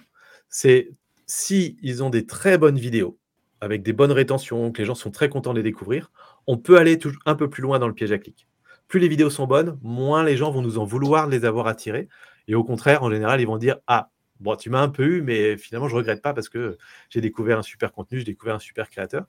c'est 0.48 0.90
si 1.26 1.76
ont 2.00 2.10
des 2.10 2.26
très 2.26 2.56
bonnes 2.56 2.78
vidéos, 2.78 3.18
avec 3.60 3.82
des 3.82 3.92
bonnes 3.92 4.12
rétentions, 4.12 4.72
que 4.72 4.78
les 4.78 4.86
gens 4.86 4.94
sont 4.94 5.10
très 5.10 5.28
contents 5.28 5.52
de 5.52 5.58
les 5.58 5.64
découvrir, 5.64 6.10
on 6.46 6.56
peut 6.56 6.78
aller 6.78 6.98
un 7.26 7.34
peu 7.34 7.50
plus 7.50 7.62
loin 7.62 7.78
dans 7.78 7.88
le 7.88 7.94
piège 7.94 8.12
à 8.12 8.18
clic. 8.18 8.46
Plus 8.88 9.00
les 9.00 9.08
vidéos 9.08 9.30
sont 9.30 9.46
bonnes, 9.46 9.78
moins 9.82 10.24
les 10.24 10.36
gens 10.36 10.50
vont 10.50 10.62
nous 10.62 10.78
en 10.78 10.84
vouloir 10.84 11.26
de 11.26 11.32
les 11.32 11.44
avoir 11.44 11.66
attirées. 11.66 12.08
Et 12.48 12.54
au 12.54 12.64
contraire, 12.64 13.02
en 13.02 13.10
général, 13.10 13.40
ils 13.40 13.46
vont 13.46 13.58
dire 13.58 13.76
Ah, 13.86 14.10
bon, 14.40 14.56
tu 14.56 14.70
m'as 14.70 14.80
un 14.80 14.88
peu 14.88 15.04
eu, 15.04 15.22
mais 15.22 15.56
finalement, 15.56 15.88
je 15.88 15.94
ne 15.94 15.98
regrette 15.98 16.22
pas 16.22 16.34
parce 16.34 16.48
que 16.48 16.76
j'ai 17.08 17.20
découvert 17.20 17.58
un 17.58 17.62
super 17.62 17.92
contenu, 17.92 18.18
j'ai 18.18 18.24
découvert 18.24 18.56
un 18.56 18.60
super 18.60 18.90
créateur. 18.90 19.26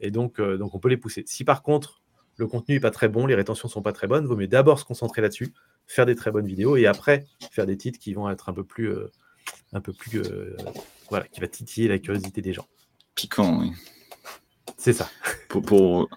Et 0.00 0.10
donc, 0.10 0.40
euh, 0.40 0.56
donc, 0.56 0.74
on 0.74 0.80
peut 0.80 0.88
les 0.88 0.96
pousser. 0.96 1.22
Si 1.26 1.44
par 1.44 1.62
contre, 1.62 2.02
le 2.36 2.46
contenu 2.46 2.74
n'est 2.74 2.80
pas 2.80 2.90
très 2.90 3.08
bon, 3.08 3.26
les 3.26 3.34
rétentions 3.34 3.68
ne 3.68 3.72
sont 3.72 3.82
pas 3.82 3.92
très 3.92 4.06
bonnes, 4.06 4.24
il 4.24 4.26
vaut 4.26 4.36
mieux 4.36 4.48
d'abord 4.48 4.80
se 4.80 4.84
concentrer 4.84 5.22
là-dessus, 5.22 5.52
faire 5.86 6.06
des 6.06 6.16
très 6.16 6.30
bonnes 6.30 6.46
vidéos 6.46 6.76
et 6.76 6.86
après 6.86 7.26
faire 7.52 7.66
des 7.66 7.76
titres 7.76 7.98
qui 7.98 8.14
vont 8.14 8.28
être 8.28 8.48
un 8.48 8.52
peu 8.52 8.64
plus, 8.64 8.90
euh, 8.90 9.10
un 9.72 9.80
peu 9.80 9.92
plus 9.92 10.20
euh, 10.20 10.56
voilà, 11.10 11.26
qui 11.28 11.40
va 11.40 11.46
titiller 11.46 11.88
la 11.88 11.98
curiosité 11.98 12.42
des 12.42 12.52
gens. 12.52 12.66
Piquant, 13.14 13.60
oui. 13.60 13.72
C'est 14.76 14.92
ça. 14.92 15.08
Pour, 15.48 16.08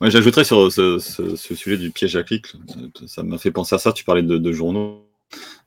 J'ajouterais 0.00 0.44
sur 0.44 0.70
ce, 0.70 0.98
sujet 1.36 1.78
du 1.78 1.90
piège 1.90 2.16
à 2.16 2.22
clic, 2.22 2.52
ça 3.06 3.22
m'a 3.22 3.38
fait 3.38 3.50
penser 3.50 3.74
à 3.74 3.78
ça, 3.78 3.92
tu 3.92 4.04
parlais 4.04 4.22
de, 4.22 4.52
journaux. 4.52 5.06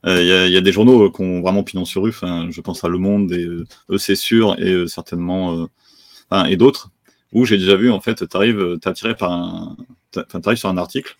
Euh, 0.06 0.46
il 0.46 0.52
y, 0.52 0.56
a 0.56 0.60
des 0.60 0.72
journaux 0.72 1.10
qui 1.10 1.22
ont 1.22 1.40
vraiment 1.40 1.64
pignon 1.64 1.84
sur 1.84 2.02
rue, 2.02 2.12
je 2.12 2.60
pense 2.60 2.84
à 2.84 2.88
Le 2.88 2.98
Monde, 2.98 3.32
et 3.32 3.44
eux 3.44 3.98
c'est 3.98 4.14
sûr, 4.14 4.54
et 4.60 4.72
euh, 4.72 4.86
certainement, 4.86 5.68
euh, 6.32 6.44
et 6.44 6.56
d'autres, 6.56 6.90
où 7.32 7.44
j'ai 7.44 7.58
déjà 7.58 7.74
vu, 7.74 7.90
en 7.90 8.00
fait, 8.00 8.28
tu 8.28 8.36
arrives, 8.36 8.78
es 8.80 8.88
attiré 8.88 9.16
par 9.16 9.32
un, 9.32 9.76
arrives 10.44 10.58
sur 10.58 10.68
un 10.68 10.78
article, 10.78 11.16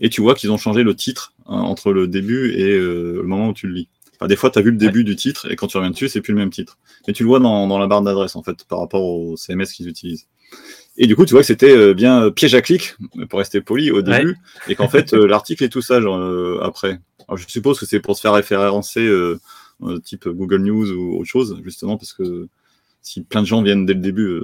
et 0.00 0.08
tu 0.08 0.22
vois 0.22 0.34
qu'ils 0.34 0.50
ont 0.50 0.56
changé 0.56 0.84
le 0.84 0.94
titre 0.94 1.34
hein, 1.46 1.60
entre 1.60 1.92
le 1.92 2.08
début 2.08 2.52
et 2.52 2.78
le 2.78 3.22
moment 3.24 3.48
où 3.48 3.52
tu 3.52 3.66
le 3.66 3.74
lis 3.74 3.88
des 4.28 4.36
fois, 4.36 4.50
tu 4.50 4.58
as 4.58 4.62
vu 4.62 4.70
le 4.70 4.76
début 4.76 5.04
du 5.04 5.16
titre 5.16 5.50
et 5.50 5.56
quand 5.56 5.66
tu 5.66 5.76
reviens 5.76 5.90
dessus, 5.90 6.08
c'est 6.08 6.20
plus 6.20 6.32
le 6.32 6.38
même 6.38 6.50
titre. 6.50 6.78
Mais 7.06 7.12
tu 7.12 7.22
le 7.22 7.28
vois 7.28 7.40
dans, 7.40 7.78
la 7.78 7.86
barre 7.86 8.02
d'adresse, 8.02 8.36
en 8.36 8.42
fait, 8.42 8.64
par 8.64 8.78
rapport 8.78 9.02
au 9.02 9.36
CMS 9.36 9.66
qu'ils 9.66 9.88
utilisent. 9.88 10.26
Et 10.96 11.06
du 11.06 11.16
coup, 11.16 11.26
tu 11.26 11.32
vois 11.32 11.40
que 11.40 11.46
c'était 11.46 11.76
euh, 11.76 11.94
bien 11.94 12.24
euh, 12.24 12.30
piège 12.30 12.54
à 12.54 12.62
clic, 12.62 12.94
pour 13.28 13.40
rester 13.40 13.60
poli 13.60 13.90
au 13.90 14.02
début, 14.02 14.36
et 14.68 14.76
qu'en 14.76 14.88
fait, 14.88 15.12
euh, 15.14 15.26
l'article 15.26 15.64
est 15.64 15.68
tout 15.68 15.82
ça 15.82 15.96
après. 16.62 17.00
Alors, 17.26 17.36
je 17.36 17.48
suppose 17.48 17.80
que 17.80 17.86
c'est 17.86 18.00
pour 18.00 18.16
se 18.16 18.20
faire 18.20 18.34
référencer 18.34 19.10
type 20.04 20.28
Google 20.28 20.62
News 20.62 20.92
ou 20.92 21.16
autre 21.16 21.28
chose, 21.28 21.60
justement, 21.64 21.96
parce 21.96 22.12
que 22.12 22.48
si 23.02 23.22
plein 23.22 23.42
de 23.42 23.46
gens 23.46 23.62
viennent 23.62 23.86
dès 23.86 23.94
le 23.94 24.00
début, 24.00 24.42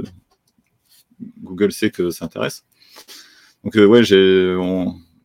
Google 1.43 1.73
sait 1.73 1.91
que 1.91 2.11
ça 2.11 2.25
intéresse. 2.25 2.65
Donc, 3.63 3.75
ouais, 3.75 4.03
j'ai. 4.03 4.57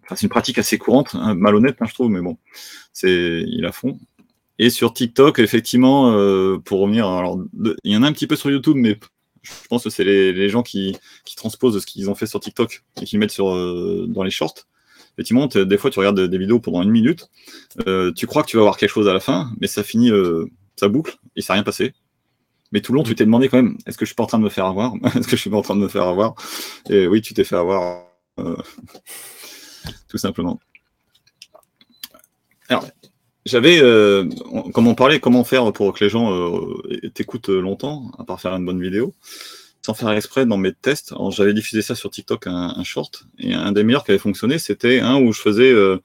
c'est 0.10 0.24
une 0.24 0.30
pratique 0.30 0.60
assez 0.60 0.78
courante, 0.78 1.16
hein, 1.16 1.34
malhonnête, 1.34 1.78
hein, 1.80 1.86
je 1.88 1.94
trouve, 1.94 2.12
mais 2.12 2.22
bon, 2.22 2.38
c'est 2.94 3.44
il 3.48 3.66
a 3.66 3.72
fond. 3.72 3.98
Et 4.58 4.70
sur 4.70 4.94
TikTok, 4.94 5.40
effectivement, 5.40 6.12
euh, 6.12 6.58
pour 6.60 6.80
revenir, 6.80 7.08
alors 7.08 7.40
il 7.84 7.92
y 7.92 7.98
en 7.98 8.04
a 8.04 8.08
un 8.08 8.14
petit 8.14 8.28
peu 8.28 8.36
sur 8.36 8.50
YouTube, 8.50 8.78
mais 8.78 8.98
je 9.42 9.52
pense 9.70 9.84
que 9.84 9.90
c'est 9.90 10.04
les, 10.04 10.50
gens 10.50 10.64
qui, 10.64 10.98
transposent 11.36 11.80
ce 11.80 11.86
qu'ils 11.86 12.10
ont 12.10 12.16
fait 12.16 12.26
sur 12.26 12.40
TikTok 12.40 12.84
et 13.02 13.06
qui 13.06 13.18
mettent 13.18 13.32
sur, 13.32 13.54
euh, 13.54 14.06
dans 14.08 14.24
les 14.24 14.32
shorts. 14.32 14.56
Effectivement, 15.14 15.48
des 15.48 15.78
fois, 15.78 15.92
tu 15.92 16.00
regardes 16.00 16.20
des 16.20 16.38
vidéos 16.38 16.60
pendant 16.60 16.82
une 16.82 16.90
minute, 16.90 17.30
euh, 17.88 18.12
tu 18.14 18.28
crois 18.28 18.44
que 18.44 18.50
tu 18.50 18.58
vas 18.58 18.64
voir 18.64 18.78
quelque 18.78 18.90
chose 18.90 19.08
à 19.08 19.14
la 19.14 19.20
fin, 19.20 19.52
mais 19.62 19.68
ça 19.68 19.84
finit, 19.84 20.12
ça 20.76 20.88
boucle, 20.90 21.18
et 21.36 21.42
ça 21.42 21.54
n'a 21.54 21.56
rien 21.56 21.64
passé. 21.64 21.94
Mais 22.72 22.82
tout 22.82 22.92
le 22.92 22.98
long, 22.98 23.04
tu 23.04 23.16
t'es 23.16 23.24
demandé 23.26 23.48
quand 23.48 23.58
même, 23.58 23.78
est-ce 23.86 23.98
que 23.98 24.06
je 24.06 24.10
suis 24.10 24.16
pas 24.16 24.24
en 24.24 24.28
train 24.28 24.40
de 24.40 24.44
me 24.44 24.50
faire 24.50 24.66
avoir? 24.66 24.94
Est-ce 25.16 25.28
que 25.28 25.36
je 25.38 25.42
suis 25.42 25.50
pas 25.50 25.58
en 25.58 25.62
train 25.62 25.76
de 25.76 25.82
me 25.82 25.88
faire 25.88 26.04
avoir? 26.04 26.36
Et 26.90 27.08
oui, 27.08 27.22
tu 27.22 27.34
t'es 27.34 27.46
fait 27.46 27.56
avoir, 27.56 28.08
tout 30.10 30.18
simplement. 30.18 30.60
Alors, 32.68 32.86
j'avais, 33.46 33.80
euh, 33.80 34.28
comme 34.74 34.88
on 34.88 34.96
parlait, 34.96 35.20
comment 35.20 35.44
faire 35.44 35.72
pour 35.72 35.94
que 35.94 36.04
les 36.04 36.10
gens 36.10 36.34
euh, 36.34 37.10
t'écoutent 37.14 37.50
longtemps, 37.50 38.12
à 38.18 38.24
part 38.24 38.42
faire 38.42 38.56
une 38.56 38.66
bonne 38.66 38.82
vidéo, 38.82 39.14
sans 39.84 39.94
faire 39.94 40.12
exprès 40.12 40.46
dans 40.46 40.58
mes 40.58 40.74
tests. 40.74 41.14
J'avais 41.30 41.54
diffusé 41.54 41.82
ça 41.84 41.94
sur 41.94 42.10
TikTok, 42.10 42.48
un, 42.48 42.84
short, 42.84 43.26
et 43.38 43.54
un 43.54 43.72
des 43.72 43.84
meilleurs 43.84 44.04
qui 44.04 44.12
avait 44.12 44.20
fonctionné, 44.20 44.58
c'était 44.58 45.00
un 45.00 45.22
où 45.22 45.32
je 45.32 45.42
faisais, 45.42 45.72
euh, 45.72 46.00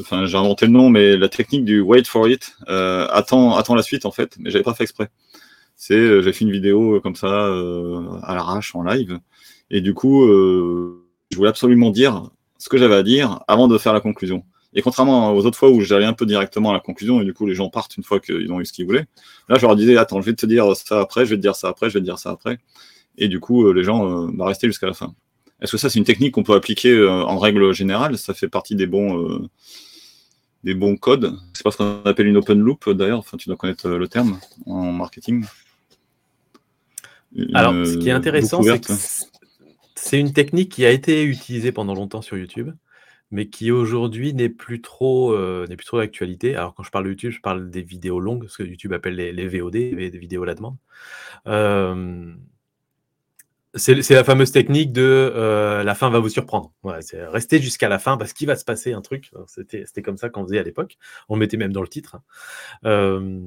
enfin 0.00 0.26
j'ai 0.26 0.36
inventé 0.36 0.66
le 0.66 0.72
nom, 0.72 0.90
mais 0.90 1.16
la 1.16 1.28
technique 1.28 1.64
du 1.64 1.80
wait 1.80 2.04
for 2.04 2.28
it, 2.28 2.56
attends, 2.66 3.56
attends 3.56 3.76
la 3.76 3.82
suite 3.82 4.04
en 4.04 4.10
fait, 4.10 4.36
mais 4.38 4.50
j'avais 4.50 4.64
pas 4.64 4.74
fait 4.74 4.84
exprès. 4.84 5.10
C'est, 5.76 6.22
j'ai 6.22 6.32
fait 6.32 6.44
une 6.44 6.52
vidéo 6.52 7.00
comme 7.00 7.16
ça 7.16 7.46
à 8.22 8.34
l'arrache 8.34 8.74
en 8.74 8.82
live, 8.82 9.20
et 9.70 9.80
du 9.80 9.94
coup, 9.94 10.26
je 10.26 11.36
voulais 11.36 11.48
absolument 11.48 11.90
dire 11.90 12.28
ce 12.58 12.68
que 12.68 12.76
j'avais 12.76 12.96
à 12.96 13.04
dire 13.04 13.40
avant 13.46 13.68
de 13.68 13.78
faire 13.78 13.92
la 13.92 14.00
conclusion. 14.00 14.44
Et 14.74 14.82
contrairement 14.82 15.32
aux 15.32 15.46
autres 15.46 15.58
fois 15.58 15.70
où 15.70 15.80
j'allais 15.80 16.04
un 16.04 16.12
peu 16.12 16.26
directement 16.26 16.70
à 16.70 16.72
la 16.72 16.80
conclusion 16.80 17.20
et 17.20 17.24
du 17.24 17.32
coup 17.32 17.46
les 17.46 17.54
gens 17.54 17.70
partent 17.70 17.96
une 17.96 18.02
fois 18.02 18.18
qu'ils 18.18 18.50
ont 18.52 18.60
eu 18.60 18.66
ce 18.66 18.72
qu'ils 18.72 18.86
voulaient, 18.86 19.06
là 19.48 19.56
je 19.56 19.62
leur 19.62 19.76
disais 19.76 19.96
attends, 19.96 20.20
je 20.20 20.26
vais 20.26 20.34
te 20.34 20.46
dire 20.46 20.74
ça 20.76 21.00
après, 21.00 21.24
je 21.24 21.30
vais 21.30 21.36
te 21.36 21.42
dire 21.42 21.54
ça 21.54 21.68
après, 21.68 21.90
je 21.90 21.94
vais 21.94 22.00
te 22.00 22.04
dire 22.04 22.18
ça 22.18 22.30
après. 22.30 22.58
Et 23.16 23.28
du 23.28 23.40
coup, 23.40 23.66
euh, 23.66 23.72
les 23.72 23.84
gens 23.84 24.26
euh, 24.26 24.30
bah, 24.32 24.46
restaient 24.46 24.66
jusqu'à 24.66 24.86
la 24.86 24.94
fin. 24.94 25.14
Est-ce 25.60 25.72
que 25.72 25.78
ça, 25.78 25.88
c'est 25.88 25.98
une 25.98 26.04
technique 26.04 26.34
qu'on 26.34 26.42
peut 26.42 26.54
appliquer 26.54 26.90
euh, 26.90 27.22
en 27.22 27.38
règle 27.38 27.72
générale? 27.72 28.18
Ça 28.18 28.34
fait 28.34 28.48
partie 28.48 28.74
des 28.74 28.86
bons, 28.86 29.48
des 30.64 30.74
bons 30.74 30.96
codes. 30.96 31.36
C'est 31.54 31.62
pas 31.62 31.70
ce 31.70 31.76
qu'on 31.78 32.02
appelle 32.04 32.26
une 32.26 32.36
open 32.36 32.58
loop 32.58 32.90
d'ailleurs. 32.90 33.20
Enfin, 33.20 33.36
tu 33.36 33.48
dois 33.48 33.56
connaître 33.56 33.88
le 33.88 34.08
terme 34.08 34.38
en 34.66 34.92
marketing. 34.92 35.44
Alors, 37.54 37.72
ce 37.86 37.96
qui 37.96 38.08
est 38.08 38.12
intéressant, 38.12 38.62
c'est 38.62 38.84
que 38.84 38.92
c'est 39.94 40.20
une 40.20 40.32
technique 40.32 40.70
qui 40.70 40.84
a 40.84 40.90
été 40.90 41.22
utilisée 41.22 41.72
pendant 41.72 41.94
longtemps 41.94 42.20
sur 42.20 42.36
YouTube 42.36 42.72
mais 43.34 43.46
qui 43.48 43.72
aujourd'hui 43.72 44.32
n'est 44.32 44.48
plus 44.48 44.80
trop, 44.80 45.32
euh, 45.32 45.66
n'est 45.68 45.74
plus 45.74 45.84
trop 45.86 45.98
d'actualité. 45.98 46.54
Alors 46.54 46.72
quand 46.72 46.84
je 46.84 46.90
parle 46.92 47.04
de 47.04 47.10
YouTube, 47.10 47.32
je 47.32 47.40
parle 47.40 47.68
des 47.68 47.82
vidéos 47.82 48.20
longues, 48.20 48.46
ce 48.48 48.58
que 48.58 48.62
YouTube 48.62 48.92
appelle 48.92 49.16
les, 49.16 49.48
VOD, 49.48 49.74
les 49.74 50.08
vidéos 50.10 50.44
à 50.44 50.46
la 50.46 50.54
demande. 50.54 50.76
c'est 53.74 54.10
la 54.10 54.22
fameuse 54.22 54.52
technique 54.52 54.92
de 54.92 55.02
euh, 55.02 55.82
la 55.82 55.96
fin 55.96 56.10
va 56.10 56.20
vous 56.20 56.28
surprendre. 56.28 56.70
Ouais, 56.84 57.02
c'est 57.02 57.26
rester 57.26 57.60
jusqu'à 57.60 57.88
la 57.88 57.98
fin 57.98 58.16
parce 58.16 58.32
qu'il 58.32 58.46
va 58.46 58.54
se 58.54 58.64
passer 58.64 58.92
un 58.92 59.00
truc. 59.00 59.32
C'était 59.48 60.02
comme 60.02 60.16
ça 60.16 60.28
qu'on 60.28 60.44
faisait 60.44 60.60
à 60.60 60.62
l'époque. 60.62 60.96
On 61.28 61.34
mettait 61.34 61.56
même 61.56 61.72
dans 61.72 61.82
le 61.82 61.88
titre. 61.88 62.14
Hein. 62.14 62.22
Euh, 62.84 63.40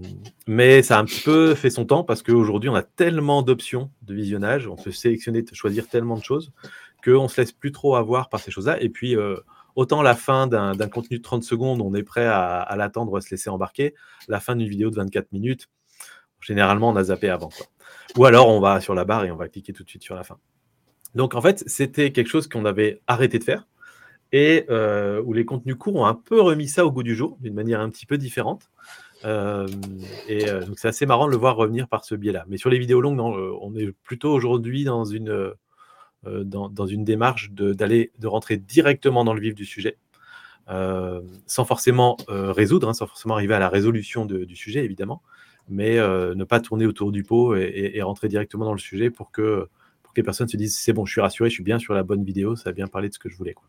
mais 0.48 0.82
ça 0.82 0.98
a 0.98 1.00
un 1.00 1.06
petit 1.06 1.22
peu 1.22 1.56
fait 1.56 1.70
son 1.70 1.86
temps 1.86 2.04
parce 2.04 2.24
qu'aujourd'hui, 2.24 2.70
on 2.70 2.76
a 2.76 2.84
tellement 2.84 3.42
d'options 3.42 3.90
de 4.02 4.14
visionnage. 4.14 4.68
On 4.68 4.76
peut 4.76 4.92
sélectionner, 4.92 5.46
choisir 5.54 5.88
tellement 5.88 6.18
de 6.18 6.24
choses 6.26 6.52
qu'on 7.06 7.30
se 7.30 7.40
laisse 7.40 7.54
plus 7.54 7.72
trop 7.72 7.96
avoir 7.96 8.28
par 8.28 8.42
ces 8.42 8.52
choses-là. 8.52 8.82
Et 8.82 8.90
puis, 8.90 9.16
euh, 9.16 9.38
autant 9.78 10.02
la 10.02 10.16
fin 10.16 10.48
d'un 10.48 10.90
contenu 10.90 11.20
de 11.20 11.24
30 11.24 11.44
secondes, 11.44 11.82
on 11.82 11.94
est 11.94 12.04
prêt 12.04 12.26
à, 12.26 12.76
l'attendre, 12.76 13.16
à 13.16 13.22
se 13.22 13.30
laisser 13.30 13.50
embarquer. 13.52 13.94
La 14.28 14.40
fin 14.40 14.56
d'une 14.56 14.68
vidéo 14.68 14.90
de 14.90 14.96
24 14.96 15.32
minutes, 15.32 15.70
généralement, 16.42 16.90
on 16.90 16.96
a 16.96 17.06
zappé 17.06 17.30
avant. 17.30 17.50
Ou 18.18 18.26
alors 18.26 18.50
on 18.50 18.60
va 18.60 18.82
sur 18.82 18.96
la 18.96 19.06
barre 19.06 19.26
et 19.26 19.32
on 19.32 19.36
va 19.36 19.48
cliquer 19.48 19.74
tout 19.74 19.84
de 19.84 19.90
suite 19.90 20.02
sur 20.02 20.16
la 20.16 20.24
fin. 20.24 20.40
Donc 21.14 21.36
en 21.36 21.42
fait, 21.42 21.64
c'était 21.68 22.12
quelque 22.12 22.28
chose 22.28 22.50
qu'on 22.50 22.66
avait 22.66 23.02
arrêté 23.06 23.38
de 23.38 23.44
faire 23.44 23.68
et 24.32 24.66
euh, 24.70 25.22
où 25.24 25.32
les 25.32 25.46
contenus 25.46 25.76
courts 25.76 25.96
ont 25.96 26.06
un 26.08 26.16
peu 26.16 26.42
remis 26.42 26.68
ça 26.68 26.84
au 26.84 26.92
goût 26.92 27.04
du 27.04 27.16
jour 27.16 27.38
d'une 27.40 27.54
manière 27.54 27.80
un 27.80 27.90
petit 27.92 28.08
peu 28.08 28.18
différente. 28.18 28.72
Euh, 29.26 29.68
et 30.28 30.50
euh, 30.50 30.66
donc 30.66 30.80
c'est 30.80 30.88
assez 30.88 31.06
marrant 31.06 31.28
de 31.28 31.32
le 31.32 31.38
voir 31.38 31.56
revenir 31.56 31.88
par 31.88 32.04
ce 32.04 32.16
biais-là. 32.16 32.46
Mais 32.48 32.58
sur 32.58 32.72
les 32.72 32.80
vidéos 32.80 33.00
longues, 33.00 33.20
on 33.20 33.76
est 33.76 33.92
plutôt 34.04 34.34
aujourd'hui 34.34 34.86
dans 34.86 35.06
une, 35.06 35.54
dans, 36.24 36.86
une 36.86 37.04
démarche 37.04 37.52
d'aller 37.52 38.12
de, 38.20 38.28
rentrer 38.28 38.58
directement 38.58 39.24
dans 39.24 39.34
le 39.34 39.42
vif 39.42 39.56
du 39.56 39.66
sujet. 39.66 39.98
sans 40.68 41.66
forcément 41.66 42.18
résoudre, 42.28 42.90
hein, 42.90 42.94
sans 42.94 43.08
forcément 43.08 43.36
arriver 43.36 43.54
à 43.54 43.60
la 43.60 43.70
résolution 43.70 44.26
du 44.26 44.56
sujet, 44.56 44.84
évidemment, 44.84 45.22
mais 45.70 45.98
euh, 45.98 46.36
ne 46.36 46.44
pas 46.44 46.60
tourner 46.60 46.86
autour 46.86 47.12
du 47.12 47.24
pot 47.24 47.56
et, 47.56 48.02
rentrer 48.02 48.28
directement 48.28 48.66
dans 48.66 48.74
le 48.74 48.80
sujet 48.80 49.10
pour 49.10 49.32
que, 49.32 49.68
pour 50.04 50.14
que 50.14 50.20
les 50.20 50.24
personnes 50.24 50.48
se 50.48 50.58
disent 50.58 50.78
c'est 50.78 50.94
bon, 50.94 51.06
je 51.06 51.12
suis 51.12 51.22
rassuré, 51.22 51.50
je 51.50 51.56
suis 51.56 51.64
bien 51.64 51.80
sur 51.80 51.94
la 51.94 52.04
bonne 52.04 52.24
vidéo, 52.24 52.56
ça 52.56 52.70
a 52.70 52.74
bien 52.74 52.88
parlé 52.88 53.10
de 53.10 53.14
ce 53.14 53.20
que 53.20 53.30
je 53.30 53.36
voulais. 53.36 53.54
Quoi. 53.54 53.68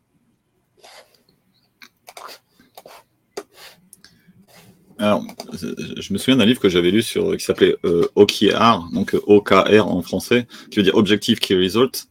Alors, 4.97 5.23
je 5.53 6.11
me 6.11 6.17
souviens 6.17 6.35
d'un 6.35 6.45
livre 6.45 6.59
que 6.59 6.67
j'avais 6.67 6.91
lu 6.91 7.01
sur, 7.01 7.37
qui 7.37 7.43
s'appelait 7.43 7.77
euh, 7.85 8.05
OKR, 8.15 8.89
donc 8.93 9.15
OKR 9.27 9.87
en 9.87 10.01
français, 10.01 10.45
qui 10.69 10.77
veut 10.77 10.83
dire 10.83 10.95
Objective 10.95 11.39
Key 11.39 11.55
Result. 11.55 12.08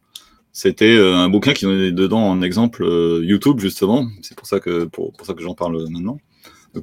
C'était 0.58 0.96
euh, 0.96 1.14
un 1.14 1.28
bouquin 1.28 1.52
qui 1.52 1.66
donnait 1.66 1.92
dedans 1.92 2.32
un 2.32 2.42
exemple 2.42 2.82
euh, 2.82 3.20
YouTube, 3.22 3.60
justement. 3.60 4.08
C'est 4.22 4.36
pour 4.36 4.48
ça 4.48 4.58
que, 4.58 4.86
pour, 4.86 5.12
pour 5.12 5.24
ça 5.24 5.34
que 5.34 5.40
j'en 5.40 5.54
parle 5.54 5.88
maintenant 5.88 6.18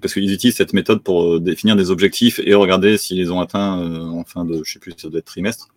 parce 0.01 0.13
qu'ils 0.13 0.31
utilisent 0.31 0.55
cette 0.55 0.73
méthode 0.73 1.03
pour 1.03 1.35
euh, 1.35 1.39
définir 1.39 1.75
des 1.75 1.91
objectifs 1.91 2.39
et 2.43 2.53
regarder 2.53 2.97
s'ils 2.97 3.17
les 3.17 3.31
ont 3.31 3.39
atteints 3.39 3.81
euh, 3.81 3.99
en 3.99 4.23
fin 4.23 4.45
de, 4.45 4.61
je 4.63 4.73
sais 4.73 4.79
plus, 4.79 4.93
ça 4.97 5.09
trimestre. 5.25 5.67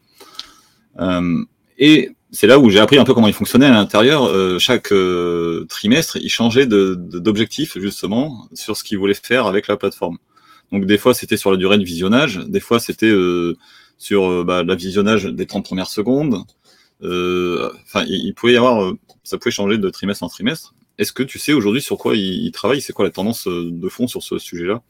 Euh, 1.01 1.45
et 1.79 2.11
c'est 2.31 2.47
là 2.47 2.59
où 2.59 2.71
j'ai 2.71 2.81
appris 2.81 2.99
un 2.99 3.05
peu 3.05 3.15
comment 3.15 3.29
il 3.29 3.35
fonctionnait 3.35 3.67
à 3.67 3.71
l'intérieur. 3.71 4.31
chaque 4.61 4.93
trimestre, 5.69 6.19
il 6.19 6.29
changeait 6.29 6.67
d'objectif 6.67 7.79
justement 7.79 8.49
sur 8.53 8.77
ce 8.77 8.85
qu'il 8.85 8.99
voulait 8.99 9.15
faire 9.15 9.47
avec 9.47 9.67
la 9.67 9.77
plateforme. 9.77 10.19
Donc 10.73 10.85
des 10.85 10.99
fois 10.99 11.15
c'était 11.15 11.39
sur 11.39 11.51
la 11.51 11.57
durée 11.57 11.79
de 11.79 11.85
visionnage, 11.85 12.39
des 12.47 12.61
fois 12.61 12.81
c'était 12.81 13.15
sur 13.97 14.45
bah, 14.45 14.63
la 14.65 14.75
visionnage 14.75 15.25
des 15.25 15.47
30 15.47 15.65
premières 15.65 15.89
secondes. 15.89 16.45
Enfin, 17.01 18.05
il, 18.07 18.27
il, 18.27 18.35
pouvait 18.35 18.55
y 18.55 18.57
avoir, 18.57 18.93
ça 19.23 19.39
pouvait 19.39 19.51
changer 19.51 19.79
de 19.79 19.91
trimestre 19.91 20.25
en 20.25 20.29
trimestre. 20.29 20.75
Est-ce 20.99 21.13
que 21.13 21.23
tu 21.23 21.39
sais 21.39 21.53
aujourd'hui 21.53 21.81
sur 21.81 21.97
quoi 21.97 22.17
il, 22.17 22.51
travaille? 22.51 22.81
C'est 22.81 22.93
quoi 22.93 23.05
la 23.05 23.13
tendance 23.13 23.47
euh, 23.47 23.71
de 23.71 23.89
fond 23.89 24.09
sur 24.09 24.23
ce 24.23 24.39
sujet-là? 24.39 24.83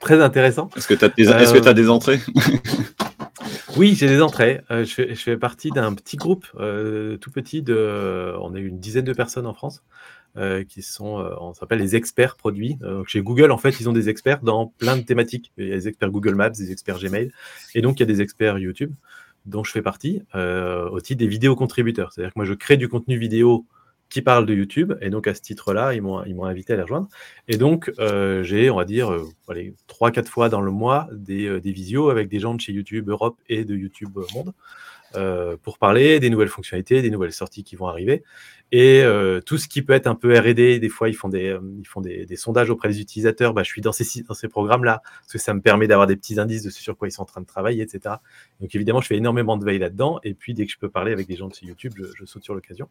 Très 0.00 0.20
intéressant. 0.20 0.68
Est-ce 0.76 0.88
que 0.88 0.94
tu 0.94 1.04
as, 1.04 1.74
des 1.74 1.88
entrées? 1.88 2.20
Oui, 3.76 3.96
j'ai 3.96 4.06
des 4.06 4.22
entrées. 4.22 4.60
Euh, 4.70 4.84
je, 4.84 5.14
fais, 5.14 5.36
partie 5.36 5.70
d'un 5.70 5.94
petit 5.94 6.16
groupe, 6.16 6.46
euh, 6.60 7.16
tout 7.16 7.32
petit, 7.32 7.60
de, 7.60 8.32
on 8.40 8.54
est 8.54 8.60
une 8.60 8.78
dizaine 8.78 9.04
de 9.04 9.12
personnes 9.12 9.46
en 9.46 9.54
France, 9.54 9.82
qui 10.68 10.82
sont, 10.82 11.24
on 11.40 11.54
s'appelle 11.54 11.80
les 11.80 11.96
experts 11.96 12.36
produits. 12.36 12.78
chez 13.06 13.20
Google, 13.20 13.50
en 13.50 13.58
fait, 13.58 13.80
ils 13.80 13.88
ont 13.88 13.92
des 13.92 14.08
experts 14.08 14.42
dans 14.42 14.66
plein 14.78 14.96
de 14.96 15.02
thématiques. 15.02 15.52
Il 15.58 15.68
y 15.68 15.72
a 15.72 15.76
des 15.76 15.88
experts 15.88 16.10
Google 16.10 16.36
Maps, 16.36 16.50
des 16.50 16.70
experts 16.70 16.98
Gmail, 17.00 17.32
et 17.74 17.82
donc 17.82 17.98
il 17.98 18.00
y 18.00 18.02
a 18.04 18.06
des 18.06 18.20
experts 18.20 18.58
YouTube, 18.58 18.94
dont 19.46 19.64
je 19.64 19.70
fais 19.70 19.82
partie, 19.82 20.22
au 20.34 21.00
titre 21.00 21.18
des 21.18 21.26
vidéos 21.26 21.56
contributeurs. 21.56 22.12
C'est-à-dire 22.12 22.32
que 22.32 22.38
moi, 22.38 22.46
je 22.46 22.54
crée 22.54 22.76
du 22.76 22.88
contenu 22.88 23.18
vidéo 23.18 23.66
qui 24.14 24.22
parlent 24.22 24.46
de 24.46 24.54
YouTube. 24.54 24.94
Et 25.00 25.10
donc, 25.10 25.26
à 25.26 25.34
ce 25.34 25.40
titre-là, 25.40 25.94
ils 25.94 26.00
m'ont 26.00 26.44
invité 26.44 26.72
à 26.72 26.76
les 26.76 26.82
rejoindre. 26.82 27.08
Et 27.48 27.56
donc, 27.56 27.92
euh, 27.98 28.44
j'ai, 28.44 28.70
on 28.70 28.76
va 28.76 28.84
dire, 28.84 29.12
euh, 29.12 29.24
trois, 29.88 30.10
3-4 30.10 30.26
fois 30.26 30.48
dans 30.48 30.60
le 30.60 30.70
mois 30.70 31.08
des, 31.12 31.46
euh, 31.46 31.60
des 31.60 31.72
visios 31.72 32.10
avec 32.10 32.28
des 32.28 32.38
gens 32.38 32.54
de 32.54 32.60
chez 32.60 32.72
YouTube 32.72 33.08
Europe 33.08 33.40
et 33.48 33.64
de 33.64 33.74
YouTube 33.74 34.16
Monde. 34.32 34.52
Euh, 35.16 35.56
pour 35.62 35.78
parler 35.78 36.18
des 36.18 36.28
nouvelles 36.28 36.48
fonctionnalités, 36.48 37.00
des 37.00 37.10
nouvelles 37.10 37.32
sorties 37.32 37.62
qui 37.62 37.76
vont 37.76 37.86
arriver. 37.86 38.24
Et 38.72 39.02
euh, 39.02 39.40
tout 39.40 39.58
ce 39.58 39.68
qui 39.68 39.82
peut 39.82 39.92
être 39.92 40.08
un 40.08 40.16
peu 40.16 40.36
RD, 40.36 40.80
des 40.80 40.88
fois 40.88 41.08
ils 41.08 41.14
font 41.14 41.28
des, 41.28 41.50
euh, 41.50 42.36
sondages 42.36 42.70
auprès 42.70 42.88
des 42.88 43.00
utilisateurs, 43.00 43.54
bah, 43.54 43.62
je 43.62 43.68
suis 43.68 43.80
dans 43.80 43.92
ces, 43.92 44.22
dans 44.22 44.34
ces 44.34 44.48
programmes-là, 44.48 45.02
parce 45.04 45.32
que 45.32 45.38
ça 45.38 45.54
me 45.54 45.60
permet 45.60 45.86
d'avoir 45.86 46.08
des 46.08 46.16
petits 46.16 46.40
indices 46.40 46.64
de 46.64 46.70
ce 46.70 46.82
sur 46.82 46.96
quoi 46.96 47.06
ils 47.06 47.12
sont 47.12 47.22
en 47.22 47.26
train 47.26 47.40
de 47.40 47.46
travailler, 47.46 47.82
etc. 47.82 48.16
Donc 48.60 48.74
évidemment, 48.74 49.00
je 49.00 49.06
fais 49.06 49.16
énormément 49.16 49.56
de 49.56 49.64
veille 49.64 49.78
là-dedans, 49.78 50.18
et 50.24 50.34
puis 50.34 50.54
dès 50.54 50.66
que 50.66 50.72
je 50.72 50.78
peux 50.78 50.88
parler 50.90 51.12
avec 51.12 51.28
des 51.28 51.36
gens 51.36 51.48
de 51.48 51.54
chez 51.54 51.66
YouTube, 51.66 51.92
je, 51.96 52.24
saute 52.24 52.42
sur 52.42 52.54
l'occasion. 52.54 52.88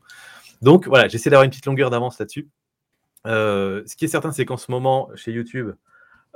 Donc 0.61 0.87
voilà, 0.87 1.09
j'essaie 1.09 1.29
d'avoir 1.29 1.43
une 1.43 1.49
petite 1.49 1.65
longueur 1.65 1.89
d'avance 1.89 2.19
là-dessus. 2.19 2.47
ce 3.25 3.95
qui 3.95 4.05
est 4.05 4.09
certain, 4.09 4.31
c'est 4.31 4.45
qu'en 4.45 4.57
ce 4.57 4.71
moment, 4.71 5.09
chez 5.15 5.31
YouTube, 5.33 5.71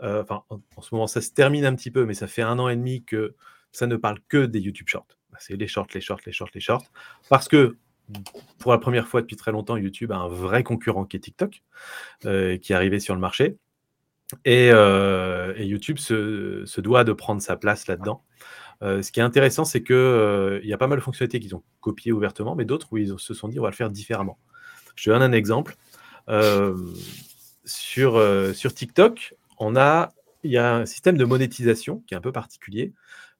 enfin, 0.01 0.43
en, 0.49 0.81
ce 0.81 0.93
moment, 0.93 1.07
ça 1.07 1.21
se 1.21 1.31
termine 1.31 1.65
un 1.65 1.75
petit 1.75 1.91
peu, 1.91 2.05
mais 2.05 2.13
ça 2.13 2.27
fait 2.27 2.41
un 2.41 2.59
an 2.59 2.67
et 2.67 2.75
demi 2.75 3.05
que 3.05 3.35
ça 3.71 3.87
ne 3.87 3.95
parle 3.95 4.19
que 4.27 4.45
des 4.45 4.59
YouTube 4.59 4.87
Shorts. 4.89 5.17
C'est 5.39 5.55
les 5.55 5.67
shorts, 5.67 5.87
les 5.93 6.01
shorts, 6.01 6.21
les 6.25 6.31
shorts, 6.31 6.49
les 6.53 6.61
shorts. 6.61 6.85
Parce 7.29 7.47
que 7.47 7.77
pour 8.59 8.71
la 8.71 8.77
première 8.77 9.07
fois 9.07 9.21
depuis 9.21 9.35
très 9.35 9.51
longtemps, 9.51 9.77
YouTube 9.77 10.11
a 10.11 10.17
un 10.17 10.27
vrai 10.27 10.63
concurrent 10.63 11.05
qui 11.05 11.17
est 11.17 11.19
TikTok, 11.19 11.63
euh, 12.25 12.57
qui 12.57 12.71
est 12.71 12.75
arrivé 12.75 12.99
sur 12.99 13.13
le 13.13 13.19
marché. 13.19 13.57
Et, 14.45 14.69
euh, 14.71 15.53
YouTube 15.57 15.97
se, 15.97 16.81
doit 16.81 17.03
de 17.03 17.13
prendre 17.13 17.41
sa 17.41 17.55
place 17.55 17.87
là-dedans. 17.87 18.23
Euh, 18.83 19.01
ce 19.01 19.11
qui 19.11 19.19
est 19.19 19.23
intéressant, 19.23 19.65
c'est 19.65 19.83
qu'il 19.83 20.61
y 20.63 20.73
a 20.73 20.77
pas 20.77 20.87
mal 20.87 20.99
de 20.99 21.03
fonctionnalités 21.03 21.39
qu'ils 21.39 21.55
ont 21.55 21.63
copiées 21.81 22.11
ouvertement, 22.11 22.55
mais 22.55 22.65
d'autres 22.65 22.87
où 22.91 22.97
ils 22.97 23.17
se 23.17 23.33
sont 23.33 23.47
dit 23.47 23.59
on 23.59 23.63
va 23.63 23.69
le 23.69 23.75
faire 23.75 23.89
différemment. 23.89 24.37
Je 24.95 25.05
te 25.05 25.09
donne 25.09 25.21
un 25.21 25.31
exemple. 25.31 25.75
sur, 27.65 28.53
sur 28.53 28.73
TikTok, 28.73 29.35
on 29.59 29.75
a, 29.75 30.13
il 30.43 30.51
y 30.51 30.57
a 30.57 30.75
un 30.75 30.85
système 30.85 31.17
de 31.17 31.25
monétisation 31.25 32.03
qui 32.07 32.13
est 32.13 32.17
un 32.17 32.21
peu 32.21 32.31
particulier. 32.31 32.93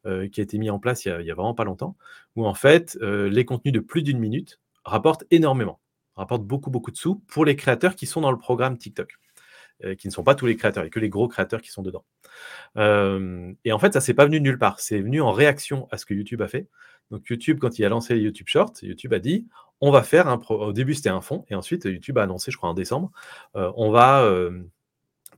Euh, 0.06 0.30
qui 0.30 0.40
a 0.40 0.44
été 0.44 0.58
mis 0.58 0.70
en 0.70 0.80
place 0.80 1.06
il 1.06 1.10
y 1.10 1.32
a, 1.32 1.34
vraiment 1.34 1.56
pas 1.56 1.64
longtemps, 1.64 1.98
où 2.36 2.46
en 2.46 2.54
fait, 2.54 2.98
euh, 3.02 3.30
les 3.30 3.46
contenus 3.46 3.74
de 3.74 3.80
plus 3.80 4.04
d'une 4.04 4.20
minute 4.20 4.60
rapportent 4.86 5.26
énormément, 5.32 5.82
rapportent 6.16 6.46
beaucoup, 6.46 6.70
beaucoup 6.70 6.92
de 6.92 6.98
sous 6.98 7.16
pour 7.28 7.44
les 7.44 7.56
créateurs 7.56 7.96
qui 7.96 8.06
sont 8.06 8.22
dans 8.22 8.32
le 8.32 8.38
programme 8.38 8.78
TikTok, 8.78 9.18
euh, 9.84 9.96
qui 9.96 10.08
ne 10.08 10.14
sont 10.14 10.24
pas 10.24 10.36
tous 10.36 10.46
les 10.46 10.56
créateurs, 10.56 10.84
il 10.84 10.86
n'y 10.86 10.90
a 10.90 10.92
que 10.92 11.00
les 11.00 11.10
gros 11.10 11.28
créateurs 11.28 11.62
qui 11.62 11.72
sont 11.72 11.82
dedans. 11.82 12.06
et 12.78 13.72
en 13.72 13.80
fait, 13.80 13.94
ça 13.94 14.00
s'est 14.00 14.14
pas 14.14 14.26
venu 14.26 14.40
de 14.40 14.44
nulle 14.44 14.60
part, 14.60 14.80
c'est 14.80 15.02
venu 15.02 15.20
en 15.20 15.32
réaction 15.32 15.88
à 15.92 15.98
ce 15.98 16.06
que 16.06 16.14
YouTube 16.14 16.42
a 16.44 16.48
fait. 16.48 16.70
Donc 17.10 17.28
YouTube, 17.28 17.58
quand 17.60 17.80
il 17.80 17.84
a 17.84 17.90
lancé 17.90 18.18
YouTube 18.18 18.48
Shorts, 18.48 18.74
YouTube 18.84 19.14
a 19.14 19.20
dit, 19.20 19.48
on 19.82 19.92
va 19.92 20.04
faire 20.04 20.28
un... 20.28 20.40
Au 20.50 20.74
début, 20.74 20.94
c'était 20.94 21.10
un 21.10 21.22
fond, 21.22 21.44
et 21.50 21.56
ensuite, 21.56 21.86
YouTube 21.86 22.18
a 22.20 22.24
annoncé, 22.24 22.52
je 22.52 22.58
crois 22.58 22.70
en 22.70 22.76
décembre, 22.76 23.12
on 23.56 23.90
va 23.90 24.30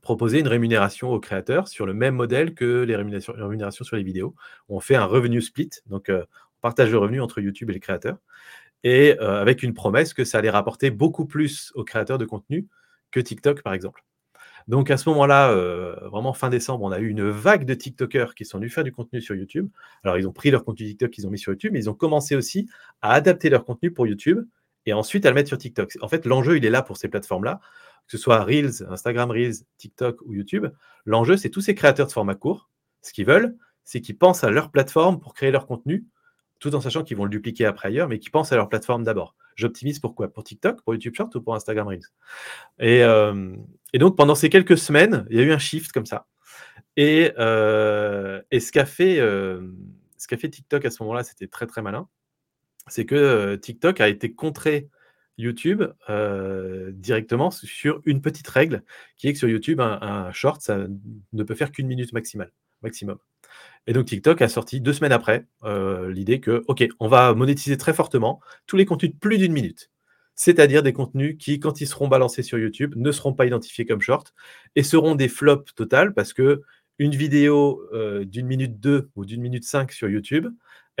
proposer 0.00 0.40
une 0.40 0.48
rémunération 0.48 1.12
aux 1.12 1.20
créateurs 1.20 1.68
sur 1.68 1.86
le 1.86 1.94
même 1.94 2.14
modèle 2.14 2.54
que 2.54 2.82
les 2.82 2.96
rémunérations, 2.96 3.84
sur 3.84 3.96
les 3.96 4.02
vidéos. 4.02 4.34
On 4.68 4.80
fait 4.80 4.96
un 4.96 5.04
revenu 5.04 5.40
split, 5.40 5.70
donc 5.86 6.08
euh, 6.08 6.24
on 6.58 6.60
partage 6.60 6.90
le 6.90 6.98
revenu 6.98 7.20
entre 7.20 7.40
YouTube 7.40 7.70
et 7.70 7.74
les 7.74 7.80
créateurs, 7.80 8.18
et 8.84 9.16
euh, 9.20 9.40
avec 9.40 9.62
une 9.62 9.74
promesse 9.74 10.14
que 10.14 10.24
ça 10.24 10.38
allait 10.38 10.50
rapporter 10.50 10.90
beaucoup 10.90 11.26
plus 11.26 11.72
aux 11.74 11.84
créateurs 11.84 12.18
de 12.18 12.24
contenu 12.24 12.66
que 13.10 13.20
TikTok, 13.20 13.62
par 13.62 13.74
exemple. 13.74 14.04
Donc 14.68 14.90
à 14.90 14.96
ce 14.96 15.08
moment-là, 15.08 15.50
euh, 15.50 15.96
vraiment 16.10 16.32
fin 16.32 16.48
décembre, 16.48 16.84
on 16.84 16.92
a 16.92 16.98
eu 17.00 17.08
une 17.08 17.28
vague 17.28 17.64
de 17.64 17.74
TikTokers 17.74 18.34
qui 18.34 18.44
sont 18.44 18.58
venus 18.58 18.72
faire 18.72 18.84
du 18.84 18.92
contenu 18.92 19.20
sur 19.20 19.34
YouTube. 19.34 19.68
Alors 20.04 20.18
ils 20.18 20.28
ont 20.28 20.32
pris 20.32 20.50
leur 20.50 20.64
contenu 20.64 20.86
TikTok 20.86 21.10
qu'ils 21.10 21.26
ont 21.26 21.30
mis 21.30 21.38
sur 21.38 21.52
YouTube, 21.52 21.72
mais 21.72 21.80
ils 21.80 21.90
ont 21.90 21.94
commencé 21.94 22.36
aussi 22.36 22.68
à 23.02 23.12
adapter 23.12 23.50
leur 23.50 23.64
contenu 23.64 23.90
pour 23.90 24.06
YouTube 24.06 24.46
et 24.86 24.92
ensuite 24.92 25.26
à 25.26 25.30
le 25.30 25.34
mettre 25.34 25.48
sur 25.48 25.58
TikTok. 25.58 25.96
En 26.00 26.08
fait, 26.08 26.26
l'enjeu, 26.26 26.56
il 26.56 26.64
est 26.64 26.70
là 26.70 26.82
pour 26.82 26.96
ces 26.96 27.08
plateformes-là 27.08 27.60
que 28.10 28.18
ce 28.18 28.22
soit 28.24 28.42
Reels, 28.42 28.84
Instagram 28.88 29.30
Reels, 29.30 29.54
TikTok 29.78 30.20
ou 30.22 30.34
YouTube, 30.34 30.66
l'enjeu, 31.06 31.36
c'est 31.36 31.48
tous 31.48 31.60
ces 31.60 31.76
créateurs 31.76 32.08
de 32.08 32.12
format 32.12 32.34
court. 32.34 32.68
Ce 33.02 33.12
qu'ils 33.12 33.24
veulent, 33.24 33.56
c'est 33.84 34.00
qu'ils 34.00 34.18
pensent 34.18 34.42
à 34.42 34.50
leur 34.50 34.72
plateforme 34.72 35.20
pour 35.20 35.32
créer 35.32 35.52
leur 35.52 35.68
contenu, 35.68 36.04
tout 36.58 36.74
en 36.74 36.80
sachant 36.80 37.04
qu'ils 37.04 37.16
vont 37.16 37.22
le 37.22 37.30
dupliquer 37.30 37.66
après 37.66 37.86
ailleurs, 37.86 38.08
mais 38.08 38.18
qu'ils 38.18 38.32
pensent 38.32 38.50
à 38.50 38.56
leur 38.56 38.68
plateforme 38.68 39.04
d'abord. 39.04 39.36
J'optimise 39.54 40.00
pour 40.00 40.16
quoi? 40.16 40.26
Pour 40.26 40.42
TikTok, 40.42 40.82
pour 40.82 40.92
YouTube 40.92 41.14
Short 41.14 41.32
ou 41.36 41.40
pour 41.40 41.54
Instagram 41.54 41.86
Reels? 41.86 42.02
Euh, 42.82 43.54
et, 43.92 44.00
donc, 44.00 44.16
pendant 44.16 44.34
ces 44.34 44.50
quelques 44.50 44.76
semaines, 44.76 45.24
il 45.30 45.36
y 45.36 45.40
a 45.40 45.44
eu 45.44 45.52
un 45.52 45.58
shift 45.58 45.92
comme 45.92 46.06
ça. 46.06 46.26
Et, 46.96 47.32
euh, 47.38 48.40
ce 48.52 48.72
qu'a 48.72 48.86
euh, 49.00 49.62
fait, 50.18 50.50
TikTok 50.50 50.84
à 50.84 50.90
ce 50.90 51.00
moment-là, 51.04 51.22
c'était 51.22 51.46
très 51.46 51.68
très 51.68 51.80
malin. 51.80 52.08
C'est 52.88 53.06
que 53.06 53.54
TikTok 53.54 54.00
a 54.00 54.08
été 54.08 54.34
contré 54.34 54.88
YouTube 55.40 55.82
euh, 56.08 56.90
directement 56.92 57.50
sur 57.50 58.00
une 58.04 58.20
petite 58.20 58.48
règle 58.48 58.82
qui 59.16 59.28
est 59.28 59.32
que 59.32 59.38
sur 59.38 59.48
YouTube, 59.48 59.80
un, 59.80 60.30
short, 60.32 60.60
ça 60.60 60.86
ne 61.32 61.42
peut 61.42 61.54
faire 61.54 61.72
qu'une 61.72 61.86
minute 61.86 62.12
maximale, 62.12 62.52
maximum. 62.82 63.18
Et 63.86 63.92
donc 63.92 64.06
TikTok 64.06 64.42
a 64.42 64.48
sorti 64.48 64.80
deux 64.80 64.92
semaines 64.92 65.12
après 65.12 65.46
l'idée 66.08 66.40
que, 66.40 66.62
OK, 66.68 66.86
on 67.00 67.08
va 67.08 67.34
monétiser 67.34 67.76
très 67.76 67.94
fortement 67.94 68.40
tous 68.66 68.76
les 68.76 68.84
contenus 68.84 69.12
de 69.12 69.18
plus 69.18 69.38
d'une 69.38 69.52
minute. 69.52 69.90
C'est-à-dire 70.34 70.82
des 70.82 70.92
contenus 70.92 71.36
qui, 71.38 71.58
quand 71.58 71.80
ils 71.80 71.86
seront 71.86 72.08
balancés 72.08 72.42
sur 72.42 72.58
YouTube, 72.58 72.94
ne 72.96 73.12
seront 73.12 73.34
pas 73.34 73.46
identifiés 73.46 73.84
comme 73.84 74.00
short 74.00 74.32
et 74.76 74.82
seront 74.82 75.14
des 75.14 75.28
flops 75.28 75.74
total 75.74 76.14
parce 76.14 76.32
que 76.32 76.62
une 76.98 77.14
vidéo 77.14 77.82
d'une 78.24 78.46
minute 78.46 78.78
2 78.78 79.10
ou 79.16 79.24
d'une 79.24 79.40
minute 79.40 79.64
5 79.64 79.90
sur 79.92 80.08
YouTube, 80.08 80.48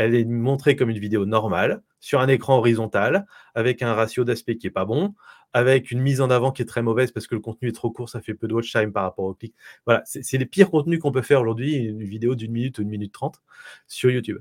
elle 0.00 0.14
est 0.14 0.24
montrée 0.24 0.76
comme 0.76 0.88
une 0.88 0.98
vidéo 0.98 1.26
normale, 1.26 1.82
sur 2.00 2.20
un 2.20 2.28
écran 2.28 2.56
horizontal, 2.56 3.26
avec 3.54 3.82
un 3.82 3.92
ratio 3.92 4.24
d'aspect 4.24 4.56
qui 4.56 4.66
n'est 4.66 4.70
pas 4.70 4.86
bon, 4.86 5.14
avec 5.52 5.90
une 5.90 6.00
mise 6.00 6.22
en 6.22 6.30
avant 6.30 6.52
qui 6.52 6.62
est 6.62 6.64
très 6.64 6.80
mauvaise 6.80 7.12
parce 7.12 7.26
que 7.26 7.34
le 7.34 7.42
contenu 7.42 7.68
est 7.68 7.72
trop 7.72 7.90
court, 7.90 8.08
ça 8.08 8.22
fait 8.22 8.32
peu 8.32 8.48
de 8.48 8.54
watch 8.54 8.72
time 8.72 8.92
par 8.92 9.02
rapport 9.02 9.26
au 9.26 9.34
clic. 9.34 9.54
Voilà, 9.84 10.02
c'est 10.06 10.38
les 10.38 10.46
pires 10.46 10.70
contenus 10.70 11.00
qu'on 11.00 11.12
peut 11.12 11.20
faire 11.20 11.42
aujourd'hui, 11.42 11.74
une 11.74 12.02
vidéo 12.02 12.34
d'une 12.34 12.50
minute 12.50 12.78
ou 12.78 12.82
une 12.82 12.88
minute 12.88 13.12
trente 13.12 13.42
sur 13.88 14.10
YouTube. 14.10 14.38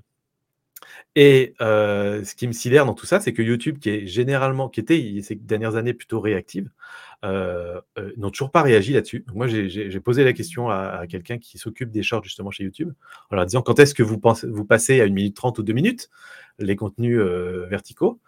Et 1.15 1.53
euh, 1.61 2.23
ce 2.23 2.35
qui 2.35 2.47
me 2.47 2.53
sidère 2.53 2.85
dans 2.85 2.93
tout 2.93 3.05
ça, 3.05 3.19
c'est 3.19 3.33
que 3.33 3.41
YouTube, 3.41 3.79
qui 3.79 3.89
est 3.89 4.07
généralement, 4.07 4.69
qui 4.69 4.79
était 4.79 5.19
ces 5.21 5.35
dernières 5.35 5.75
années 5.75 5.93
plutôt 5.93 6.19
réactive, 6.19 6.69
euh, 7.25 7.81
euh, 7.97 8.13
n'ont 8.17 8.29
toujours 8.29 8.51
pas 8.51 8.61
réagi 8.61 8.93
là-dessus. 8.93 9.25
Moi, 9.33 9.47
j'ai 9.47 9.99
posé 9.99 10.23
la 10.23 10.33
question 10.33 10.69
à, 10.69 11.05
quelqu'un 11.07 11.37
qui 11.37 11.57
s'occupe 11.57 11.91
des 11.91 12.03
shorts 12.03 12.23
justement 12.23 12.51
chez 12.51 12.63
YouTube, 12.63 12.93
en 13.31 13.35
leur 13.35 13.45
disant 13.45 13.61
quand 13.61 13.79
est-ce 13.79 13.93
que 13.93 14.03
vous, 14.03 14.19
pensez, 14.19 14.47
vous 14.47 14.65
passez 14.65 15.01
à 15.01 15.05
une 15.05 15.13
minute 15.13 15.35
trente 15.35 15.59
ou 15.59 15.63
deux 15.63 15.73
minutes 15.73 16.09
les 16.59 16.75
contenus 16.75 17.19
verticaux? 17.69 18.19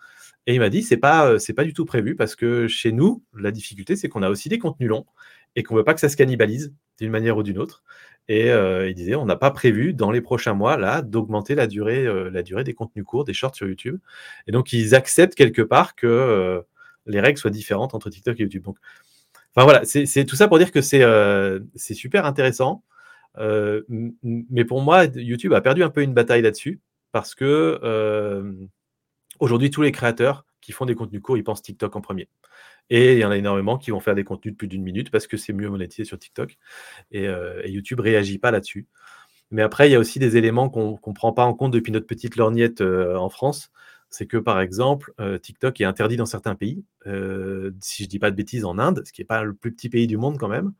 Et 0.48 0.56
il 0.56 0.60
m'a 0.60 0.70
dit 0.70 0.82
c'est 0.82 0.98
pas 0.98 1.38
c'est 1.38 1.54
pas 1.54 1.64
du 1.64 1.74
tout 1.74 1.86
prévu 1.86 2.16
parce 2.16 2.36
que 2.36 2.68
chez 2.68 2.92
nous, 2.92 3.24
la 3.38 3.52
difficulté, 3.52 3.96
c'est 3.96 4.10
qu'on 4.10 4.24
a 4.24 4.30
aussi 4.30 4.50
des 4.50 4.58
contenus 4.58 4.90
longs 4.90 5.06
et 5.56 5.64
qu'on 5.64 5.76
veut 5.76 5.84
pas 5.84 5.94
que 5.94 6.00
ça 6.00 6.10
se 6.10 6.18
cannibalise 6.18 6.74
d'une 7.02 7.12
manière 7.12 7.36
ou 7.36 7.44
d'une 7.44 7.58
autre. 7.58 7.84
Et 8.30 8.48
il 8.50 8.94
disait, 8.94 9.16
on 9.16 9.26
n'a 9.26 9.36
pas 9.36 9.52
prévu 9.52 9.94
dans 9.94 10.10
les 10.12 10.22
prochains 10.22 10.54
mois 10.54 10.78
là 10.78 11.02
d'augmenter 11.02 11.54
la 11.56 11.68
durée, 11.68 12.06
la 12.32 12.44
durée 12.44 12.64
des 12.64 12.74
contenus 12.74 13.04
courts, 13.04 13.26
des 13.26 13.34
shorts 13.34 13.56
sur 13.56 13.68
YouTube. 13.68 14.00
Et 14.48 14.52
donc 14.54 14.72
ils 14.72 14.96
acceptent 14.96 15.36
quelque 15.36 15.62
part 15.62 15.96
que 15.96 16.64
les 17.08 17.20
règles 17.20 17.38
soient 17.40 17.52
différentes 17.52 17.94
entre 17.94 18.10
TikTok 18.10 18.40
et 18.40 18.44
YouTube. 18.44 18.64
Donc, 18.64 18.78
enfin 19.54 19.66
voilà, 19.66 19.84
c'est 19.84 20.26
tout 20.26 20.36
ça 20.38 20.48
pour 20.48 20.60
dire 20.60 20.72
que 20.72 20.80
c'est 20.82 21.94
super 21.94 22.26
intéressant. 22.26 22.84
mais 23.38 24.66
pour 24.66 24.82
moi, 24.82 25.06
YouTube 25.06 25.54
a 25.54 25.62
perdu 25.62 25.84
un 25.84 25.90
peu 25.90 26.02
une 26.02 26.14
bataille 26.14 26.42
là-dessus 26.42 26.80
parce 27.12 27.36
que 27.36 28.56
aujourd'hui 29.40 29.72
tous 29.72 29.82
les 29.82 29.92
créateurs 29.92 30.46
qui 30.62 30.72
font 30.72 30.86
des 30.86 30.96
contenus 30.96 31.22
courts, 31.22 31.38
ils 31.38 31.44
pensent 31.44 31.64
TikTok 31.64 31.96
en 31.96 32.02
premier. 32.02 32.30
Et 32.92 33.14
il 33.14 33.20
y 33.20 33.26
en 33.26 33.32
a 33.32 33.38
énormément 33.38 33.78
qui 33.78 33.92
vont 33.92 34.02
faire 34.02 34.16
des 34.16 34.26
contenus 34.26 34.54
de 34.54 34.58
plus 34.58 34.68
d'une 34.68 34.84
minute 34.84 35.12
parce 35.12 35.26
que 35.26 35.38
c'est 35.38 35.54
mieux 35.54 35.70
monétisé 35.70 36.04
sur 36.04 36.20
TikTok. 36.20 36.58
Et, 37.12 37.28
euh, 37.28 37.66
YouTube 37.66 38.02
réagit 38.02 38.38
pas 38.38 38.52
là-dessus. 38.52 38.88
Mais 39.50 39.62
après, 39.62 39.90
il 39.90 39.94
y 39.94 39.96
a 39.96 40.00
aussi 40.00 40.20
des 40.20 40.38
éléments 40.38 40.70
qu'on 40.70 41.00
ne 41.06 41.14
prend 41.14 41.34
pas 41.34 41.46
en 41.46 41.54
compte 41.54 41.72
depuis 41.72 41.92
notre 41.92 42.06
petite 42.06 42.36
lorgnette 42.36 42.82
euh, 42.82 43.16
en 43.16 43.30
France. 43.30 43.72
C'est 44.10 44.26
que, 44.26 44.38
par 44.38 44.60
exemple, 44.60 45.14
euh, 45.22 45.38
TikTok 45.38 45.80
est 45.80 45.86
interdit 45.86 46.18
dans 46.18 46.26
certains 46.26 46.56
pays. 46.56 46.84
Si 47.06 48.04
je 48.04 48.08
ne 48.08 48.10
dis 48.10 48.20
pas 48.20 48.30
de 48.30 48.36
bêtises, 48.36 48.66
en 48.66 48.78
Inde, 48.78 49.04
ce 49.06 49.14
qui 49.14 49.22
n'est 49.22 49.26
pas 49.26 49.44
le 49.44 49.54
plus 49.54 49.72
petit 49.74 49.90
pays 49.90 50.08
du 50.08 50.18
monde 50.18 50.38
quand 50.38 50.50
même. 50.50 50.74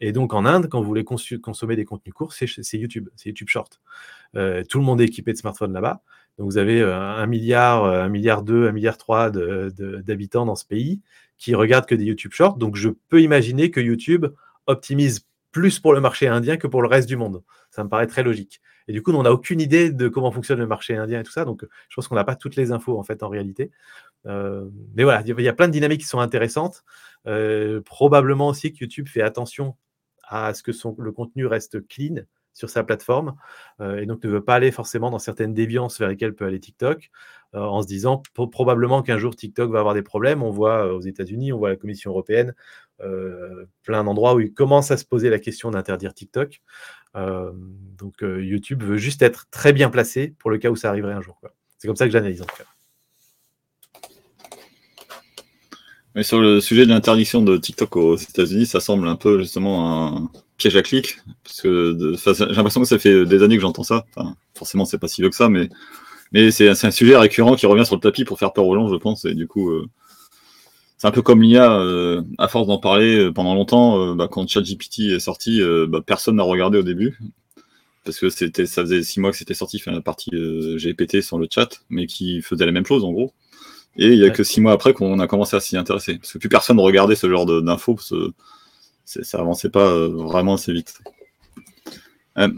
Et 0.00 0.12
donc, 0.12 0.32
en 0.32 0.46
Inde, 0.46 0.68
quand 0.70 0.80
vous 0.80 0.86
voulez 0.86 1.04
consommer 1.04 1.76
des 1.76 1.84
contenus 1.84 2.14
courts, 2.14 2.32
c'est 2.32 2.46
YouTube, 2.78 3.08
c'est 3.16 3.28
YouTube 3.28 3.48
Short. 3.48 3.80
tout 4.32 4.78
le 4.78 4.84
monde 4.84 5.02
est 5.02 5.06
équipé 5.06 5.32
de 5.32 5.38
smartphones 5.38 5.72
là-bas. 5.74 6.00
Donc, 6.38 6.50
vous 6.50 6.56
avez 6.56 6.82
un 6.82 7.26
milliard, 7.26 7.84
un 7.84 8.08
milliard 8.08 8.42
2, 8.42 8.68
un 8.68 8.72
milliard 8.72 8.96
3 8.96 9.30
d'habitants 9.30 10.46
dans 10.46 10.56
ce 10.56 10.64
pays 10.64 11.02
qui 11.38 11.54
regardent 11.54 11.86
que 11.86 11.94
des 11.94 12.04
YouTube 12.04 12.32
Shorts. 12.32 12.56
Donc, 12.58 12.76
je 12.76 12.90
peux 13.08 13.22
imaginer 13.22 13.70
que 13.70 13.80
YouTube 13.80 14.26
optimise 14.66 15.26
plus 15.50 15.78
pour 15.78 15.94
le 15.94 16.00
marché 16.00 16.28
indien 16.28 16.56
que 16.56 16.66
pour 16.66 16.82
le 16.82 16.88
reste 16.88 17.08
du 17.08 17.16
monde. 17.16 17.42
Ça 17.70 17.82
me 17.84 17.88
paraît 17.88 18.06
très 18.06 18.22
logique. 18.22 18.60
Et 18.86 18.92
du 18.92 19.02
coup, 19.02 19.12
on 19.12 19.22
n'a 19.22 19.32
aucune 19.32 19.60
idée 19.60 19.90
de 19.90 20.08
comment 20.08 20.30
fonctionne 20.30 20.58
le 20.58 20.66
marché 20.66 20.96
indien 20.96 21.20
et 21.20 21.22
tout 21.22 21.32
ça. 21.32 21.44
Donc, 21.44 21.64
je 21.88 21.94
pense 21.94 22.08
qu'on 22.08 22.14
n'a 22.14 22.24
pas 22.24 22.36
toutes 22.36 22.56
les 22.56 22.72
infos 22.72 22.98
en 22.98 23.02
fait 23.02 23.22
en 23.22 23.28
réalité. 23.28 23.70
Euh, 24.26 24.68
mais 24.94 25.04
voilà, 25.04 25.22
il 25.24 25.40
y 25.40 25.48
a 25.48 25.52
plein 25.52 25.68
de 25.68 25.72
dynamiques 25.72 26.00
qui 26.00 26.06
sont 26.06 26.20
intéressantes. 26.20 26.84
Euh, 27.26 27.80
probablement 27.82 28.48
aussi 28.48 28.72
que 28.72 28.78
YouTube 28.80 29.08
fait 29.08 29.22
attention 29.22 29.76
à 30.22 30.54
ce 30.54 30.62
que 30.62 30.72
le 30.98 31.12
contenu 31.12 31.46
reste 31.46 31.86
clean 31.86 32.22
sur 32.58 32.68
sa 32.68 32.82
plateforme 32.82 33.36
euh, 33.80 34.00
et 34.00 34.06
donc 34.06 34.22
ne 34.24 34.28
veut 34.28 34.42
pas 34.42 34.56
aller 34.56 34.72
forcément 34.72 35.10
dans 35.10 35.20
certaines 35.20 35.54
déviances 35.54 35.98
vers 35.98 36.08
lesquelles 36.08 36.34
peut 36.34 36.44
aller 36.44 36.58
TikTok 36.58 37.10
euh, 37.54 37.60
en 37.60 37.82
se 37.82 37.86
disant 37.86 38.20
probablement 38.34 39.02
qu'un 39.02 39.16
jour 39.16 39.34
TikTok 39.36 39.70
va 39.70 39.78
avoir 39.78 39.94
des 39.94 40.02
problèmes. 40.02 40.42
On 40.42 40.50
voit 40.50 40.86
euh, 40.86 40.92
aux 40.92 41.00
États-Unis, 41.00 41.52
on 41.52 41.58
voit 41.58 41.70
la 41.70 41.76
Commission 41.76 42.10
européenne, 42.10 42.54
plein 43.84 44.02
d'endroits 44.02 44.34
où 44.34 44.40
ils 44.40 44.52
commencent 44.52 44.90
à 44.90 44.96
se 44.96 45.04
poser 45.04 45.30
la 45.30 45.38
question 45.38 45.70
d'interdire 45.70 46.12
TikTok. 46.12 46.60
donc 47.14 48.22
YouTube 48.22 48.82
veut 48.82 48.96
juste 48.96 49.22
être 49.22 49.46
très 49.50 49.72
bien 49.72 49.88
placé 49.88 50.34
pour 50.40 50.50
le 50.50 50.58
cas 50.58 50.70
où 50.70 50.76
ça 50.76 50.88
arriverait 50.88 51.12
un 51.12 51.22
jour. 51.22 51.40
C'est 51.78 51.86
comme 51.86 51.96
ça 51.96 52.06
que 52.06 52.10
j'analyse 52.10 52.42
en 52.42 52.46
tout. 52.46 52.77
Mais 56.14 56.22
sur 56.22 56.40
le 56.40 56.60
sujet 56.60 56.84
de 56.84 56.90
l'interdiction 56.90 57.42
de 57.42 57.56
TikTok 57.56 57.96
aux 57.96 58.16
États-Unis, 58.16 58.66
ça 58.66 58.80
semble 58.80 59.08
un 59.08 59.16
peu 59.16 59.40
justement 59.40 60.06
un 60.06 60.30
piège 60.56 60.76
à 60.76 60.82
clic. 60.82 61.18
Parce 61.44 61.60
que 61.60 61.96
j'ai 62.16 62.44
l'impression 62.46 62.80
que 62.80 62.86
ça 62.88 62.98
fait 62.98 63.24
des 63.24 63.42
années 63.42 63.56
que 63.56 63.62
j'entends 63.62 63.82
ça. 63.84 64.04
Enfin, 64.14 64.34
forcément, 64.54 64.84
c'est 64.84 64.98
pas 64.98 65.08
si 65.08 65.20
vieux 65.20 65.30
que 65.30 65.36
ça, 65.36 65.48
mais, 65.48 65.68
mais 66.32 66.50
c'est 66.50 66.68
un 66.68 66.90
sujet 66.90 67.16
récurrent 67.16 67.54
qui 67.54 67.66
revient 67.66 67.86
sur 67.86 67.96
le 67.96 68.00
tapis 68.00 68.24
pour 68.24 68.38
faire 68.38 68.52
peur 68.52 68.66
aux 68.66 68.74
gens, 68.74 68.88
je 68.88 68.96
pense. 68.96 69.24
Et 69.24 69.34
du 69.34 69.46
coup, 69.46 69.70
euh, 69.70 69.86
c'est 70.96 71.06
un 71.06 71.12
peu 71.12 71.22
comme 71.22 71.42
l'IA, 71.42 71.72
euh, 71.72 72.22
à 72.38 72.48
force 72.48 72.66
d'en 72.66 72.78
parler 72.78 73.16
euh, 73.16 73.32
pendant 73.32 73.54
longtemps, 73.54 74.14
bah, 74.14 74.28
quand 74.30 74.46
ChatGPT 74.48 75.12
est 75.12 75.20
sorti, 75.20 75.60
bah, 75.88 76.00
personne 76.04 76.36
n'a 76.36 76.42
regardé 76.42 76.78
au 76.78 76.82
début. 76.82 77.18
Parce 78.04 78.18
que 78.18 78.30
ça 78.30 78.48
faisait 78.82 79.02
six 79.02 79.20
mois 79.20 79.30
que 79.30 79.36
c'était 79.36 79.54
sorti, 79.54 79.82
la 79.86 80.00
partie 80.00 80.30
GPT 80.30 81.20
sur 81.20 81.38
le 81.38 81.46
chat, 81.50 81.80
mais 81.90 82.06
qui 82.06 82.40
faisait 82.40 82.64
la 82.64 82.72
même 82.72 82.86
chose 82.86 83.04
en 83.04 83.12
gros. 83.12 83.34
Et 83.98 84.12
il 84.12 84.20
n'y 84.20 84.24
a 84.24 84.30
que 84.30 84.44
six 84.44 84.60
mois 84.60 84.72
après 84.72 84.94
qu'on 84.94 85.18
a 85.18 85.26
commencé 85.26 85.56
à 85.56 85.60
s'y 85.60 85.76
intéresser. 85.76 86.18
Parce 86.18 86.32
que 86.32 86.38
plus 86.38 86.48
personne 86.48 86.76
ne 86.76 86.82
regardait 86.82 87.16
ce 87.16 87.28
genre 87.28 87.46
d'infos, 87.46 87.98
ça 89.04 89.38
avançait 89.38 89.70
pas 89.70 89.90
euh, 89.90 90.08
vraiment 90.08 90.54
assez 90.54 90.72
vite. 90.72 90.94
Euh, 92.38 92.48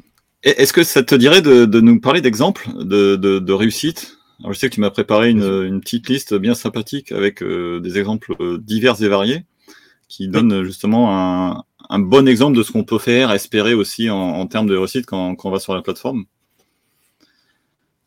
est-ce 0.43 0.75
que 0.75 0.83
ça 0.83 1.03
te 1.03 1.15
dirait 1.15 1.41
de, 1.41 1.81
nous 1.81 1.99
parler 1.99 2.21
d'exemples 2.21 2.69
de, 2.85 3.53
réussite? 3.53 4.19
Je 4.47 4.53
sais 4.53 4.69
que 4.69 4.75
tu 4.75 4.81
m'as 4.81 4.91
préparé 4.91 5.31
une, 5.31 5.81
petite 5.81 6.09
liste 6.09 6.35
bien 6.35 6.55
sympathique 6.55 7.11
avec 7.13 7.43
euh, 7.43 7.81
des 7.81 7.99
exemples 7.99 8.59
divers 8.59 9.03
et 9.03 9.09
variés 9.09 9.45
qui 10.09 10.29
donnent 10.29 10.65
justement 10.65 11.65
un, 11.89 11.99
bon 11.99 12.29
exemple 12.29 12.57
de 12.57 12.63
ce 12.63 12.73
qu'on 12.73 12.85
peut 12.85 12.99
faire, 12.99 13.31
espérer 13.33 13.75
aussi 13.75 14.11
en, 14.11 14.47
termes 14.47 14.67
de 14.67 14.77
réussite 14.77 15.07
quand, 15.07 15.37
quand, 15.37 15.49
on 15.49 15.53
va 15.53 15.61
sur 15.61 15.75
la 15.75 15.83
plateforme. 15.83 16.25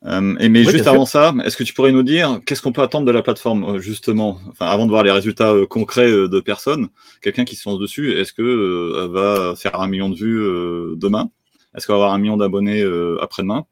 Euh, 0.06 0.36
et 0.39 0.49
mais 0.49 0.64
juste 0.64 0.88
avant 0.88 1.06
ça, 1.06 1.34
est-ce 1.45 1.56
que 1.56 1.64
tu 1.64 1.74
pourrais 1.74 1.93
nous 1.93 2.04
dire 2.04 2.41
qu'est-ce 2.45 2.62
qu'on 2.62 2.74
peut 2.74 2.82
attendre 2.82 3.06
de 3.06 3.12
la 3.12 3.22
plateforme 3.22 3.64
euh, 3.64 3.80
justement, 3.80 4.39
enfin, 4.49 4.66
avant 4.66 4.86
de 4.86 4.91
voir 4.91 5.04
les 5.04 5.12
résultats 5.12 5.54
euh, 5.54 5.66
concrets 5.66 6.12
de 6.12 6.39
personnes, 6.41 6.89
quelqu'un 7.22 7.45
qui 7.45 7.56
se 7.56 7.70
lance 7.70 7.80
dessus, 7.80 8.20
est-ce 8.20 8.34
que 8.34 9.08
va 9.08 9.56
faire 9.56 9.80
un 9.80 9.88
million 9.88 10.10
de 10.10 10.16
vues 10.16 10.97
demain? 10.97 11.30
Est-ce 11.76 11.88
qu'on 11.88 11.93
va 11.93 11.97
avoir 11.99 12.14
un 12.14 12.18
million 12.18 12.38
d'abonnés 12.38 12.84
après-demain? 13.22 13.66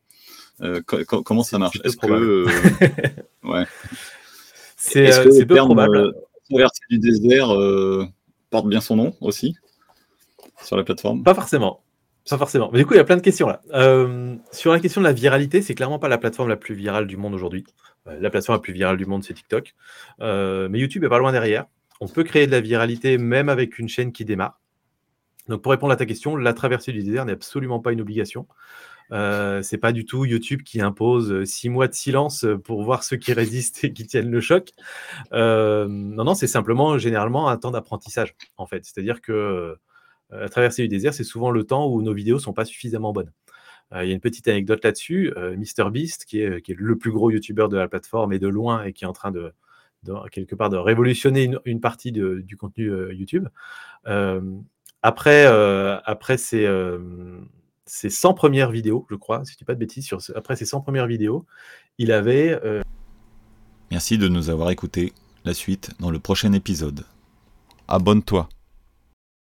Comment 0.86 1.44
ça 1.44 1.60
marche? 1.60 1.80
Est-ce 1.84 1.98
que 1.98 2.46
ouais. 3.44 3.66
C'est 4.78 5.46
peu 5.46 5.56
probable. 5.56 6.14
Traverser 6.50 6.82
du 6.90 7.00
désert 7.00 7.50
porte 8.50 8.68
bien 8.68 8.82
son 8.82 8.96
nom 8.96 9.14
aussi 9.22 9.56
sur 10.64 10.78
la 10.78 10.84
plateforme? 10.84 11.24
Pas 11.24 11.34
forcément. 11.34 11.82
Pas 12.30 12.38
forcément. 12.38 12.70
Mais 12.72 12.80
du 12.80 12.86
coup, 12.86 12.94
il 12.94 12.98
y 12.98 13.00
a 13.00 13.04
plein 13.04 13.18
de 13.18 13.22
questions 13.22 13.48
là. 13.48 13.62
Euh, 13.74 14.36
sur 14.52 14.72
la 14.72 14.80
question 14.80 15.02
de 15.02 15.06
la 15.06 15.14
viralité, 15.14 15.62
c'est 15.62 15.74
clairement 15.74 16.00
pas 16.00 16.08
la 16.08 16.18
plateforme 16.18 16.50
la 16.50 16.56
plus 16.56 16.76
virale 16.76 17.08
du 17.08 17.18
monde 17.18 17.34
aujourd'hui. 17.34 17.66
Euh, 18.08 18.18
la 18.20 18.30
plateforme 18.30 18.58
la 18.58 18.62
plus 18.62 18.74
virale 18.74 18.98
du 18.98 19.06
monde, 19.06 19.24
c'est 19.24 19.34
TikTok. 19.34 19.74
Euh, 20.22 20.70
mais 20.70 20.80
YouTube 20.80 21.04
est 21.04 21.10
pas 21.10 21.18
loin 21.18 21.32
derrière. 21.32 21.66
On 22.00 22.08
peut 22.08 22.24
créer 22.24 22.46
de 22.46 22.52
la 22.52 22.62
viralité 22.62 23.18
même 23.18 23.50
avec 23.50 23.80
une 23.80 23.90
chaîne 23.90 24.12
qui 24.12 24.24
démarre. 24.24 24.60
Donc, 25.48 25.64
pour 25.64 25.72
répondre 25.72 25.92
à 25.92 25.96
ta 25.96 26.06
question, 26.06 26.36
la 26.36 26.54
traversée 26.54 26.92
du 26.92 27.04
désert 27.04 27.26
n'est 27.26 27.34
absolument 27.34 27.80
pas 27.80 27.92
une 27.92 28.02
obligation. 28.02 28.48
Euh, 29.12 29.62
c'est 29.62 29.80
pas 29.80 29.92
du 29.92 30.06
tout 30.06 30.24
YouTube 30.24 30.62
qui 30.64 30.80
impose 30.80 31.44
six 31.44 31.70
mois 31.70 31.88
de 31.88 31.94
silence 31.94 32.46
pour 32.64 32.84
voir 32.84 33.04
ceux 33.04 33.18
qui 33.18 33.34
résistent 33.34 33.84
et 33.84 33.92
qui 33.92 34.06
tiennent 34.06 34.32
le 34.32 34.42
choc. 34.42 34.70
non, 35.32 36.24
non, 36.24 36.36
c'est 36.36 36.48
simplement 36.48 37.00
généralement 37.00 37.50
un 37.50 37.58
temps 37.58 37.72
d'apprentissage 37.72 38.36
en 38.58 38.68
fait. 38.68 38.86
C'est-à-dire 38.86 39.22
que 39.22 39.76
la 40.32 40.50
traversée 40.50 40.84
du 40.84 40.88
désert, 40.88 41.14
c'est 41.14 41.24
souvent 41.24 41.52
le 41.52 41.64
temps 41.64 41.88
où 41.88 42.02
nos 42.02 42.14
vidéos 42.14 42.40
sont 42.40 42.54
pas 42.54 42.66
suffisamment 42.66 43.14
bonnes. 43.14 43.32
Euh, 43.94 44.06
il 44.06 44.08
y 44.08 44.12
a 44.12 44.14
une 44.14 44.22
petite 44.22 44.48
anecdote 44.48 44.84
là-dessus. 44.84 45.34
Euh, 45.38 45.56
MrBeast, 45.58 46.26
qui 46.26 46.42
est, 46.42 46.62
qui 46.62 46.72
est, 46.72 46.76
le 46.78 46.98
plus 46.98 47.12
gros 47.12 47.30
YouTuber 47.32 47.68
de 47.70 47.78
la 47.78 47.88
plateforme 47.88 48.34
et 48.34 48.40
de 48.40 48.48
loin, 48.48 48.84
et 48.84 48.94
qui 48.94 49.04
est 49.04 49.08
en 49.08 49.14
train 49.14 49.32
de, 49.32 49.54
quelque 50.32 50.56
part 50.56 50.70
de 50.70 50.78
révolutionner 50.78 51.52
une, 51.66 51.82
partie 51.82 52.12
du 52.12 52.58
contenu 52.58 52.90
euh, 52.90 53.14
YouTube. 53.14 53.48
après, 55.02 55.46
après 56.06 56.38
ses, 56.38 56.68
100 57.86 58.34
premières 58.34 58.72
vidéos, 58.72 59.06
je 59.10 59.16
crois, 59.16 59.44
si 59.46 59.54
je 59.54 59.58
dis 59.58 59.66
pas 59.66 59.74
de 59.74 59.80
bêtises, 59.80 60.10
après 60.36 60.56
ses 60.56 60.66
100 60.66 60.82
premières 60.82 61.08
vidéos, 61.08 61.46
il 61.98 62.12
avait. 62.12 62.60
Merci 63.90 64.18
de 64.18 64.28
nous 64.28 64.50
avoir 64.50 64.72
écoutés. 64.72 65.14
La 65.44 65.56
suite 65.56 65.90
dans 66.00 66.12
le 66.12 66.20
prochain 66.20 66.54
épisode. 66.54 67.04
Abonne-toi. 67.88 68.48